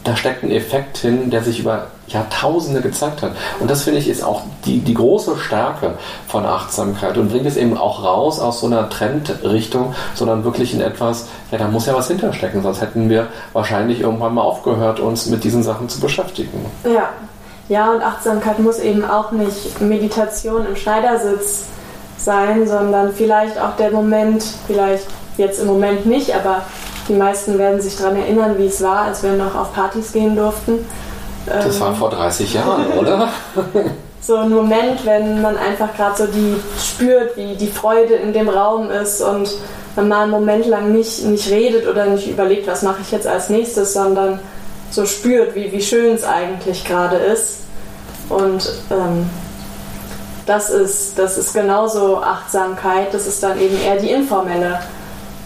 da 0.03 0.15
steckt 0.15 0.43
ein 0.43 0.51
Effekt 0.51 0.97
hin, 0.97 1.29
der 1.29 1.43
sich 1.43 1.59
über 1.59 1.87
Jahrtausende 2.07 2.81
gezeigt 2.81 3.21
hat. 3.21 3.31
Und 3.59 3.69
das 3.69 3.83
finde 3.83 3.99
ich 3.99 4.07
ist 4.07 4.23
auch 4.23 4.43
die, 4.65 4.79
die 4.79 4.93
große 4.93 5.37
Stärke 5.37 5.95
von 6.27 6.45
Achtsamkeit 6.45 7.17
und 7.17 7.29
bringt 7.29 7.45
es 7.45 7.57
eben 7.57 7.77
auch 7.77 8.03
raus 8.03 8.39
aus 8.39 8.61
so 8.61 8.67
einer 8.67 8.89
Trendrichtung, 8.89 9.93
sondern 10.15 10.45
wirklich 10.45 10.73
in 10.73 10.79
etwas, 10.79 11.27
ja, 11.51 11.57
da 11.57 11.67
muss 11.67 11.85
ja 11.85 11.93
was 11.93 12.07
hinterstecken, 12.07 12.63
sonst 12.63 12.79
hätten 12.79 13.09
wir 13.09 13.27
wahrscheinlich 13.51 13.99
irgendwann 13.99 14.33
mal 14.33 14.41
aufgehört, 14.41 15.01
uns 15.01 15.25
mit 15.25 15.43
diesen 15.43 15.61
Sachen 15.61 15.89
zu 15.89 15.99
beschäftigen. 15.99 16.65
Ja, 16.85 17.09
ja, 17.69 17.91
und 17.91 18.01
Achtsamkeit 18.01 18.59
muss 18.59 18.79
eben 18.79 19.03
auch 19.03 19.31
nicht 19.33 19.81
Meditation 19.81 20.65
im 20.65 20.77
Schneidersitz 20.77 21.65
sein, 22.17 22.67
sondern 22.67 23.13
vielleicht 23.13 23.59
auch 23.59 23.75
der 23.77 23.91
Moment, 23.91 24.43
vielleicht 24.65 25.07
jetzt 25.37 25.59
im 25.59 25.67
Moment 25.67 26.05
nicht, 26.05 26.35
aber 26.35 26.63
die 27.07 27.13
meisten 27.13 27.57
werden 27.57 27.79
sich 27.79 27.97
daran 27.97 28.17
erinnern, 28.17 28.55
wie 28.57 28.67
es 28.67 28.81
war, 28.81 29.03
als 29.03 29.23
wir 29.23 29.33
noch 29.33 29.55
auf 29.55 29.73
Partys 29.73 30.11
gehen 30.11 30.35
durften. 30.35 30.85
Das 31.45 31.79
war 31.79 31.89
ähm, 31.89 31.95
vor 31.95 32.09
30 32.09 32.53
Jahren, 32.53 32.87
oder? 32.97 33.29
so 34.21 34.35
ein 34.35 34.49
Moment, 34.49 35.05
wenn 35.05 35.41
man 35.41 35.57
einfach 35.57 35.95
gerade 35.95 36.17
so 36.17 36.27
die 36.27 36.55
spürt, 36.79 37.37
wie 37.37 37.55
die 37.55 37.67
Freude 37.67 38.15
in 38.15 38.33
dem 38.33 38.49
Raum 38.49 38.91
ist 38.91 39.21
und 39.21 39.49
man 39.95 40.09
mal 40.09 40.23
einen 40.23 40.31
Moment 40.31 40.67
lang 40.67 40.91
nicht, 40.91 41.23
nicht 41.23 41.49
redet 41.49 41.87
oder 41.87 42.05
nicht 42.05 42.27
überlegt, 42.27 42.67
was 42.67 42.83
mache 42.83 43.01
ich 43.01 43.11
jetzt 43.11 43.25
als 43.25 43.49
nächstes, 43.49 43.93
sondern 43.93 44.39
so 44.91 45.05
spürt, 45.05 45.55
wie, 45.55 45.71
wie 45.71 45.81
schön 45.81 46.15
es 46.15 46.23
eigentlich 46.23 46.83
gerade 46.83 47.15
ist. 47.15 47.59
Und 48.29 48.69
ähm, 48.91 49.29
das, 50.47 50.69
ist, 50.69 51.19
das 51.19 51.37
ist 51.37 51.53
genauso 51.53 52.23
Achtsamkeit, 52.23 53.13
das 53.13 53.27
ist 53.27 53.43
dann 53.43 53.59
eben 53.59 53.79
eher 53.79 53.97
die 53.97 54.09
informelle 54.09 54.79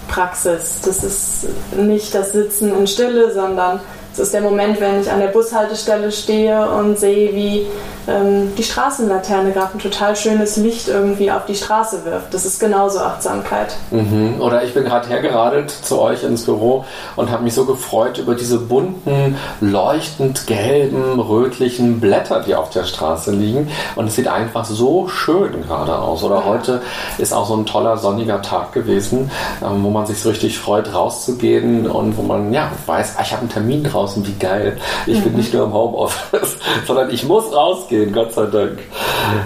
Praxis. 0.08 0.80
Das 0.86 1.04
ist 1.04 1.48
nicht 1.76 2.14
das 2.14 2.32
Sitzen 2.32 2.78
in 2.78 2.86
Stille, 2.86 3.34
sondern 3.34 3.80
es 4.14 4.20
ist 4.20 4.34
der 4.34 4.42
Moment, 4.42 4.80
wenn 4.82 5.02
ich 5.02 5.10
an 5.10 5.20
der 5.20 5.28
Bushaltestelle 5.28 6.12
stehe 6.12 6.70
und 6.70 7.00
sehe, 7.00 7.34
wie 7.34 7.66
ähm, 8.08 8.54
die 8.58 8.64
Straßenlaterne 8.64 9.52
gerade 9.52 9.74
ein 9.74 9.80
total 9.80 10.16
schönes 10.16 10.58
Licht 10.58 10.88
irgendwie 10.88 11.32
auf 11.32 11.46
die 11.46 11.56
Straße 11.56 12.04
wirft. 12.06 12.34
Das 12.34 12.46
ist 12.46 12.60
genauso 12.60 13.00
Achtsamkeit. 13.00 13.76
Mhm. 13.92 14.42
Oder 14.42 14.64
ich 14.64 14.74
bin 14.74 14.86
gerade 14.86 15.08
hergeradelt 15.08 15.70
zu 15.70 16.00
euch 16.00 16.24
ins 16.24 16.46
Büro 16.46 16.86
und 17.16 17.32
habe 17.32 17.44
mich 17.44 17.54
so 17.54 17.66
gefreut 17.66 18.18
über 18.18 18.36
diese 18.36 18.58
bunten, 18.58 19.38
leuchtend 19.60 20.48
gelben, 20.48 21.20
rötlichen 21.20 22.00
Blätter, 22.00 22.42
die 22.42 22.56
auf 22.56 22.70
der 22.70 22.86
Straße 22.86 23.32
liegen. 23.32 23.70
Und 23.96 24.08
es 24.08 24.16
sieht 24.16 24.28
einfach 24.28 24.66
so 24.66 25.08
schön 25.08 25.62
gerade 25.62 25.98
aus. 25.98 26.24
Oder 26.24 26.46
heute 26.46 26.82
ist 27.18 27.34
auch 27.34 27.48
so 27.48 27.56
ein 27.56 27.66
toller 27.66 27.98
sonniger 27.98 28.42
Tag 28.42 28.74
gewesen, 28.74 29.30
ähm, 29.64 29.84
wo 29.84 29.90
man 29.90 30.06
sich 30.06 30.22
so 30.22 30.30
richtig 30.30 30.58
freut, 30.58 30.94
rauszugehen 30.94 31.88
und 31.88 32.18
wo 32.18 32.24
man 32.24 32.52
ja 32.52 32.72
weiß, 32.86 33.16
ich 33.22 33.32
habe 33.32 33.42
einen 33.42 33.50
Termin 33.50 33.84
draußen 33.84 34.02
draußen, 34.12 34.28
wie 34.28 34.34
geil. 34.34 34.78
Ich 35.06 35.20
mhm. 35.20 35.24
bin 35.24 35.34
nicht 35.36 35.54
nur 35.54 35.66
im 35.66 35.74
Homeoffice, 35.74 36.58
sondern 36.88 37.10
ich 37.12 37.24
muss 37.26 37.54
rausgehen, 37.54 38.14
Gott 38.14 38.34
sei 38.34 38.46
Dank. 38.46 38.80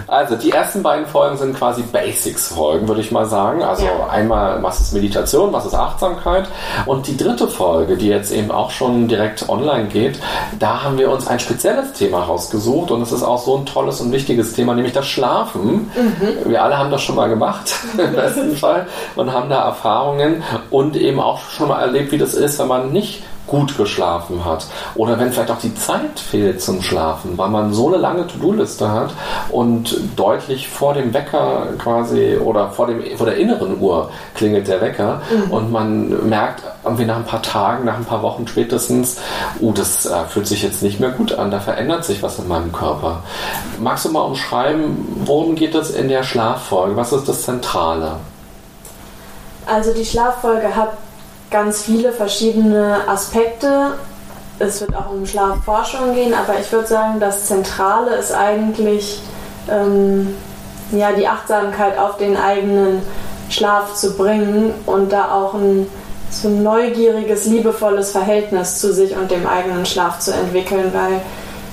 Also 0.08 0.36
die 0.36 0.52
ersten 0.52 0.84
beiden 0.84 1.06
Folgen 1.06 1.38
sind 1.38 1.58
quasi 1.58 1.82
Basics-Folgen, 1.84 2.88
würde 2.88 3.02
ich 3.02 3.12
mal 3.12 3.26
sagen. 3.26 3.64
Also 3.64 3.86
ja. 3.86 4.08
einmal, 4.10 4.62
was 4.64 4.80
ist 4.80 4.94
Meditation, 4.94 5.54
was 5.54 5.66
ist 5.66 5.76
Achtsamkeit. 5.76 6.48
Und 6.86 7.08
die 7.08 7.18
dritte 7.18 7.48
Folge, 7.48 7.98
die 7.98 8.08
jetzt 8.08 8.32
eben 8.32 8.52
auch 8.52 8.72
schon 8.72 9.08
direkt 9.08 9.48
online 9.50 9.86
geht, 9.86 10.20
da 10.60 10.84
haben 10.84 10.98
wir 10.98 11.12
uns 11.12 11.28
ein 11.28 11.40
spezielles 11.40 11.94
Thema 11.94 12.24
rausgesucht 12.24 12.92
und 12.92 13.02
es 13.02 13.12
ist 13.12 13.24
auch 13.24 13.42
so 13.44 13.58
ein 13.58 13.66
tolles 13.66 14.02
und 14.02 14.12
wichtiges 14.12 14.54
Thema, 14.54 14.74
nämlich 14.74 14.94
das 14.94 15.08
Schlafen. 15.08 15.92
Mhm. 15.96 16.50
Wir 16.50 16.64
alle 16.64 16.78
haben 16.78 16.92
das 16.92 17.02
schon 17.02 17.16
mal 17.16 17.30
gemacht, 17.30 17.74
im 17.98 18.14
besten 18.14 18.56
Fall, 18.56 18.88
und 19.16 19.32
haben 19.32 19.50
da 19.50 19.64
Erfahrungen 19.66 20.44
und 20.70 20.96
eben 20.96 21.20
auch 21.20 21.40
schon 21.40 21.68
mal 21.68 21.82
erlebt, 21.82 22.12
wie 22.12 22.18
das 22.18 22.34
ist, 22.34 22.60
wenn 22.60 22.68
man 22.68 22.92
nicht 22.92 23.24
gut 23.48 23.78
geschlafen 23.78 24.44
hat. 24.46 24.66
Oder 24.96 25.20
wenn 25.20 25.32
vielleicht 25.32 25.52
auch 25.52 25.60
die 25.60 25.74
Zeit 25.76 26.20
fehlt 26.20 26.62
zum 26.62 26.82
Schlafen, 26.82 27.38
weil 27.38 27.50
man 27.50 27.74
so 27.74 27.88
eine 27.88 27.98
lange 27.98 28.28
To-Do-Liste 28.28 28.92
hat 28.92 29.12
und 29.50 29.96
deutlich 30.16 30.70
vor 30.70 30.94
dem 30.94 31.14
Wecker 31.14 31.68
quasi 31.78 32.38
oder 32.38 32.70
vor, 32.70 32.88
dem, 32.88 33.04
vor 33.18 33.26
der 33.26 33.38
inneren 33.38 33.80
Uhr 33.80 34.10
klingelt 34.34 34.68
der 34.68 34.82
Wecker 34.82 35.22
mhm. 35.30 35.52
und 35.52 35.72
man 35.72 36.30
merkt 36.30 36.64
irgendwie 36.84 37.06
nach 37.06 37.18
ein 37.18 37.26
paar 37.26 37.42
Tagen, 37.42 37.86
nach 37.86 37.98
ein 37.98 38.06
paar 38.06 38.22
Wochen 38.22 38.48
spätestens, 38.48 39.18
uh, 39.60 39.72
das 39.74 40.06
äh, 40.06 40.26
fühlt 40.26 40.48
sich 40.48 40.64
jetzt 40.64 40.84
nicht 40.84 41.00
mehr 41.00 41.10
gut 41.10 41.34
an, 41.34 41.52
da 41.52 41.60
verändert 41.60 42.06
sich 42.06 42.22
was 42.24 42.40
in 42.40 42.48
meinem 42.48 42.72
Körper. 42.72 43.24
Magst 43.80 44.06
du 44.06 44.12
mal 44.12 44.22
umschreiben, 44.22 45.24
worum 45.26 45.56
geht 45.56 45.76
es 45.76 45.92
in 45.92 46.08
der 46.08 46.24
Schlaffolge? 46.24 46.96
Was 46.96 47.12
ist 47.12 47.28
das 47.28 47.44
Zentrale? 47.44 48.18
Also 49.66 49.94
die 49.94 50.06
Schlaffolge 50.06 50.76
hat 50.76 50.90
ganz 51.52 51.84
viele 51.84 52.12
verschiedene 52.12 53.08
Aspekte. 53.08 53.94
Es 54.60 54.82
wird 54.82 54.96
auch 54.96 55.12
um 55.12 55.26
Schlafforschung 55.26 56.14
gehen, 56.14 56.34
aber 56.34 56.60
ich 56.60 56.72
würde 56.72 56.88
sagen, 56.88 57.20
das 57.20 57.46
Zentrale 57.46 58.16
ist 58.16 58.34
eigentlich 58.34 59.22
ähm, 59.70 60.36
ja, 60.92 61.12
die 61.12 61.28
Achtsamkeit 61.28 61.98
auf 61.98 62.18
den 62.18 62.38
eigenen 62.38 63.02
Schlaf 63.50 63.94
zu 63.96 64.16
bringen 64.16 64.74
und 64.86 65.12
da 65.12 65.32
auch 65.32 65.54
ein 65.54 65.88
so 66.30 66.48
ein 66.50 66.64
neugieriges, 66.64 67.46
liebevolles 67.46 68.12
Verhältnis 68.12 68.80
zu 68.80 68.94
sich 68.94 69.16
und 69.16 69.32
dem 69.32 69.48
eigenen 69.48 69.86
Schlaf 69.86 70.20
zu 70.20 70.34
entwickeln, 70.34 70.92
weil 70.94 71.22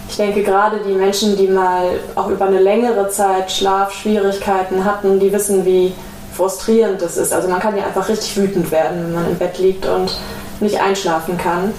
ich 0.09 0.17
denke, 0.17 0.43
gerade 0.43 0.81
die 0.87 0.93
Menschen, 0.93 1.37
die 1.37 1.49
mal 1.49 1.99
auch 2.15 2.29
über 2.29 2.47
eine 2.47 2.61
längere 2.61 3.09
Zeit 3.09 3.51
Schlafschwierigkeiten 3.51 4.85
hatten, 4.85 5.19
die 5.19 5.33
wissen, 5.33 5.65
wie 5.65 5.95
frustrierend 6.35 7.03
das 7.03 7.17
ist. 7.17 7.33
Also 7.33 7.49
man 7.49 7.61
kann 7.61 7.77
ja 7.77 7.85
einfach 7.85 8.09
richtig 8.09 8.37
wütend 8.37 8.71
werden, 8.71 9.05
wenn 9.05 9.15
man 9.15 9.31
im 9.31 9.37
Bett 9.37 9.59
liegt 9.59 9.87
und 9.87 10.17
nicht 10.61 10.81
einschlafen 10.81 11.37
kann. 11.39 11.73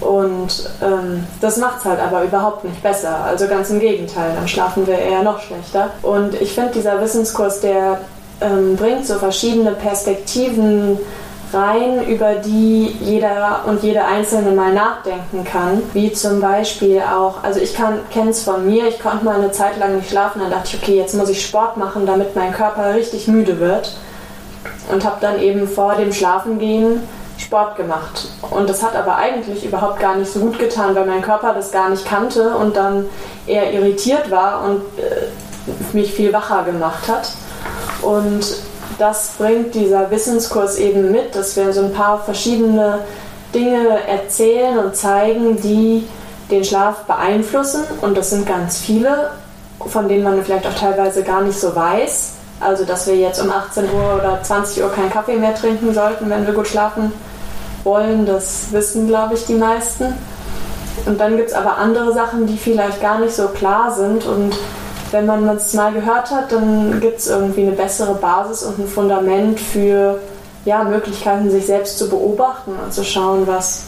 Und 0.00 0.68
ähm, 0.82 1.24
das 1.40 1.58
macht 1.58 1.78
es 1.78 1.84
halt 1.84 2.00
aber 2.00 2.24
überhaupt 2.24 2.64
nicht 2.64 2.82
besser. 2.82 3.24
Also 3.24 3.46
ganz 3.46 3.70
im 3.70 3.78
Gegenteil, 3.78 4.32
dann 4.34 4.48
schlafen 4.48 4.86
wir 4.86 4.98
eher 4.98 5.22
noch 5.22 5.40
schlechter. 5.40 5.90
Und 6.02 6.34
ich 6.40 6.52
finde, 6.52 6.72
dieser 6.72 7.00
Wissenskurs, 7.00 7.60
der 7.60 8.00
ähm, 8.40 8.76
bringt 8.76 9.06
so 9.06 9.14
verschiedene 9.14 9.72
Perspektiven 9.72 10.98
rein, 11.54 12.06
über 12.06 12.34
die 12.34 12.96
jeder 13.00 13.60
und 13.66 13.82
jede 13.82 14.04
Einzelne 14.04 14.52
mal 14.52 14.72
nachdenken 14.72 15.44
kann. 15.44 15.82
Wie 15.92 16.12
zum 16.12 16.40
Beispiel 16.40 17.00
auch, 17.00 17.42
also 17.42 17.60
ich 17.60 17.74
kenne 17.74 18.30
es 18.30 18.42
von 18.42 18.66
mir, 18.66 18.88
ich 18.88 19.00
konnte 19.00 19.24
mal 19.24 19.36
eine 19.36 19.52
Zeit 19.52 19.78
lang 19.78 19.96
nicht 19.96 20.10
schlafen, 20.10 20.40
dann 20.40 20.50
dachte 20.50 20.68
ich, 20.68 20.82
okay, 20.82 20.96
jetzt 20.96 21.14
muss 21.14 21.28
ich 21.28 21.44
Sport 21.44 21.76
machen, 21.76 22.06
damit 22.06 22.34
mein 22.36 22.52
Körper 22.52 22.94
richtig 22.94 23.28
müde 23.28 23.60
wird. 23.60 23.96
Und 24.90 25.04
habe 25.04 25.16
dann 25.20 25.40
eben 25.40 25.68
vor 25.68 25.94
dem 25.94 26.12
Schlafengehen 26.12 27.00
Sport 27.38 27.76
gemacht. 27.76 28.28
Und 28.50 28.68
das 28.68 28.82
hat 28.82 28.94
aber 28.94 29.16
eigentlich 29.16 29.64
überhaupt 29.64 30.00
gar 30.00 30.16
nicht 30.16 30.32
so 30.32 30.40
gut 30.40 30.58
getan, 30.58 30.94
weil 30.94 31.06
mein 31.06 31.22
Körper 31.22 31.54
das 31.54 31.72
gar 31.72 31.90
nicht 31.90 32.04
kannte 32.06 32.56
und 32.56 32.76
dann 32.76 33.06
eher 33.46 33.72
irritiert 33.72 34.30
war 34.30 34.64
und 34.64 34.80
äh, 34.98 35.94
mich 35.94 36.12
viel 36.12 36.32
wacher 36.32 36.64
gemacht 36.64 37.08
hat. 37.08 37.30
Und 38.02 38.44
das 38.98 39.30
bringt 39.38 39.74
dieser 39.74 40.10
Wissenskurs 40.10 40.76
eben 40.76 41.10
mit, 41.10 41.34
dass 41.34 41.56
wir 41.56 41.72
so 41.72 41.82
ein 41.82 41.92
paar 41.92 42.22
verschiedene 42.22 43.00
Dinge 43.54 44.06
erzählen 44.06 44.78
und 44.78 44.96
zeigen, 44.96 45.60
die 45.60 46.06
den 46.50 46.64
Schlaf 46.64 47.04
beeinflussen. 47.04 47.82
Und 48.00 48.16
das 48.16 48.30
sind 48.30 48.46
ganz 48.46 48.78
viele, 48.78 49.30
von 49.86 50.08
denen 50.08 50.24
man 50.24 50.42
vielleicht 50.44 50.66
auch 50.66 50.74
teilweise 50.74 51.22
gar 51.22 51.42
nicht 51.42 51.58
so 51.58 51.74
weiß. 51.74 52.34
Also, 52.60 52.84
dass 52.84 53.06
wir 53.06 53.16
jetzt 53.16 53.42
um 53.42 53.50
18 53.50 53.84
Uhr 53.92 54.20
oder 54.20 54.40
20 54.40 54.82
Uhr 54.82 54.92
keinen 54.92 55.10
Kaffee 55.10 55.36
mehr 55.36 55.54
trinken 55.54 55.92
sollten, 55.92 56.30
wenn 56.30 56.46
wir 56.46 56.54
gut 56.54 56.68
schlafen 56.68 57.12
wollen. 57.82 58.24
Das 58.24 58.70
wissen, 58.70 59.08
glaube 59.08 59.34
ich, 59.34 59.46
die 59.46 59.54
meisten. 59.54 60.14
Und 61.06 61.20
dann 61.20 61.36
gibt 61.36 61.48
es 61.48 61.54
aber 61.54 61.78
andere 61.78 62.12
Sachen, 62.12 62.46
die 62.46 62.56
vielleicht 62.56 63.00
gar 63.00 63.18
nicht 63.18 63.34
so 63.34 63.48
klar 63.48 63.90
sind 63.90 64.24
und 64.24 64.54
wenn 65.12 65.26
man 65.26 65.48
es 65.48 65.74
mal 65.74 65.92
gehört 65.92 66.30
hat, 66.30 66.50
dann 66.52 67.00
gibt 67.00 67.18
es 67.18 67.28
irgendwie 67.28 67.62
eine 67.62 67.72
bessere 67.72 68.14
Basis 68.14 68.62
und 68.62 68.78
ein 68.78 68.88
Fundament 68.88 69.60
für 69.60 70.18
ja, 70.64 70.84
Möglichkeiten, 70.84 71.50
sich 71.50 71.66
selbst 71.66 71.98
zu 71.98 72.08
beobachten 72.08 72.72
und 72.82 72.92
zu 72.92 73.04
schauen, 73.04 73.46
was, 73.46 73.84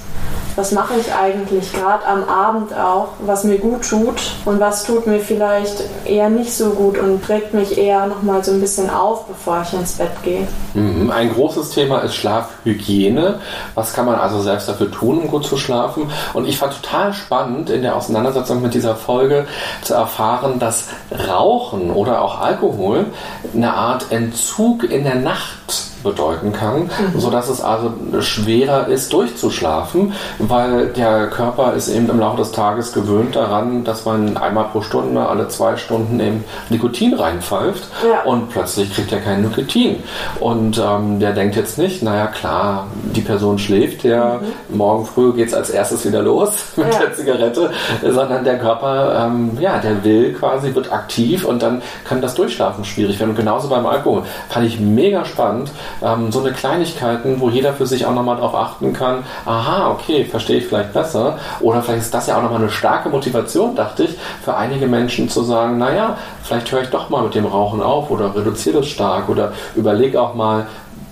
was 0.57 0.73
mache 0.73 0.95
ich 1.01 1.13
eigentlich 1.13 1.73
gerade 1.73 2.07
am 2.07 2.25
Abend 2.25 2.73
auch, 2.75 3.09
was 3.21 3.45
mir 3.45 3.59
gut 3.59 3.89
tut 3.89 4.15
und 4.45 4.61
was 4.61 4.85
tut 4.85 5.07
mir 5.07 5.19
vielleicht 5.19 5.83
eher 6.05 6.31
nicht 6.31 6.53
so 6.55 6.71
gut 6.71 6.99
und 6.99 7.23
prägt 7.23 7.55
mich 7.55 7.77
eher 7.77 8.07
nochmal 8.07 8.45
so 8.45 8.53
ein 8.53 8.61
bisschen 8.61 8.89
auf, 8.89 9.27
bevor 9.27 9.63
ich 9.67 9.73
ins 9.73 9.93
Bett 9.93 10.13
gehe. 10.23 10.47
Mhm. 10.75 11.11
Ein 11.11 11.33
großes 11.33 11.71
Thema 11.71 12.01
ist 12.01 12.15
Schlafhygiene. 12.15 13.41
Was 13.75 13.93
kann 13.93 14.07
man 14.07 14.15
also 14.17 14.41
selbst 14.41 14.69
dafür 14.69 14.91
tun, 14.91 15.23
um 15.23 15.29
gut 15.29 15.45
zu 15.45 15.57
schlafen? 15.57 16.11
Und 16.35 16.47
ich 16.47 16.59
fand 16.59 16.81
total 16.81 17.13
spannend 17.13 17.71
in 17.71 17.83
der 17.83 17.97
Auseinandersetzung 17.97 18.63
mit 18.63 18.75
dieser 18.75 18.95
Folge 18.95 19.47
zu 19.83 19.95
erfahren, 19.95 20.59
dass 20.61 20.85
Rauchen 21.29 21.91
oder 21.91 22.23
auch 22.23 22.41
Alkohol 22.41 23.07
eine 23.55 23.75
Art 23.75 24.07
Entzug 24.11 24.85
in 24.85 25.05
der 25.05 25.17
Nacht 25.17 25.95
bedeuten 26.05 26.53
kann, 26.53 26.83
mhm. 26.83 27.19
sodass 27.19 27.49
es 27.49 27.61
also 27.61 27.93
schwerer 28.21 28.87
ist, 28.87 29.13
durchzuschlafen, 29.13 30.04
weil 30.39 30.89
der 30.89 31.29
Körper 31.29 31.75
ist 31.75 31.89
eben 31.89 32.09
im 32.09 32.19
Laufe 32.19 32.39
des 32.39 32.53
Tages 32.53 32.93
gewöhnt 32.93 33.37
daran, 33.37 33.85
dass 33.85 34.05
man 34.05 34.37
einmal 34.37 34.65
pro 34.65 34.83
Stunde, 34.83 35.27
alle 35.27 35.49
zwei 35.49 35.77
Stunden 35.77 36.21
eben 36.21 36.45
Nikotin 36.71 37.15
reinpfeift 37.15 37.85
ja. 38.09 38.23
und 38.23 38.51
plötzlich 38.51 38.93
kriegt 38.95 39.13
er 39.13 39.21
kein 39.21 39.43
Nikotin. 39.43 40.03
Und 40.41 40.79
ähm, 40.79 41.21
der 41.21 41.33
denkt 41.33 41.57
jetzt 41.57 41.79
nicht, 41.79 42.03
naja 42.03 42.27
klar, 42.27 42.87
die 43.15 43.21
Person 43.21 43.59
schläft, 43.59 44.05
der 44.05 44.41
mhm. 44.69 44.77
morgen 44.77 45.07
früh 45.07 45.33
geht 45.33 45.49
es 45.49 45.55
als 45.55 45.71
erstes 45.71 46.05
wieder 46.07 46.23
los 46.23 46.53
mit 46.77 46.93
ja. 46.93 47.01
der 47.01 47.15
Zigarette, 47.15 47.71
sondern 48.03 48.45
der 48.45 48.59
Körper, 48.59 49.27
ähm, 49.27 49.57
ja, 49.61 49.79
der 49.79 50.05
will 50.05 50.35
quasi, 50.35 50.75
wird 50.75 50.93
aktiv 50.93 51.45
und 51.45 51.63
dann 51.63 51.83
kann 52.05 52.21
das 52.21 52.35
Durchschlafen 52.35 52.85
schwierig 52.85 53.19
werden. 53.19 53.31
Und 53.31 53.37
genauso 53.37 53.69
beim 53.69 53.87
Alkohol. 53.87 54.23
Fand 54.49 54.67
ich 54.67 54.81
mega 54.81 55.25
spannend, 55.25 55.71
ähm, 56.03 56.31
so 56.31 56.41
eine 56.41 56.53
Kleinigkeiten, 56.53 57.41
wo 57.41 57.49
jeder 57.49 57.73
für 57.73 57.87
sich 57.87 58.07
auch 58.07 58.15
nochmal 58.15 58.37
darauf 58.37 58.55
achten 58.55 58.93
kann, 58.93 59.25
aha, 59.45 59.91
okay, 59.95 60.25
verstehe 60.25 60.59
ich 60.59 60.67
vielleicht 60.67 60.93
besser. 60.93 61.39
Oder 61.61 61.83
vielleicht 61.83 62.03
ist 62.03 62.15
das 62.15 62.27
ja 62.27 62.37
auch 62.37 62.43
nochmal 62.43 62.61
eine 62.61 62.71
starke 62.71 63.09
Motivation, 63.09 63.75
dachte 63.75 64.05
ich, 64.05 64.17
für 64.45 64.57
einige 64.57 64.87
Menschen 64.87 65.29
zu 65.29 65.43
sagen, 65.43 65.79
naja, 65.79 66.17
vielleicht 66.43 66.71
höre 66.71 66.83
ich 66.83 66.91
doch 66.91 67.11
mal 67.11 67.23
mit 67.23 67.35
dem 67.35 67.47
Rauchen 67.47 67.83
auf 67.83 68.11
oder 68.11 68.35
reduziere 68.35 68.79
das 68.79 68.89
stark 68.89 69.29
oder 69.29 69.53
überlege 69.75 70.21
auch 70.21 70.35
mal, 70.35 70.67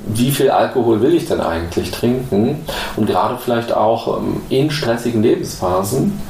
wie 0.06 0.30
viel 0.30 0.50
Alkohol 0.50 1.00
will 1.00 1.14
ich 1.14 1.26
denn 1.26 1.40
eigentlich 1.40 1.90
trinken 1.90 2.64
und 2.96 3.06
gerade 3.06 3.38
vielleicht 3.38 3.72
auch 3.72 4.18
ähm, 4.18 4.42
in 4.48 4.70
stressigen 4.70 5.22
Lebensphasen 5.22 6.20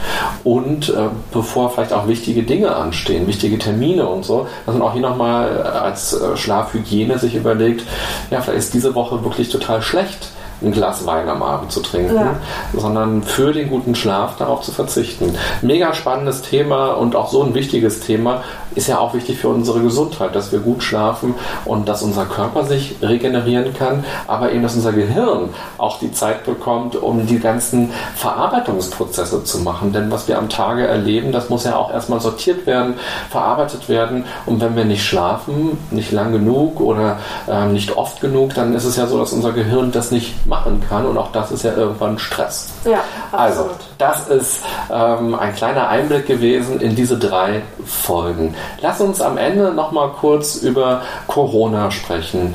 und 0.44 0.90
äh, 0.90 1.08
bevor 1.32 1.70
vielleicht 1.70 1.92
auch 1.92 2.06
wichtige 2.06 2.42
Dinge 2.42 2.74
anstehen, 2.74 3.26
wichtige 3.26 3.58
Termine 3.58 4.06
und 4.06 4.24
so, 4.24 4.46
dass 4.66 4.74
man 4.74 4.82
auch 4.82 4.92
hier 4.92 5.02
nochmal 5.02 5.48
äh, 5.56 5.68
als 5.68 6.12
äh, 6.12 6.36
Schlafhygiene 6.36 7.18
sich 7.18 7.34
überlegt, 7.34 7.86
ja, 8.30 8.40
vielleicht 8.40 8.58
ist 8.58 8.74
diese 8.74 8.94
Woche 8.94 9.24
wirklich 9.24 9.48
total 9.48 9.80
schlecht 9.80 10.28
ein 10.64 10.72
Glas 10.72 11.06
Wein 11.06 11.28
am 11.28 11.42
Abend 11.42 11.72
zu 11.72 11.80
trinken, 11.80 12.14
ja. 12.14 12.36
sondern 12.76 13.22
für 13.22 13.52
den 13.52 13.68
guten 13.68 13.94
Schlaf 13.94 14.36
darauf 14.36 14.62
zu 14.62 14.72
verzichten. 14.72 15.36
Mega 15.62 15.94
spannendes 15.94 16.42
Thema 16.42 16.92
und 16.92 17.16
auch 17.16 17.30
so 17.30 17.42
ein 17.42 17.54
wichtiges 17.54 18.00
Thema 18.00 18.42
ist 18.74 18.88
ja 18.88 18.98
auch 18.98 19.14
wichtig 19.14 19.38
für 19.38 19.48
unsere 19.48 19.80
Gesundheit, 19.80 20.34
dass 20.34 20.52
wir 20.52 20.60
gut 20.60 20.82
schlafen 20.82 21.34
und 21.64 21.88
dass 21.88 22.02
unser 22.02 22.24
Körper 22.26 22.64
sich 22.64 22.96
regenerieren 23.02 23.74
kann, 23.74 24.04
aber 24.26 24.52
eben, 24.52 24.62
dass 24.62 24.74
unser 24.74 24.92
Gehirn 24.92 25.50
auch 25.78 25.98
die 25.98 26.12
Zeit 26.12 26.44
bekommt, 26.44 26.96
um 26.96 27.26
die 27.26 27.38
ganzen 27.38 27.92
Verarbeitungsprozesse 28.16 29.44
zu 29.44 29.58
machen. 29.58 29.92
Denn 29.92 30.10
was 30.10 30.28
wir 30.28 30.38
am 30.38 30.48
Tage 30.48 30.86
erleben, 30.86 31.32
das 31.32 31.48
muss 31.48 31.64
ja 31.64 31.76
auch 31.76 31.92
erstmal 31.92 32.20
sortiert 32.20 32.66
werden, 32.66 32.94
verarbeitet 33.30 33.88
werden. 33.88 34.24
Und 34.46 34.60
wenn 34.60 34.76
wir 34.76 34.84
nicht 34.84 35.04
schlafen, 35.04 35.78
nicht 35.90 36.12
lang 36.12 36.32
genug 36.32 36.80
oder 36.80 37.18
äh, 37.48 37.66
nicht 37.66 37.96
oft 37.96 38.20
genug, 38.20 38.54
dann 38.54 38.74
ist 38.74 38.84
es 38.84 38.96
ja 38.96 39.06
so, 39.06 39.18
dass 39.18 39.32
unser 39.32 39.52
Gehirn 39.52 39.92
das 39.92 40.10
nicht 40.10 40.46
machen 40.46 40.82
kann. 40.88 41.06
Und 41.06 41.18
auch 41.18 41.32
das 41.32 41.50
ist 41.50 41.64
ja 41.64 41.74
irgendwann 41.74 42.18
Stress. 42.18 42.68
Ja, 42.84 43.00
also, 43.32 43.62
absolut. 43.62 43.72
Also, 43.72 43.92
das 43.98 44.28
ist 44.28 44.64
ähm, 44.92 45.34
ein 45.34 45.54
kleiner 45.54 45.88
Einblick 45.88 46.26
gewesen 46.26 46.80
in 46.80 46.96
diese 46.96 47.18
drei 47.18 47.62
Folgen. 47.84 48.54
Lass 48.80 49.00
uns 49.00 49.20
am 49.20 49.36
Ende 49.36 49.72
noch 49.72 49.92
mal 49.92 50.08
kurz 50.08 50.56
über 50.56 51.02
Corona 51.26 51.90
sprechen. 51.90 52.54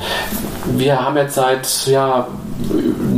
Wir 0.66 1.00
haben 1.02 1.16
jetzt 1.16 1.34
seit 1.34 1.86
ja, 1.86 2.26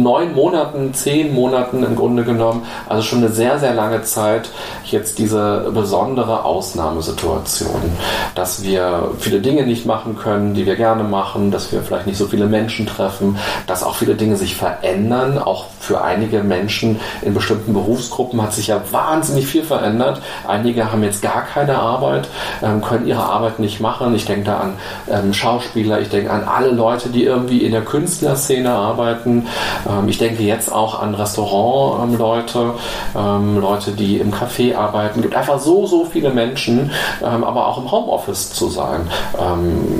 neun 0.02 0.34
Monaten, 0.34 0.94
zehn 0.94 1.34
Monaten 1.34 1.82
im 1.82 1.96
Grunde 1.96 2.24
genommen, 2.24 2.64
also 2.88 3.02
schon 3.02 3.18
eine 3.18 3.28
sehr, 3.28 3.58
sehr 3.58 3.74
lange 3.74 4.02
Zeit, 4.02 4.50
jetzt 4.84 5.18
diese 5.18 5.70
besondere 5.72 6.44
Ausnahmesituation, 6.44 7.82
dass 8.34 8.62
wir 8.62 9.10
viele 9.18 9.40
Dinge 9.40 9.64
nicht 9.64 9.86
machen 9.86 10.16
können, 10.16 10.54
die 10.54 10.66
wir 10.66 10.76
gerne 10.76 11.04
machen, 11.04 11.50
dass 11.50 11.72
wir 11.72 11.82
vielleicht 11.82 12.06
nicht 12.06 12.18
so 12.18 12.26
viele 12.26 12.46
Menschen 12.46 12.86
treffen, 12.86 13.36
dass 13.66 13.82
auch 13.82 13.94
viele 13.94 14.14
Dinge 14.14 14.36
sich 14.36 14.56
verändern. 14.56 15.38
Auch 15.38 15.66
für 15.80 16.02
einige 16.02 16.42
Menschen 16.42 17.00
in 17.22 17.34
bestimmten 17.34 17.72
Berufsgruppen 17.72 18.40
hat 18.42 18.52
sich 18.52 18.68
ja 18.68 18.80
wahnsinnig 18.90 19.46
viel 19.46 19.62
verändert. 19.62 20.20
Einige 20.46 20.90
haben 20.90 21.02
jetzt 21.02 21.22
gar 21.22 21.42
keine 21.42 21.78
Arbeit, 21.78 22.28
ähm, 22.62 22.80
können 22.82 23.06
ihre 23.06 23.22
Arbeit 23.22 23.58
nicht 23.58 23.80
machen. 23.80 24.14
Ich 24.14 24.24
denke 24.24 24.46
da 24.46 24.58
an 24.58 24.72
ähm, 25.10 25.32
Schauspieler, 25.32 26.00
ich 26.00 26.08
denke 26.08 26.30
an 26.30 26.44
alle 26.44 26.70
Leute, 26.70 27.08
die 27.08 27.24
irgendwie 27.24 27.64
in 27.64 27.72
der 27.72 27.82
Künstlerszene 27.82 28.70
arbeiten. 28.70 29.46
Ähm, 29.90 30.08
ich 30.08 30.18
denke 30.18 30.42
jetzt 30.42 30.70
auch 30.72 31.00
an 31.02 31.14
Restaurantleute, 31.14 32.74
Leute, 33.14 33.92
die 33.92 34.18
im 34.18 34.32
Café 34.32 34.76
arbeiten. 34.76 35.18
Es 35.18 35.22
gibt 35.22 35.34
einfach 35.34 35.58
so, 35.58 35.86
so 35.86 36.04
viele 36.04 36.30
Menschen, 36.30 36.90
aber 37.20 37.66
auch 37.66 37.78
im 37.78 37.90
Homeoffice 37.90 38.52
zu 38.52 38.68
sein, 38.68 39.08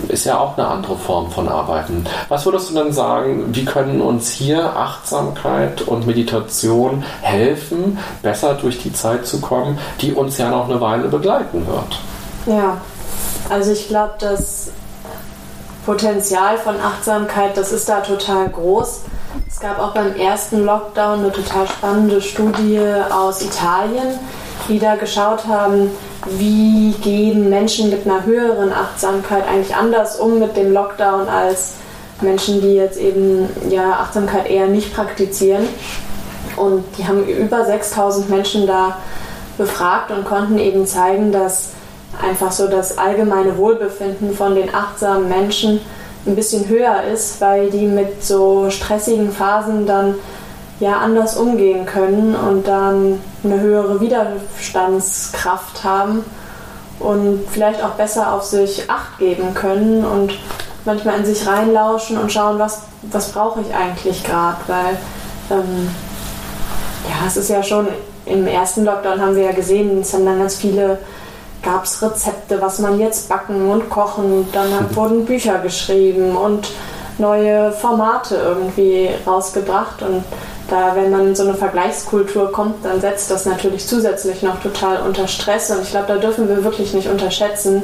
ist 0.08 0.24
ja 0.24 0.38
auch 0.38 0.56
eine 0.56 0.68
andere 0.68 0.96
Form 0.96 1.30
von 1.30 1.48
Arbeiten. 1.48 2.04
Was 2.28 2.44
würdest 2.46 2.70
du 2.70 2.74
denn 2.74 2.92
sagen, 2.92 3.54
wie 3.54 3.64
können 3.64 4.00
uns 4.00 4.30
hier 4.30 4.76
Achtsamkeit 4.76 5.82
und 5.82 6.06
Meditation 6.06 7.04
helfen, 7.22 7.98
besser 8.22 8.54
durch 8.54 8.82
die 8.82 8.92
Zeit 8.92 9.26
zu 9.26 9.40
kommen, 9.40 9.78
die 10.00 10.12
uns 10.12 10.38
ja 10.38 10.50
noch 10.50 10.68
eine 10.68 10.80
Weile 10.80 11.08
begleiten 11.08 11.66
wird? 11.66 12.00
Ja, 12.46 12.80
also 13.48 13.72
ich 13.72 13.88
glaube, 13.88 14.14
das 14.20 14.70
Potenzial 15.84 16.58
von 16.58 16.76
Achtsamkeit, 16.80 17.56
das 17.56 17.72
ist 17.72 17.88
da 17.88 18.00
total 18.00 18.48
groß. 18.48 19.02
Es 19.48 19.60
gab 19.60 19.78
auch 19.78 19.92
beim 19.92 20.14
ersten 20.16 20.64
Lockdown 20.64 21.20
eine 21.20 21.32
total 21.32 21.66
spannende 21.68 22.20
Studie 22.20 22.80
aus 23.10 23.42
Italien, 23.42 24.18
die 24.68 24.78
da 24.78 24.96
geschaut 24.96 25.46
haben, 25.46 25.90
wie 26.26 26.92
gehen 27.00 27.48
Menschen 27.48 27.90
mit 27.90 28.06
einer 28.06 28.24
höheren 28.24 28.72
Achtsamkeit 28.72 29.46
eigentlich 29.48 29.74
anders 29.74 30.18
um 30.18 30.38
mit 30.38 30.56
dem 30.56 30.72
Lockdown 30.72 31.28
als 31.28 31.74
Menschen, 32.20 32.60
die 32.60 32.74
jetzt 32.74 32.98
eben 32.98 33.48
ja, 33.70 33.92
Achtsamkeit 33.92 34.48
eher 34.48 34.66
nicht 34.66 34.94
praktizieren. 34.94 35.68
Und 36.56 36.84
die 36.98 37.06
haben 37.06 37.26
über 37.26 37.64
6000 37.64 38.28
Menschen 38.28 38.66
da 38.66 38.98
befragt 39.56 40.10
und 40.10 40.24
konnten 40.24 40.58
eben 40.58 40.86
zeigen, 40.86 41.32
dass 41.32 41.70
einfach 42.22 42.52
so 42.52 42.66
das 42.66 42.98
allgemeine 42.98 43.56
Wohlbefinden 43.56 44.34
von 44.34 44.54
den 44.54 44.74
achtsamen 44.74 45.28
Menschen 45.28 45.80
ein 46.26 46.36
bisschen 46.36 46.68
höher 46.68 47.02
ist, 47.04 47.40
weil 47.40 47.70
die 47.70 47.86
mit 47.86 48.22
so 48.24 48.70
stressigen 48.70 49.32
Phasen 49.32 49.86
dann 49.86 50.14
ja 50.78 50.98
anders 50.98 51.36
umgehen 51.36 51.86
können 51.86 52.34
und 52.34 52.66
dann 52.66 53.20
eine 53.44 53.60
höhere 53.60 54.00
Widerstandskraft 54.00 55.84
haben 55.84 56.24
und 56.98 57.44
vielleicht 57.50 57.82
auch 57.82 57.92
besser 57.92 58.32
auf 58.32 58.44
sich 58.44 58.88
acht 58.90 59.18
geben 59.18 59.54
können 59.54 60.04
und 60.04 60.38
manchmal 60.84 61.18
in 61.18 61.24
sich 61.24 61.46
reinlauschen 61.46 62.18
und 62.18 62.32
schauen, 62.32 62.58
was, 62.58 62.82
was 63.02 63.32
brauche 63.32 63.60
ich 63.60 63.74
eigentlich 63.74 64.22
gerade, 64.24 64.58
weil 64.66 64.98
ähm, 65.50 65.88
ja, 67.08 67.26
es 67.26 67.36
ist 67.36 67.50
ja 67.50 67.62
schon 67.62 67.88
im 68.26 68.46
ersten 68.46 68.84
Lockdown 68.84 69.20
haben 69.20 69.36
wir 69.36 69.44
ja 69.44 69.52
gesehen, 69.52 70.00
es 70.00 70.12
haben 70.12 70.26
dann 70.26 70.38
ganz 70.38 70.56
viele 70.56 70.98
gab 71.62 71.84
es 71.84 72.02
Rezepte, 72.02 72.60
was 72.60 72.78
man 72.78 72.98
jetzt 72.98 73.28
backen 73.28 73.70
und 73.70 73.90
kochen. 73.90 74.48
Dann 74.52 74.70
mhm. 74.70 74.96
wurden 74.96 75.24
Bücher 75.24 75.58
geschrieben 75.58 76.36
und 76.36 76.68
neue 77.18 77.72
Formate 77.72 78.36
irgendwie 78.36 79.10
rausgebracht. 79.26 80.02
Und 80.02 80.24
da, 80.68 80.94
wenn 80.94 81.10
man 81.10 81.28
in 81.28 81.36
so 81.36 81.42
eine 81.44 81.54
Vergleichskultur 81.54 82.52
kommt, 82.52 82.84
dann 82.84 83.00
setzt 83.00 83.30
das 83.30 83.46
natürlich 83.46 83.86
zusätzlich 83.86 84.42
noch 84.42 84.60
total 84.60 85.02
unter 85.02 85.28
Stress. 85.28 85.70
Und 85.70 85.82
ich 85.82 85.90
glaube, 85.90 86.06
da 86.08 86.16
dürfen 86.16 86.48
wir 86.48 86.64
wirklich 86.64 86.94
nicht 86.94 87.08
unterschätzen, 87.08 87.82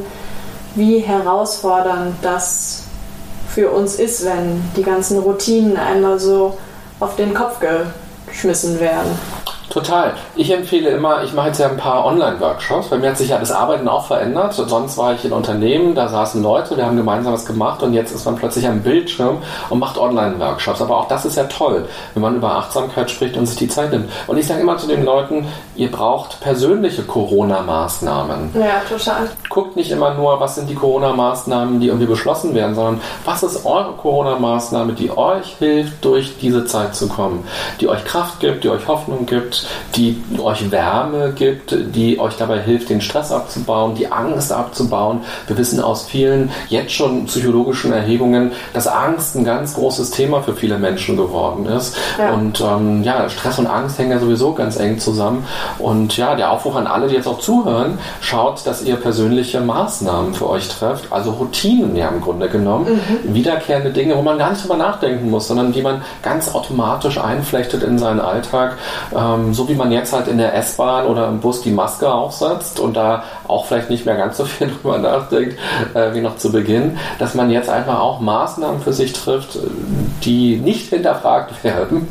wie 0.75 0.99
herausfordernd 0.99 2.15
das 2.23 2.85
für 3.49 3.71
uns 3.71 3.97
ist, 3.97 4.25
wenn 4.25 4.63
die 4.77 4.83
ganzen 4.83 5.19
Routinen 5.19 5.77
einmal 5.77 6.19
so 6.19 6.59
auf 7.01 7.17
den 7.17 7.35
Kopf 7.35 7.59
geschmissen 8.27 8.81
werden. 8.81 9.19
Total. 9.77 10.15
Ich 10.37 10.51
empfehle 10.51 10.89
immer, 10.89 11.23
ich 11.23 11.35
mache 11.35 11.49
jetzt 11.49 11.61
ja 11.61 11.69
ein 11.69 11.77
paar 11.77 12.07
Online-Workshops. 12.07 12.89
Bei 12.89 12.97
mir 12.97 13.11
hat 13.11 13.19
sich 13.19 13.29
ja 13.29 13.39
das 13.39 13.53
Arbeiten 13.53 13.87
auch 13.89 14.07
verändert. 14.07 14.55
Sonst 14.55 14.97
war 14.97 15.13
ich 15.13 15.23
in 15.27 15.33
Unternehmen, 15.33 15.95
da 15.95 16.09
saßen 16.09 16.43
Leute, 16.43 16.79
wir 16.79 16.87
haben 16.87 16.97
gemeinsam 16.97 17.35
was 17.35 17.45
gemacht 17.45 17.83
und 17.83 17.93
jetzt 17.93 18.11
ist 18.11 18.25
man 18.25 18.37
plötzlich 18.37 18.67
am 18.67 18.81
Bildschirm 18.81 19.37
und 19.69 19.79
macht 19.79 19.99
Online-Workshops. 19.99 20.81
Aber 20.81 20.97
auch 20.97 21.09
das 21.09 21.27
ist 21.27 21.37
ja 21.37 21.45
toll, 21.45 21.87
wenn 22.15 22.23
man 22.23 22.37
über 22.37 22.53
Achtsamkeit 22.53 23.11
spricht 23.11 23.37
und 23.37 23.45
sich 23.45 23.59
die 23.59 23.69
Zeit 23.69 23.93
nimmt. 23.93 24.11
Und 24.27 24.39
ich 24.39 24.47
sage 24.47 24.63
immer 24.63 24.79
zu 24.79 24.87
den 24.87 25.05
Leuten, 25.05 25.47
ihr 25.75 25.91
braucht 25.91 26.41
persönliche 26.41 27.03
Corona-Maßnahmen. 27.03 28.53
Ja, 28.55 28.81
total. 28.89 29.29
Guckt 29.51 29.77
nicht 29.77 29.91
immer 29.91 30.15
nur, 30.15 30.41
was 30.41 30.55
sind 30.55 30.71
die 30.71 30.75
Corona-Maßnahmen, 30.75 31.81
die 31.81 31.89
irgendwie 31.89 32.07
beschlossen 32.07 32.55
werden, 32.55 32.75
sondern 32.75 33.03
was 33.27 33.43
ist 33.43 33.67
eure 33.67 33.93
Corona-Maßnahme, 33.93 34.95
die 34.95 35.15
euch 35.15 35.57
hilft, 35.59 36.03
durch 36.03 36.39
diese 36.39 36.65
Zeit 36.65 36.95
zu 36.95 37.09
kommen, 37.09 37.47
die 37.83 37.89
euch 37.89 38.07
Kraft 38.07 38.41
gibt, 38.41 38.65
die 38.65 38.71
euch 38.71 38.89
Hoffnung 38.89 39.27
gibt, 39.27 39.66
die 39.95 40.23
euch 40.39 40.71
Wärme 40.71 41.33
gibt, 41.35 41.77
die 41.95 42.19
euch 42.19 42.37
dabei 42.37 42.61
hilft, 42.61 42.91
den 42.91 43.01
Stress 43.01 43.33
abzubauen, 43.33 43.95
die 43.95 44.11
Angst 44.11 44.53
abzubauen. 44.53 45.21
Wir 45.47 45.57
wissen 45.57 45.81
aus 45.81 46.05
vielen 46.05 46.51
jetzt 46.69 46.93
schon 46.93 47.27
psychologischen 47.27 47.93
Erhebungen, 47.93 48.53
dass 48.73 48.87
Angst 48.87 49.37
ein 49.37 49.45
ganz 49.45 49.75
großes 49.75 50.11
Thema 50.11 50.43
für 50.43 50.55
viele 50.55 50.79
Menschen 50.79 51.17
geworden 51.17 51.67
ist. 51.67 51.97
Ja. 52.19 52.33
Und 52.33 52.61
ähm, 52.61 53.03
ja, 53.03 53.29
Stress 53.29 53.59
und 53.59 53.67
Angst 53.67 53.99
hängen 53.99 54.11
ja 54.11 54.19
sowieso 54.19 54.53
ganz 54.53 54.79
eng 54.79 54.99
zusammen. 54.99 55.45
Und 55.79 56.17
ja, 56.17 56.35
der 56.35 56.53
Aufruf 56.53 56.77
an 56.77 56.87
alle, 56.87 57.09
die 57.09 57.15
jetzt 57.15 57.29
auch 57.29 57.39
zuhören, 57.39 57.99
schaut, 58.21 58.67
dass 58.67 58.83
ihr 58.83 58.97
persönliche 58.97 59.61
Maßnahmen 59.61 60.35
für 60.35 60.49
euch 60.49 60.69
trefft, 60.69 61.13
also 61.13 61.33
Routinen 61.33 61.97
ja 61.97 62.09
im 62.09 62.21
Grunde 62.21 62.49
genommen, 62.49 62.87
mhm. 62.87 63.35
wiederkehrende 63.35 63.91
Dinge, 63.91 64.17
wo 64.17 64.23
man 64.23 64.39
gar 64.39 64.51
nicht 64.51 64.63
drüber 64.63 64.77
nachdenken 64.77 65.31
muss, 65.31 65.49
sondern 65.49 65.73
die 65.73 65.83
man 65.83 66.03
ganz 66.23 66.55
automatisch 66.55 67.19
einflechtet 67.19 67.83
in 67.83 67.99
seinen 67.99 68.21
Alltag. 68.21 68.77
Ähm, 69.15 69.46
so 69.55 69.69
wie 69.69 69.75
man 69.75 69.93
jetzt 69.93 70.13
halt 70.13 70.29
in 70.29 70.39
der 70.39 70.55
S-Bahn 70.55 71.07
oder 71.07 71.29
im 71.29 71.41
Bus 71.41 71.63
die 71.63 71.71
Maske 71.71 72.11
aufsetzt 72.13 72.81
und 72.81 72.95
da 72.97 73.25
auch 73.49 73.67
vielleicht 73.67 73.91
nicht 73.91 74.07
mehr 74.07 74.17
ganz 74.17 74.37
so 74.37 74.45
viel 74.45 74.69
drüber 74.83 74.99
nachdenkt 74.99 75.57
äh, 75.95 76.15
wie 76.15 76.21
noch 76.21 76.37
zu 76.37 76.53
Beginn, 76.53 76.99
dass 77.19 77.35
man 77.35 77.51
jetzt 77.51 77.69
einfach 77.69 78.01
auch 78.01 78.21
Maßnahmen 78.21 78.81
für 78.81 78.93
sich 78.93 79.13
trifft, 79.13 79.59
die 80.25 80.57
nicht 80.57 80.89
hinterfragt 80.91 81.53
werden, 81.65 82.09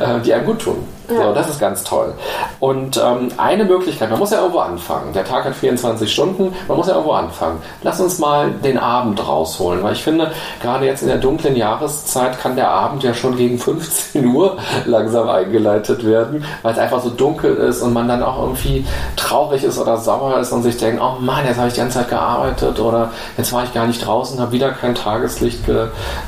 äh, 0.00 0.20
die 0.20 0.32
einem 0.32 0.46
gut 0.46 0.60
tun. 0.60 0.84
Ja. 1.10 1.28
So, 1.28 1.32
das 1.32 1.48
ist 1.48 1.58
ganz 1.58 1.84
toll. 1.84 2.12
Und 2.60 2.98
ähm, 2.98 3.28
eine 3.38 3.64
Möglichkeit, 3.64 4.10
man 4.10 4.18
muss 4.18 4.30
ja 4.30 4.38
irgendwo 4.38 4.58
anfangen. 4.58 5.12
Der 5.14 5.24
Tag 5.24 5.44
hat 5.44 5.54
24 5.54 6.12
Stunden, 6.12 6.54
man 6.66 6.76
muss 6.76 6.86
ja 6.86 6.94
irgendwo 6.94 7.12
anfangen. 7.12 7.62
Lass 7.82 7.98
uns 8.00 8.18
mal 8.18 8.50
den 8.50 8.76
Abend 8.76 9.26
rausholen, 9.26 9.82
weil 9.82 9.94
ich 9.94 10.02
finde, 10.02 10.30
gerade 10.60 10.84
jetzt 10.84 11.02
in 11.02 11.08
der 11.08 11.16
dunklen 11.16 11.56
Jahreszeit 11.56 12.38
kann 12.38 12.56
der 12.56 12.70
Abend 12.70 13.02
ja 13.02 13.14
schon 13.14 13.36
gegen 13.36 13.58
15 13.58 14.26
Uhr 14.26 14.58
langsam 14.84 15.28
eingeleitet 15.28 16.04
werden, 16.04 16.44
weil 16.62 16.72
es 16.72 16.78
einfach 16.78 17.02
so 17.02 17.08
dunkel 17.08 17.56
ist 17.56 17.80
und 17.80 17.94
man 17.94 18.06
dann 18.06 18.22
auch 18.22 18.42
irgendwie 18.42 18.84
traurig 19.16 19.64
ist 19.64 19.78
oder 19.78 19.96
sauer 19.96 20.38
ist 20.38 20.52
und 20.52 20.62
sich 20.62 20.76
denkt, 20.78 21.02
oh 21.02 21.20
Mann, 21.20 21.44
jetzt 21.46 21.58
habe 21.58 21.68
ich 21.68 21.74
die 21.74 21.80
ganze 21.80 21.98
Zeit 21.98 22.08
gearbeitet 22.08 22.80
oder 22.80 23.12
jetzt 23.36 23.52
war 23.52 23.64
ich 23.64 23.74
gar 23.74 23.86
nicht 23.86 24.04
draußen, 24.04 24.40
habe 24.40 24.52
wieder 24.52 24.70
kein 24.70 24.94
Tageslicht 24.94 25.60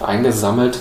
eingesammelt. 0.01 0.79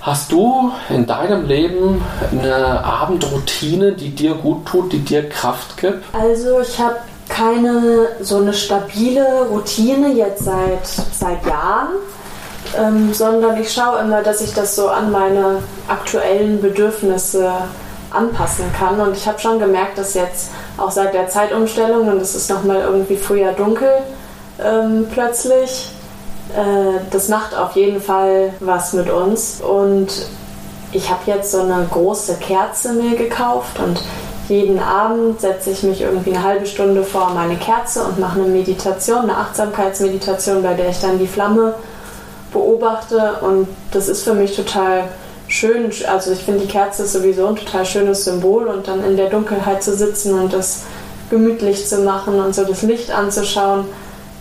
Hast 0.00 0.32
du 0.32 0.72
in 0.88 1.06
deinem 1.06 1.46
Leben 1.46 2.02
eine 2.30 2.84
Abendroutine, 2.84 3.92
die 3.92 4.10
dir 4.10 4.34
gut 4.34 4.64
tut, 4.66 4.92
die 4.92 5.00
dir 5.00 5.28
Kraft 5.28 5.76
gibt? 5.76 6.04
Also 6.14 6.60
ich 6.60 6.78
habe 6.78 6.96
keine 7.28 8.08
so 8.20 8.36
eine 8.38 8.54
stabile 8.54 9.46
Routine 9.50 10.12
jetzt 10.14 10.44
seit, 10.44 10.86
seit 10.86 11.44
Jahren. 11.44 11.88
ähm, 12.76 13.12
sondern 13.12 13.60
ich 13.60 13.72
schaue 13.72 14.00
immer, 14.00 14.22
dass 14.22 14.40
ich 14.40 14.52
das 14.54 14.76
so 14.76 14.88
an 14.88 15.10
meine 15.10 15.62
aktuellen 15.88 16.60
Bedürfnisse 16.60 17.50
anpassen 18.10 18.66
kann. 18.78 19.00
Und 19.00 19.16
ich 19.16 19.26
habe 19.26 19.38
schon 19.38 19.58
gemerkt, 19.58 19.98
dass 19.98 20.14
jetzt 20.14 20.50
auch 20.78 20.90
seit 20.90 21.12
der 21.14 21.28
Zeitumstellung 21.28 22.08
und 22.08 22.20
es 22.22 22.34
ist 22.34 22.48
nochmal 22.48 22.80
irgendwie 22.80 23.16
früher 23.16 23.52
dunkel 23.52 23.90
ähm, 24.62 25.06
plötzlich, 25.10 25.90
äh, 26.54 27.00
das 27.10 27.28
macht 27.28 27.56
auf 27.56 27.76
jeden 27.76 28.00
Fall 28.00 28.52
was 28.60 28.92
mit 28.92 29.10
uns. 29.10 29.60
Und 29.60 30.08
ich 30.92 31.10
habe 31.10 31.22
jetzt 31.26 31.52
so 31.52 31.62
eine 31.62 31.86
große 31.90 32.36
Kerze 32.36 32.94
mir 32.94 33.16
gekauft 33.16 33.78
und 33.78 34.00
jeden 34.48 34.80
Abend 34.80 35.40
setze 35.40 35.70
ich 35.70 35.82
mich 35.82 36.00
irgendwie 36.00 36.34
eine 36.34 36.42
halbe 36.42 36.66
Stunde 36.66 37.02
vor 37.02 37.30
meine 37.34 37.56
Kerze 37.56 38.02
und 38.02 38.18
mache 38.18 38.40
eine 38.40 38.48
Meditation, 38.48 39.24
eine 39.24 39.36
Achtsamkeitsmeditation, 39.36 40.62
bei 40.62 40.72
der 40.72 40.88
ich 40.88 41.00
dann 41.00 41.18
die 41.18 41.26
Flamme 41.26 41.74
beobachte. 42.50 43.40
Und 43.42 43.68
das 43.92 44.08
ist 44.08 44.24
für 44.24 44.32
mich 44.32 44.56
total 44.56 45.04
schön. 45.48 45.90
Also 46.08 46.32
ich 46.32 46.40
finde 46.40 46.60
die 46.60 46.68
Kerze 46.68 47.02
ist 47.02 47.12
sowieso 47.12 47.48
ein 47.48 47.56
total 47.56 47.84
schönes 47.84 48.24
Symbol 48.24 48.66
und 48.66 48.86
dann 48.86 49.02
in 49.04 49.16
der 49.16 49.30
Dunkelheit 49.30 49.82
zu 49.82 49.96
sitzen 49.96 50.38
und 50.38 50.52
das 50.52 50.84
gemütlich 51.30 51.86
zu 51.86 51.98
machen 51.98 52.40
und 52.40 52.54
so 52.54 52.64
das 52.64 52.82
Licht 52.82 53.10
anzuschauen. 53.10 53.86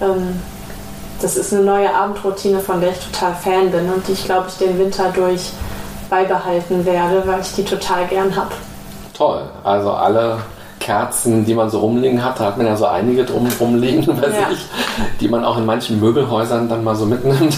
Ähm, 0.01 0.39
das 1.21 1.35
ist 1.35 1.51
eine 1.51 1.63
neue 1.63 1.93
Abendroutine, 1.93 2.59
von 2.59 2.79
der 2.79 2.91
ich 2.91 2.99
total 2.99 3.33
Fan 3.33 3.71
bin 3.71 3.91
und 3.91 4.07
die 4.07 4.11
ich 4.11 4.25
glaube 4.25 4.47
ich 4.49 4.57
den 4.57 4.77
Winter 4.77 5.11
durch 5.15 5.51
beibehalten 6.09 6.85
werde, 6.85 7.23
weil 7.25 7.41
ich 7.41 7.55
die 7.55 7.65
total 7.65 8.05
gern 8.07 8.35
habe. 8.35 8.51
Toll. 9.13 9.41
Also 9.63 9.91
alle 9.91 10.37
Kerzen, 10.79 11.43
die 11.43 11.53
man 11.53 11.69
so 11.69 11.79
rumliegen 11.79 12.23
hat, 12.23 12.39
da 12.39 12.45
hat 12.45 12.57
man 12.57 12.67
ja 12.67 12.77
so 12.77 12.85
einige 12.85 13.25
drum 13.25 13.47
rumliegen 13.59 14.05
bei 14.21 14.27
ja. 14.27 14.49
sich, 14.49 14.65
die 15.19 15.27
man 15.27 15.43
auch 15.43 15.57
in 15.57 15.65
manchen 15.65 15.99
Möbelhäusern 15.99 16.69
dann 16.69 16.83
mal 16.83 16.95
so 16.95 17.05
mitnimmt. 17.05 17.57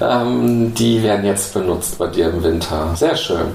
Ähm, 0.00 0.74
die 0.74 1.02
werden 1.02 1.24
jetzt 1.24 1.54
benutzt 1.54 1.98
bei 1.98 2.06
dir 2.06 2.30
im 2.30 2.42
Winter. 2.42 2.90
Sehr 2.94 3.16
schön. 3.16 3.46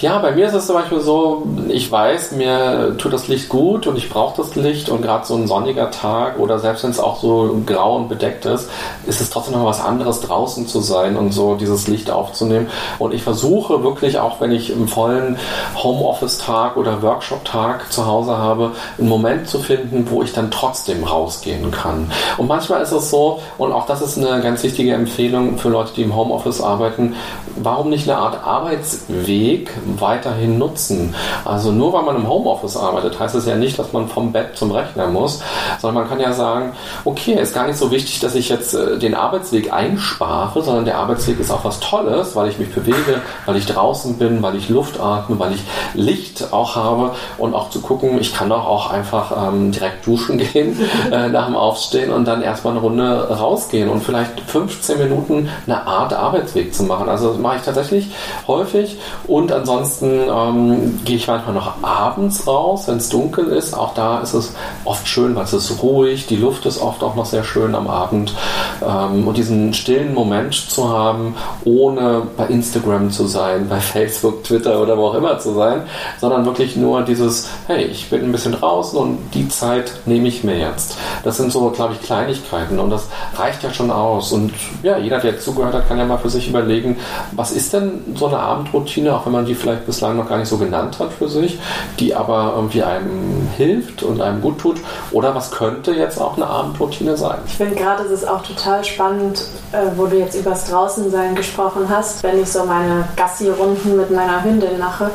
Ja, 0.00 0.18
bei 0.18 0.32
mir 0.32 0.46
ist 0.46 0.54
es 0.54 0.66
zum 0.66 0.76
Beispiel 0.76 1.00
so, 1.00 1.46
ich 1.68 1.90
weiß, 1.90 2.32
mir 2.32 2.96
tut 2.98 3.12
das 3.12 3.28
Licht 3.28 3.48
gut 3.48 3.86
und 3.86 3.96
ich 3.96 4.10
brauche 4.10 4.42
das 4.42 4.54
Licht 4.54 4.88
und 4.88 5.02
gerade 5.02 5.26
so 5.26 5.34
ein 5.34 5.46
sonniger 5.46 5.90
Tag 5.90 6.38
oder 6.38 6.58
selbst 6.58 6.84
wenn 6.84 6.90
es 6.90 7.00
auch 7.00 7.20
so 7.20 7.60
grau 7.66 7.96
und 7.96 8.08
bedeckt 8.08 8.44
ist, 8.46 8.70
ist 9.06 9.20
es 9.20 9.30
trotzdem 9.30 9.54
noch 9.54 9.64
was 9.64 9.80
anderes 9.80 10.20
draußen 10.20 10.66
zu 10.66 10.80
sein 10.80 11.16
und 11.16 11.32
so 11.32 11.54
dieses 11.54 11.88
Licht 11.88 12.10
aufzunehmen. 12.10 12.68
Und 12.98 13.14
ich 13.14 13.22
versuche 13.22 13.82
wirklich, 13.82 14.18
auch 14.18 14.40
wenn 14.40 14.52
ich 14.52 14.70
im 14.70 14.88
vollen 14.88 15.36
Homeoffice-Tag 15.76 16.76
oder 16.76 17.02
Workshop-Tag 17.02 17.92
zu 17.92 18.06
Hause 18.06 18.36
habe, 18.36 18.72
einen 18.98 19.08
Moment 19.08 19.48
zu 19.48 19.58
finden, 19.58 20.06
wo 20.10 20.22
ich 20.22 20.32
dann 20.32 20.50
trotzdem 20.50 21.04
rausgehen 21.04 21.70
kann. 21.70 22.10
Und 22.36 22.46
manchmal 22.46 22.82
ist 22.82 22.92
es 22.92 23.10
so, 23.10 23.40
und 23.58 23.72
auch 23.72 23.86
das 23.86 24.00
ist 24.00 24.18
eine 24.18 24.40
ganz 24.42 24.62
wichtige 24.62 24.92
Empfehlung 24.92 25.58
für 25.58 25.67
Leute, 25.68 25.92
die 25.94 26.02
im 26.02 26.14
Homeoffice 26.14 26.60
arbeiten, 26.60 27.14
warum 27.56 27.90
nicht 27.90 28.08
eine 28.08 28.18
Art 28.18 28.44
Arbeitsweg 28.44 29.70
weiterhin 29.98 30.58
nutzen? 30.58 31.14
Also 31.44 31.72
nur 31.72 31.92
weil 31.92 32.02
man 32.02 32.16
im 32.16 32.28
Homeoffice 32.28 32.76
arbeitet, 32.76 33.18
heißt 33.18 33.34
es 33.34 33.46
ja 33.46 33.56
nicht, 33.56 33.78
dass 33.78 33.92
man 33.92 34.08
vom 34.08 34.32
Bett 34.32 34.56
zum 34.56 34.70
Rechner 34.70 35.06
muss, 35.08 35.42
sondern 35.80 36.02
man 36.02 36.08
kann 36.08 36.20
ja 36.20 36.32
sagen, 36.32 36.72
okay, 37.04 37.34
ist 37.34 37.54
gar 37.54 37.66
nicht 37.66 37.78
so 37.78 37.90
wichtig, 37.90 38.20
dass 38.20 38.34
ich 38.34 38.48
jetzt 38.48 38.74
äh, 38.74 38.98
den 38.98 39.14
Arbeitsweg 39.14 39.72
einspare, 39.72 40.62
sondern 40.62 40.84
der 40.84 40.98
Arbeitsweg 40.98 41.40
ist 41.40 41.50
auch 41.50 41.64
was 41.64 41.80
Tolles, 41.80 42.34
weil 42.36 42.48
ich 42.48 42.58
mich 42.58 42.72
bewege, 42.72 43.20
weil 43.46 43.56
ich 43.56 43.66
draußen 43.66 44.18
bin, 44.18 44.42
weil 44.42 44.56
ich 44.56 44.68
Luft 44.68 45.00
atme, 45.00 45.38
weil 45.38 45.54
ich 45.54 45.62
Licht 45.94 46.52
auch 46.52 46.76
habe 46.76 47.12
und 47.38 47.54
auch 47.54 47.70
zu 47.70 47.80
gucken, 47.80 48.18
ich 48.20 48.34
kann 48.34 48.48
doch 48.48 48.66
auch 48.66 48.90
einfach 48.90 49.48
ähm, 49.48 49.72
direkt 49.72 50.06
duschen 50.06 50.38
gehen 50.38 50.78
äh, 51.10 51.28
nach 51.28 51.46
dem 51.46 51.56
Aufstehen 51.56 52.12
und 52.12 52.24
dann 52.26 52.42
erstmal 52.42 52.74
eine 52.74 52.80
Runde 52.80 53.28
rausgehen 53.38 53.88
und 53.88 54.02
vielleicht 54.02 54.40
15 54.40 54.98
Minuten 54.98 55.48
eine 55.66 55.86
Art 55.86 56.12
Arbeitsweg 56.12 56.74
zu 56.74 56.84
machen. 56.84 57.08
Also 57.08 57.30
das 57.30 57.38
mache 57.38 57.56
ich 57.56 57.62
tatsächlich 57.62 58.08
häufig 58.46 58.98
und 59.26 59.52
ansonsten 59.52 60.20
ähm, 60.28 61.00
gehe 61.04 61.16
ich 61.16 61.26
manchmal 61.26 61.54
noch 61.54 61.82
abends 61.82 62.46
raus, 62.46 62.84
wenn 62.86 62.98
es 62.98 63.08
dunkel 63.08 63.48
ist. 63.48 63.74
Auch 63.74 63.94
da 63.94 64.20
ist 64.20 64.34
es 64.34 64.54
oft 64.84 65.06
schön, 65.06 65.34
weil 65.34 65.44
es 65.44 65.52
ist 65.52 65.82
ruhig, 65.82 66.26
die 66.26 66.36
Luft 66.36 66.66
ist 66.66 66.80
oft 66.80 67.02
auch 67.02 67.14
noch 67.14 67.26
sehr 67.26 67.44
schön 67.44 67.74
am 67.74 67.88
Abend 67.88 68.34
ähm, 68.82 69.26
und 69.26 69.36
diesen 69.36 69.74
stillen 69.74 70.14
Moment 70.14 70.54
zu 70.54 70.88
haben, 70.88 71.34
ohne 71.64 72.22
bei 72.36 72.46
Instagram 72.46 73.10
zu 73.10 73.26
sein, 73.26 73.68
bei 73.68 73.80
Facebook, 73.80 74.44
Twitter 74.44 74.80
oder 74.80 74.96
wo 74.96 75.08
auch 75.08 75.14
immer 75.14 75.38
zu 75.38 75.54
sein, 75.54 75.82
sondern 76.20 76.44
wirklich 76.44 76.76
nur 76.76 77.02
dieses, 77.02 77.48
hey, 77.66 77.84
ich 77.84 78.10
bin 78.10 78.24
ein 78.24 78.32
bisschen 78.32 78.52
draußen 78.52 78.98
und 78.98 79.18
die 79.34 79.48
Zeit 79.48 79.92
nehme 80.06 80.28
ich 80.28 80.44
mir 80.44 80.58
jetzt. 80.58 80.96
Das 81.24 81.36
sind 81.36 81.52
so, 81.52 81.70
glaube 81.70 81.94
ich, 81.94 82.02
Kleinigkeiten 82.02 82.78
und 82.78 82.90
das 82.90 83.06
reicht 83.36 83.62
ja 83.62 83.72
schon 83.72 83.90
aus. 83.90 84.32
Und 84.32 84.52
ja, 84.82 84.98
jeder, 84.98 85.18
der 85.18 85.38
zugehört 85.48 85.74
hat, 85.74 85.88
kann 85.88 85.98
ja 85.98 86.04
mal 86.04 86.18
für 86.18 86.28
sich 86.28 86.48
überlegen, 86.48 86.98
was 87.32 87.52
ist 87.52 87.72
denn 87.72 88.14
so 88.14 88.26
eine 88.26 88.38
Abendroutine, 88.38 89.14
auch 89.14 89.24
wenn 89.24 89.32
man 89.32 89.46
die 89.46 89.54
vielleicht 89.54 89.86
bislang 89.86 90.16
noch 90.16 90.28
gar 90.28 90.38
nicht 90.38 90.48
so 90.48 90.58
genannt 90.58 90.98
hat 90.98 91.12
für 91.12 91.28
sich, 91.28 91.58
die 91.98 92.14
aber 92.14 92.52
irgendwie 92.56 92.82
einem 92.82 93.48
hilft 93.56 94.02
und 94.02 94.20
einem 94.20 94.40
gut 94.40 94.58
tut. 94.58 94.78
Oder 95.10 95.34
was 95.34 95.50
könnte 95.50 95.92
jetzt 95.92 96.20
auch 96.20 96.36
eine 96.36 96.46
Abendroutine 96.46 97.16
sein? 97.16 97.38
Ich 97.46 97.56
finde 97.56 97.76
gerade, 97.76 98.04
es 98.04 98.10
ist 98.10 98.28
auch 98.28 98.42
total 98.42 98.84
spannend, 98.84 99.42
äh, 99.72 99.96
wo 99.96 100.06
du 100.06 100.18
jetzt 100.18 100.34
übers 100.34 100.66
Draußensein 100.66 101.34
gesprochen 101.34 101.86
hast, 101.88 102.22
wenn 102.22 102.40
ich 102.40 102.50
so 102.50 102.64
meine 102.64 103.08
Gassi-Runden 103.16 103.96
mit 103.96 104.10
meiner 104.10 104.44
Hündin 104.44 104.78
mache. 104.78 105.10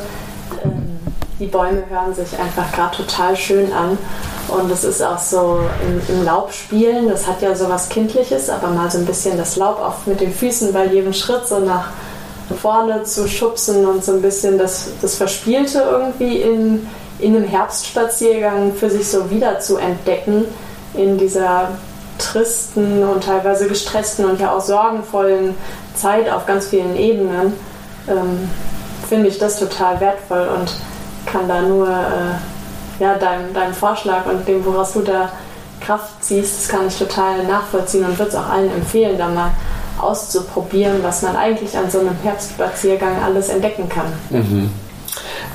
Die 1.40 1.46
Bäume 1.46 1.82
hören 1.88 2.14
sich 2.14 2.38
einfach 2.38 2.70
gerade 2.72 2.96
total 2.96 3.36
schön 3.36 3.72
an. 3.72 3.98
Und 4.48 4.70
es 4.70 4.84
ist 4.84 5.02
auch 5.02 5.18
so 5.18 5.60
im, 5.82 6.14
im, 6.14 6.24
Laub 6.24 6.52
spielen, 6.52 7.08
das 7.08 7.26
hat 7.26 7.42
ja 7.42 7.54
so 7.54 7.68
was 7.68 7.88
Kindliches, 7.88 8.50
aber 8.50 8.68
mal 8.68 8.90
so 8.90 8.98
ein 8.98 9.06
bisschen 9.06 9.38
das 9.38 9.56
Laub 9.56 9.80
oft 9.80 10.06
mit 10.06 10.20
den 10.20 10.32
Füßen 10.32 10.72
bei 10.72 10.86
jedem 10.86 11.12
Schritt 11.12 11.46
so 11.46 11.60
nach 11.60 11.88
vorne 12.60 13.04
zu 13.04 13.26
schubsen 13.26 13.86
und 13.86 14.04
so 14.04 14.12
ein 14.12 14.22
bisschen 14.22 14.58
das, 14.58 14.90
das 15.00 15.16
Verspielte 15.16 15.80
irgendwie 15.80 16.42
in, 16.42 16.86
in 17.18 17.34
einem 17.34 17.46
Herbstspaziergang 17.46 18.74
für 18.74 18.90
sich 18.90 19.08
so 19.08 19.30
wieder 19.30 19.60
zu 19.60 19.78
entdecken 19.78 20.44
in 20.92 21.16
dieser 21.16 21.70
tristen 22.18 23.02
und 23.02 23.24
teilweise 23.24 23.66
gestressten 23.66 24.26
und 24.26 24.40
ja 24.40 24.52
auch 24.52 24.60
sorgenvollen 24.60 25.54
Zeit 25.96 26.30
auf 26.30 26.46
ganz 26.46 26.66
vielen 26.66 26.96
Ebenen, 26.96 27.54
ähm, 28.08 28.48
finde 29.08 29.28
ich 29.28 29.38
das 29.38 29.58
total 29.58 30.00
wertvoll 30.00 30.48
und 30.56 30.74
kann 31.26 31.48
da 31.48 31.62
nur 31.62 31.88
äh, 31.88 33.02
ja, 33.02 33.14
deinem, 33.16 33.52
deinem 33.52 33.74
Vorschlag 33.74 34.26
und 34.26 34.46
dem, 34.46 34.64
woraus 34.64 34.92
du 34.92 35.00
da 35.00 35.30
Kraft 35.80 36.22
ziehst, 36.24 36.58
das 36.58 36.68
kann 36.68 36.86
ich 36.86 36.96
total 36.96 37.44
nachvollziehen 37.44 38.04
und 38.04 38.18
würde 38.18 38.30
es 38.30 38.36
auch 38.36 38.48
allen 38.48 38.72
empfehlen, 38.72 39.18
da 39.18 39.28
mal 39.28 39.50
auszuprobieren, 40.00 41.02
was 41.02 41.22
man 41.22 41.36
eigentlich 41.36 41.76
an 41.76 41.90
so 41.90 42.00
einem 42.00 42.16
Herbstspaziergang 42.22 43.22
alles 43.22 43.48
entdecken 43.48 43.88
kann. 43.88 44.06
Mhm. 44.30 44.70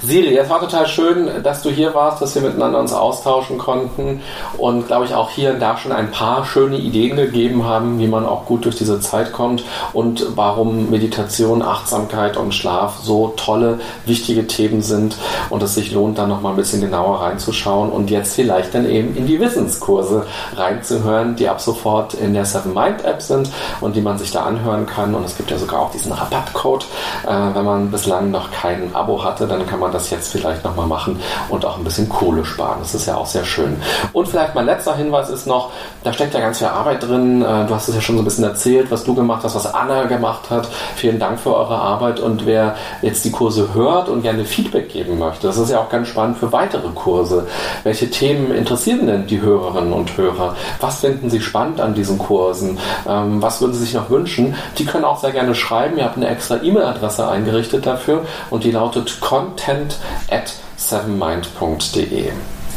Siri, 0.01 0.37
es 0.37 0.49
war 0.49 0.59
total 0.59 0.87
schön, 0.87 1.43
dass 1.43 1.61
du 1.61 1.69
hier 1.69 1.93
warst, 1.93 2.21
dass 2.21 2.35
wir 2.35 2.41
miteinander 2.41 2.79
uns 2.79 2.93
austauschen 2.93 3.57
konnten 3.57 4.21
und 4.57 4.87
glaube 4.87 5.05
ich 5.05 5.13
auch 5.13 5.29
hier 5.29 5.51
und 5.51 5.59
da 5.59 5.77
schon 5.77 5.91
ein 5.91 6.11
paar 6.11 6.45
schöne 6.45 6.77
Ideen 6.77 7.17
gegeben 7.17 7.65
haben, 7.65 7.99
wie 7.99 8.07
man 8.07 8.25
auch 8.25 8.45
gut 8.45 8.65
durch 8.65 8.77
diese 8.77 8.99
Zeit 9.01 9.33
kommt 9.33 9.63
und 9.93 10.25
warum 10.35 10.89
Meditation, 10.89 11.61
Achtsamkeit 11.61 12.37
und 12.37 12.53
Schlaf 12.53 12.99
so 13.01 13.33
tolle, 13.35 13.79
wichtige 14.05 14.47
Themen 14.47 14.81
sind 14.81 15.17
und 15.49 15.61
es 15.63 15.75
sich 15.75 15.91
lohnt, 15.91 16.17
da 16.17 16.27
nochmal 16.27 16.53
ein 16.53 16.57
bisschen 16.57 16.81
genauer 16.81 17.21
reinzuschauen 17.21 17.89
und 17.89 18.09
jetzt 18.09 18.35
vielleicht 18.35 18.73
dann 18.73 18.89
eben 18.89 19.15
in 19.15 19.27
die 19.27 19.39
Wissenskurse 19.39 20.25
reinzuhören, 20.55 21.35
die 21.35 21.49
ab 21.49 21.59
sofort 21.59 22.13
in 22.13 22.33
der 22.33 22.45
Seven 22.45 22.73
Mind 22.73 23.03
App 23.03 23.21
sind 23.21 23.49
und 23.81 23.95
die 23.95 24.01
man 24.01 24.17
sich 24.17 24.31
da 24.31 24.43
anhören 24.43 24.85
kann. 24.85 25.13
Und 25.13 25.25
es 25.25 25.35
gibt 25.35 25.51
ja 25.51 25.57
sogar 25.57 25.81
auch 25.81 25.91
diesen 25.91 26.11
Rabattcode, 26.11 26.85
äh, 27.27 27.29
wenn 27.53 27.65
man 27.65 27.91
bislang 27.91 28.31
noch 28.31 28.51
kein 28.51 28.95
Abo 28.95 29.23
hatte, 29.23 29.47
dann 29.47 29.65
kann 29.65 29.79
man 29.79 29.88
man 29.89 29.93
das 29.93 30.09
jetzt 30.11 30.31
vielleicht 30.31 30.63
nochmal 30.63 30.85
machen 30.85 31.19
und 31.49 31.65
auch 31.65 31.77
ein 31.77 31.83
bisschen 31.83 32.07
Kohle 32.07 32.45
sparen. 32.45 32.77
Das 32.79 32.93
ist 32.93 33.07
ja 33.07 33.15
auch 33.15 33.25
sehr 33.25 33.43
schön. 33.43 33.81
Und 34.13 34.27
vielleicht 34.27 34.53
mein 34.53 34.65
letzter 34.65 34.95
Hinweis 34.95 35.29
ist 35.29 35.47
noch, 35.47 35.71
da 36.03 36.13
steckt 36.13 36.33
ja 36.33 36.39
ganz 36.39 36.59
viel 36.59 36.67
Arbeit 36.67 37.03
drin. 37.03 37.41
Äh, 37.41 37.65
du 37.65 37.73
hast 37.73 37.87
es 37.87 37.95
ja 37.95 38.01
schon 38.01 38.15
so 38.15 38.21
ein 38.21 38.25
bisschen 38.25 38.43
erzählt, 38.43 38.91
was 38.91 39.03
du 39.03 39.15
gemacht 39.15 39.43
hast, 39.43 39.55
was 39.55 39.73
Anna 39.73 40.03
gemacht 40.03 40.49
hat. 40.49 40.67
Vielen 40.95 41.19
Dank 41.19 41.39
für 41.39 41.55
eure 41.55 41.75
Arbeit 41.75 42.19
und 42.19 42.45
wer 42.45 42.75
jetzt 43.01 43.25
die 43.25 43.31
Kurse 43.31 43.73
hört 43.73 44.09
und 44.09 44.21
gerne 44.21 44.45
Feedback 44.45 44.89
geben 44.89 45.17
möchte, 45.17 45.47
das 45.47 45.57
ist 45.57 45.71
ja 45.71 45.79
auch 45.79 45.89
ganz 45.89 46.07
spannend 46.07 46.37
für 46.37 46.51
weitere 46.51 46.89
Kurse. 46.93 47.47
Welche 47.83 48.09
Themen 48.09 48.53
interessieren 48.53 49.07
denn 49.07 49.25
die 49.25 49.41
Hörerinnen 49.41 49.93
und 49.93 50.15
Hörer? 50.17 50.55
Was 50.79 50.99
finden 50.99 51.29
sie 51.29 51.41
spannend 51.41 51.81
an 51.81 51.95
diesen 51.95 52.17
Kursen? 52.17 52.77
Ähm, 53.07 53.41
was 53.41 53.59
würden 53.59 53.73
sie 53.73 53.79
sich 53.79 53.93
noch 53.93 54.09
wünschen? 54.09 54.55
Die 54.77 54.85
können 54.85 55.05
auch 55.05 55.19
sehr 55.19 55.31
gerne 55.31 55.55
schreiben. 55.55 55.97
Ihr 55.97 56.05
habt 56.05 56.17
eine 56.17 56.27
extra 56.27 56.57
E-Mail-Adresse 56.61 57.27
eingerichtet 57.27 57.85
dafür 57.85 58.23
und 58.49 58.63
die 58.63 58.71
lautet 58.71 59.19
content 59.19 59.78
content 59.79 59.97
at 60.29 60.53
sevenmind.de. 60.77 62.31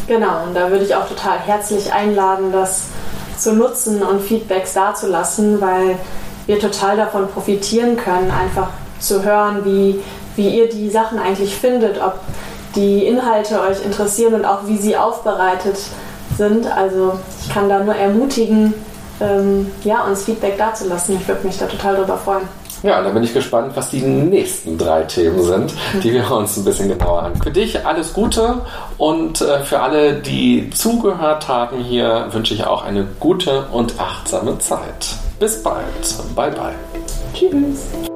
Genau, 0.06 0.44
und 0.44 0.54
da 0.54 0.70
würde 0.70 0.84
ich 0.84 0.94
auch 0.94 1.08
total 1.08 1.38
herzlich 1.38 1.92
einladen, 1.92 2.52
das 2.52 2.88
zu 3.36 3.52
nutzen 3.52 4.02
und 4.02 4.20
Feedbacks 4.20 4.74
dazulassen, 4.74 5.60
weil 5.60 5.96
wir 6.46 6.58
total 6.58 6.96
davon 6.96 7.28
profitieren 7.28 7.96
können, 7.96 8.30
einfach 8.30 8.68
zu 8.98 9.22
hören, 9.22 9.64
wie, 9.64 10.00
wie 10.36 10.48
ihr 10.48 10.68
die 10.68 10.90
Sachen 10.90 11.18
eigentlich 11.18 11.54
findet, 11.54 12.00
ob 12.00 12.18
die 12.74 13.06
Inhalte 13.06 13.60
euch 13.60 13.84
interessieren 13.84 14.34
und 14.34 14.44
auch 14.44 14.66
wie 14.66 14.78
sie 14.78 14.96
aufbereitet 14.96 15.78
sind. 16.36 16.66
Also 16.66 17.18
ich 17.40 17.52
kann 17.52 17.68
da 17.68 17.80
nur 17.80 17.94
ermutigen, 17.94 18.74
ähm, 19.20 19.70
ja, 19.84 20.02
uns 20.04 20.24
Feedback 20.24 20.58
dazulassen. 20.58 21.16
Ich 21.16 21.28
würde 21.28 21.46
mich 21.46 21.58
da 21.58 21.66
total 21.66 21.96
drüber 21.96 22.18
freuen. 22.18 22.48
Ja, 22.82 23.00
da 23.00 23.10
bin 23.10 23.22
ich 23.22 23.32
gespannt, 23.32 23.72
was 23.74 23.90
die 23.90 24.00
nächsten 24.00 24.76
drei 24.76 25.02
Themen 25.02 25.42
sind, 25.42 25.72
die 26.02 26.12
wir 26.12 26.28
uns 26.30 26.56
ein 26.56 26.64
bisschen 26.64 26.88
genauer 26.88 27.22
an. 27.22 27.36
Für 27.36 27.52
dich 27.52 27.86
alles 27.86 28.12
Gute 28.12 28.56
und 28.98 29.40
äh, 29.40 29.60
für 29.60 29.80
alle, 29.80 30.14
die 30.14 30.68
zugehört 30.70 31.46
haben 31.48 31.78
hier, 31.78 32.26
wünsche 32.32 32.54
ich 32.54 32.66
auch 32.66 32.82
eine 32.84 33.06
gute 33.20 33.66
und 33.70 34.00
achtsame 34.00 34.58
Zeit. 34.58 35.14
Bis 35.38 35.62
bald. 35.62 35.84
Bye 36.34 36.50
bye. 36.50 36.74
Tschüss. 37.34 38.10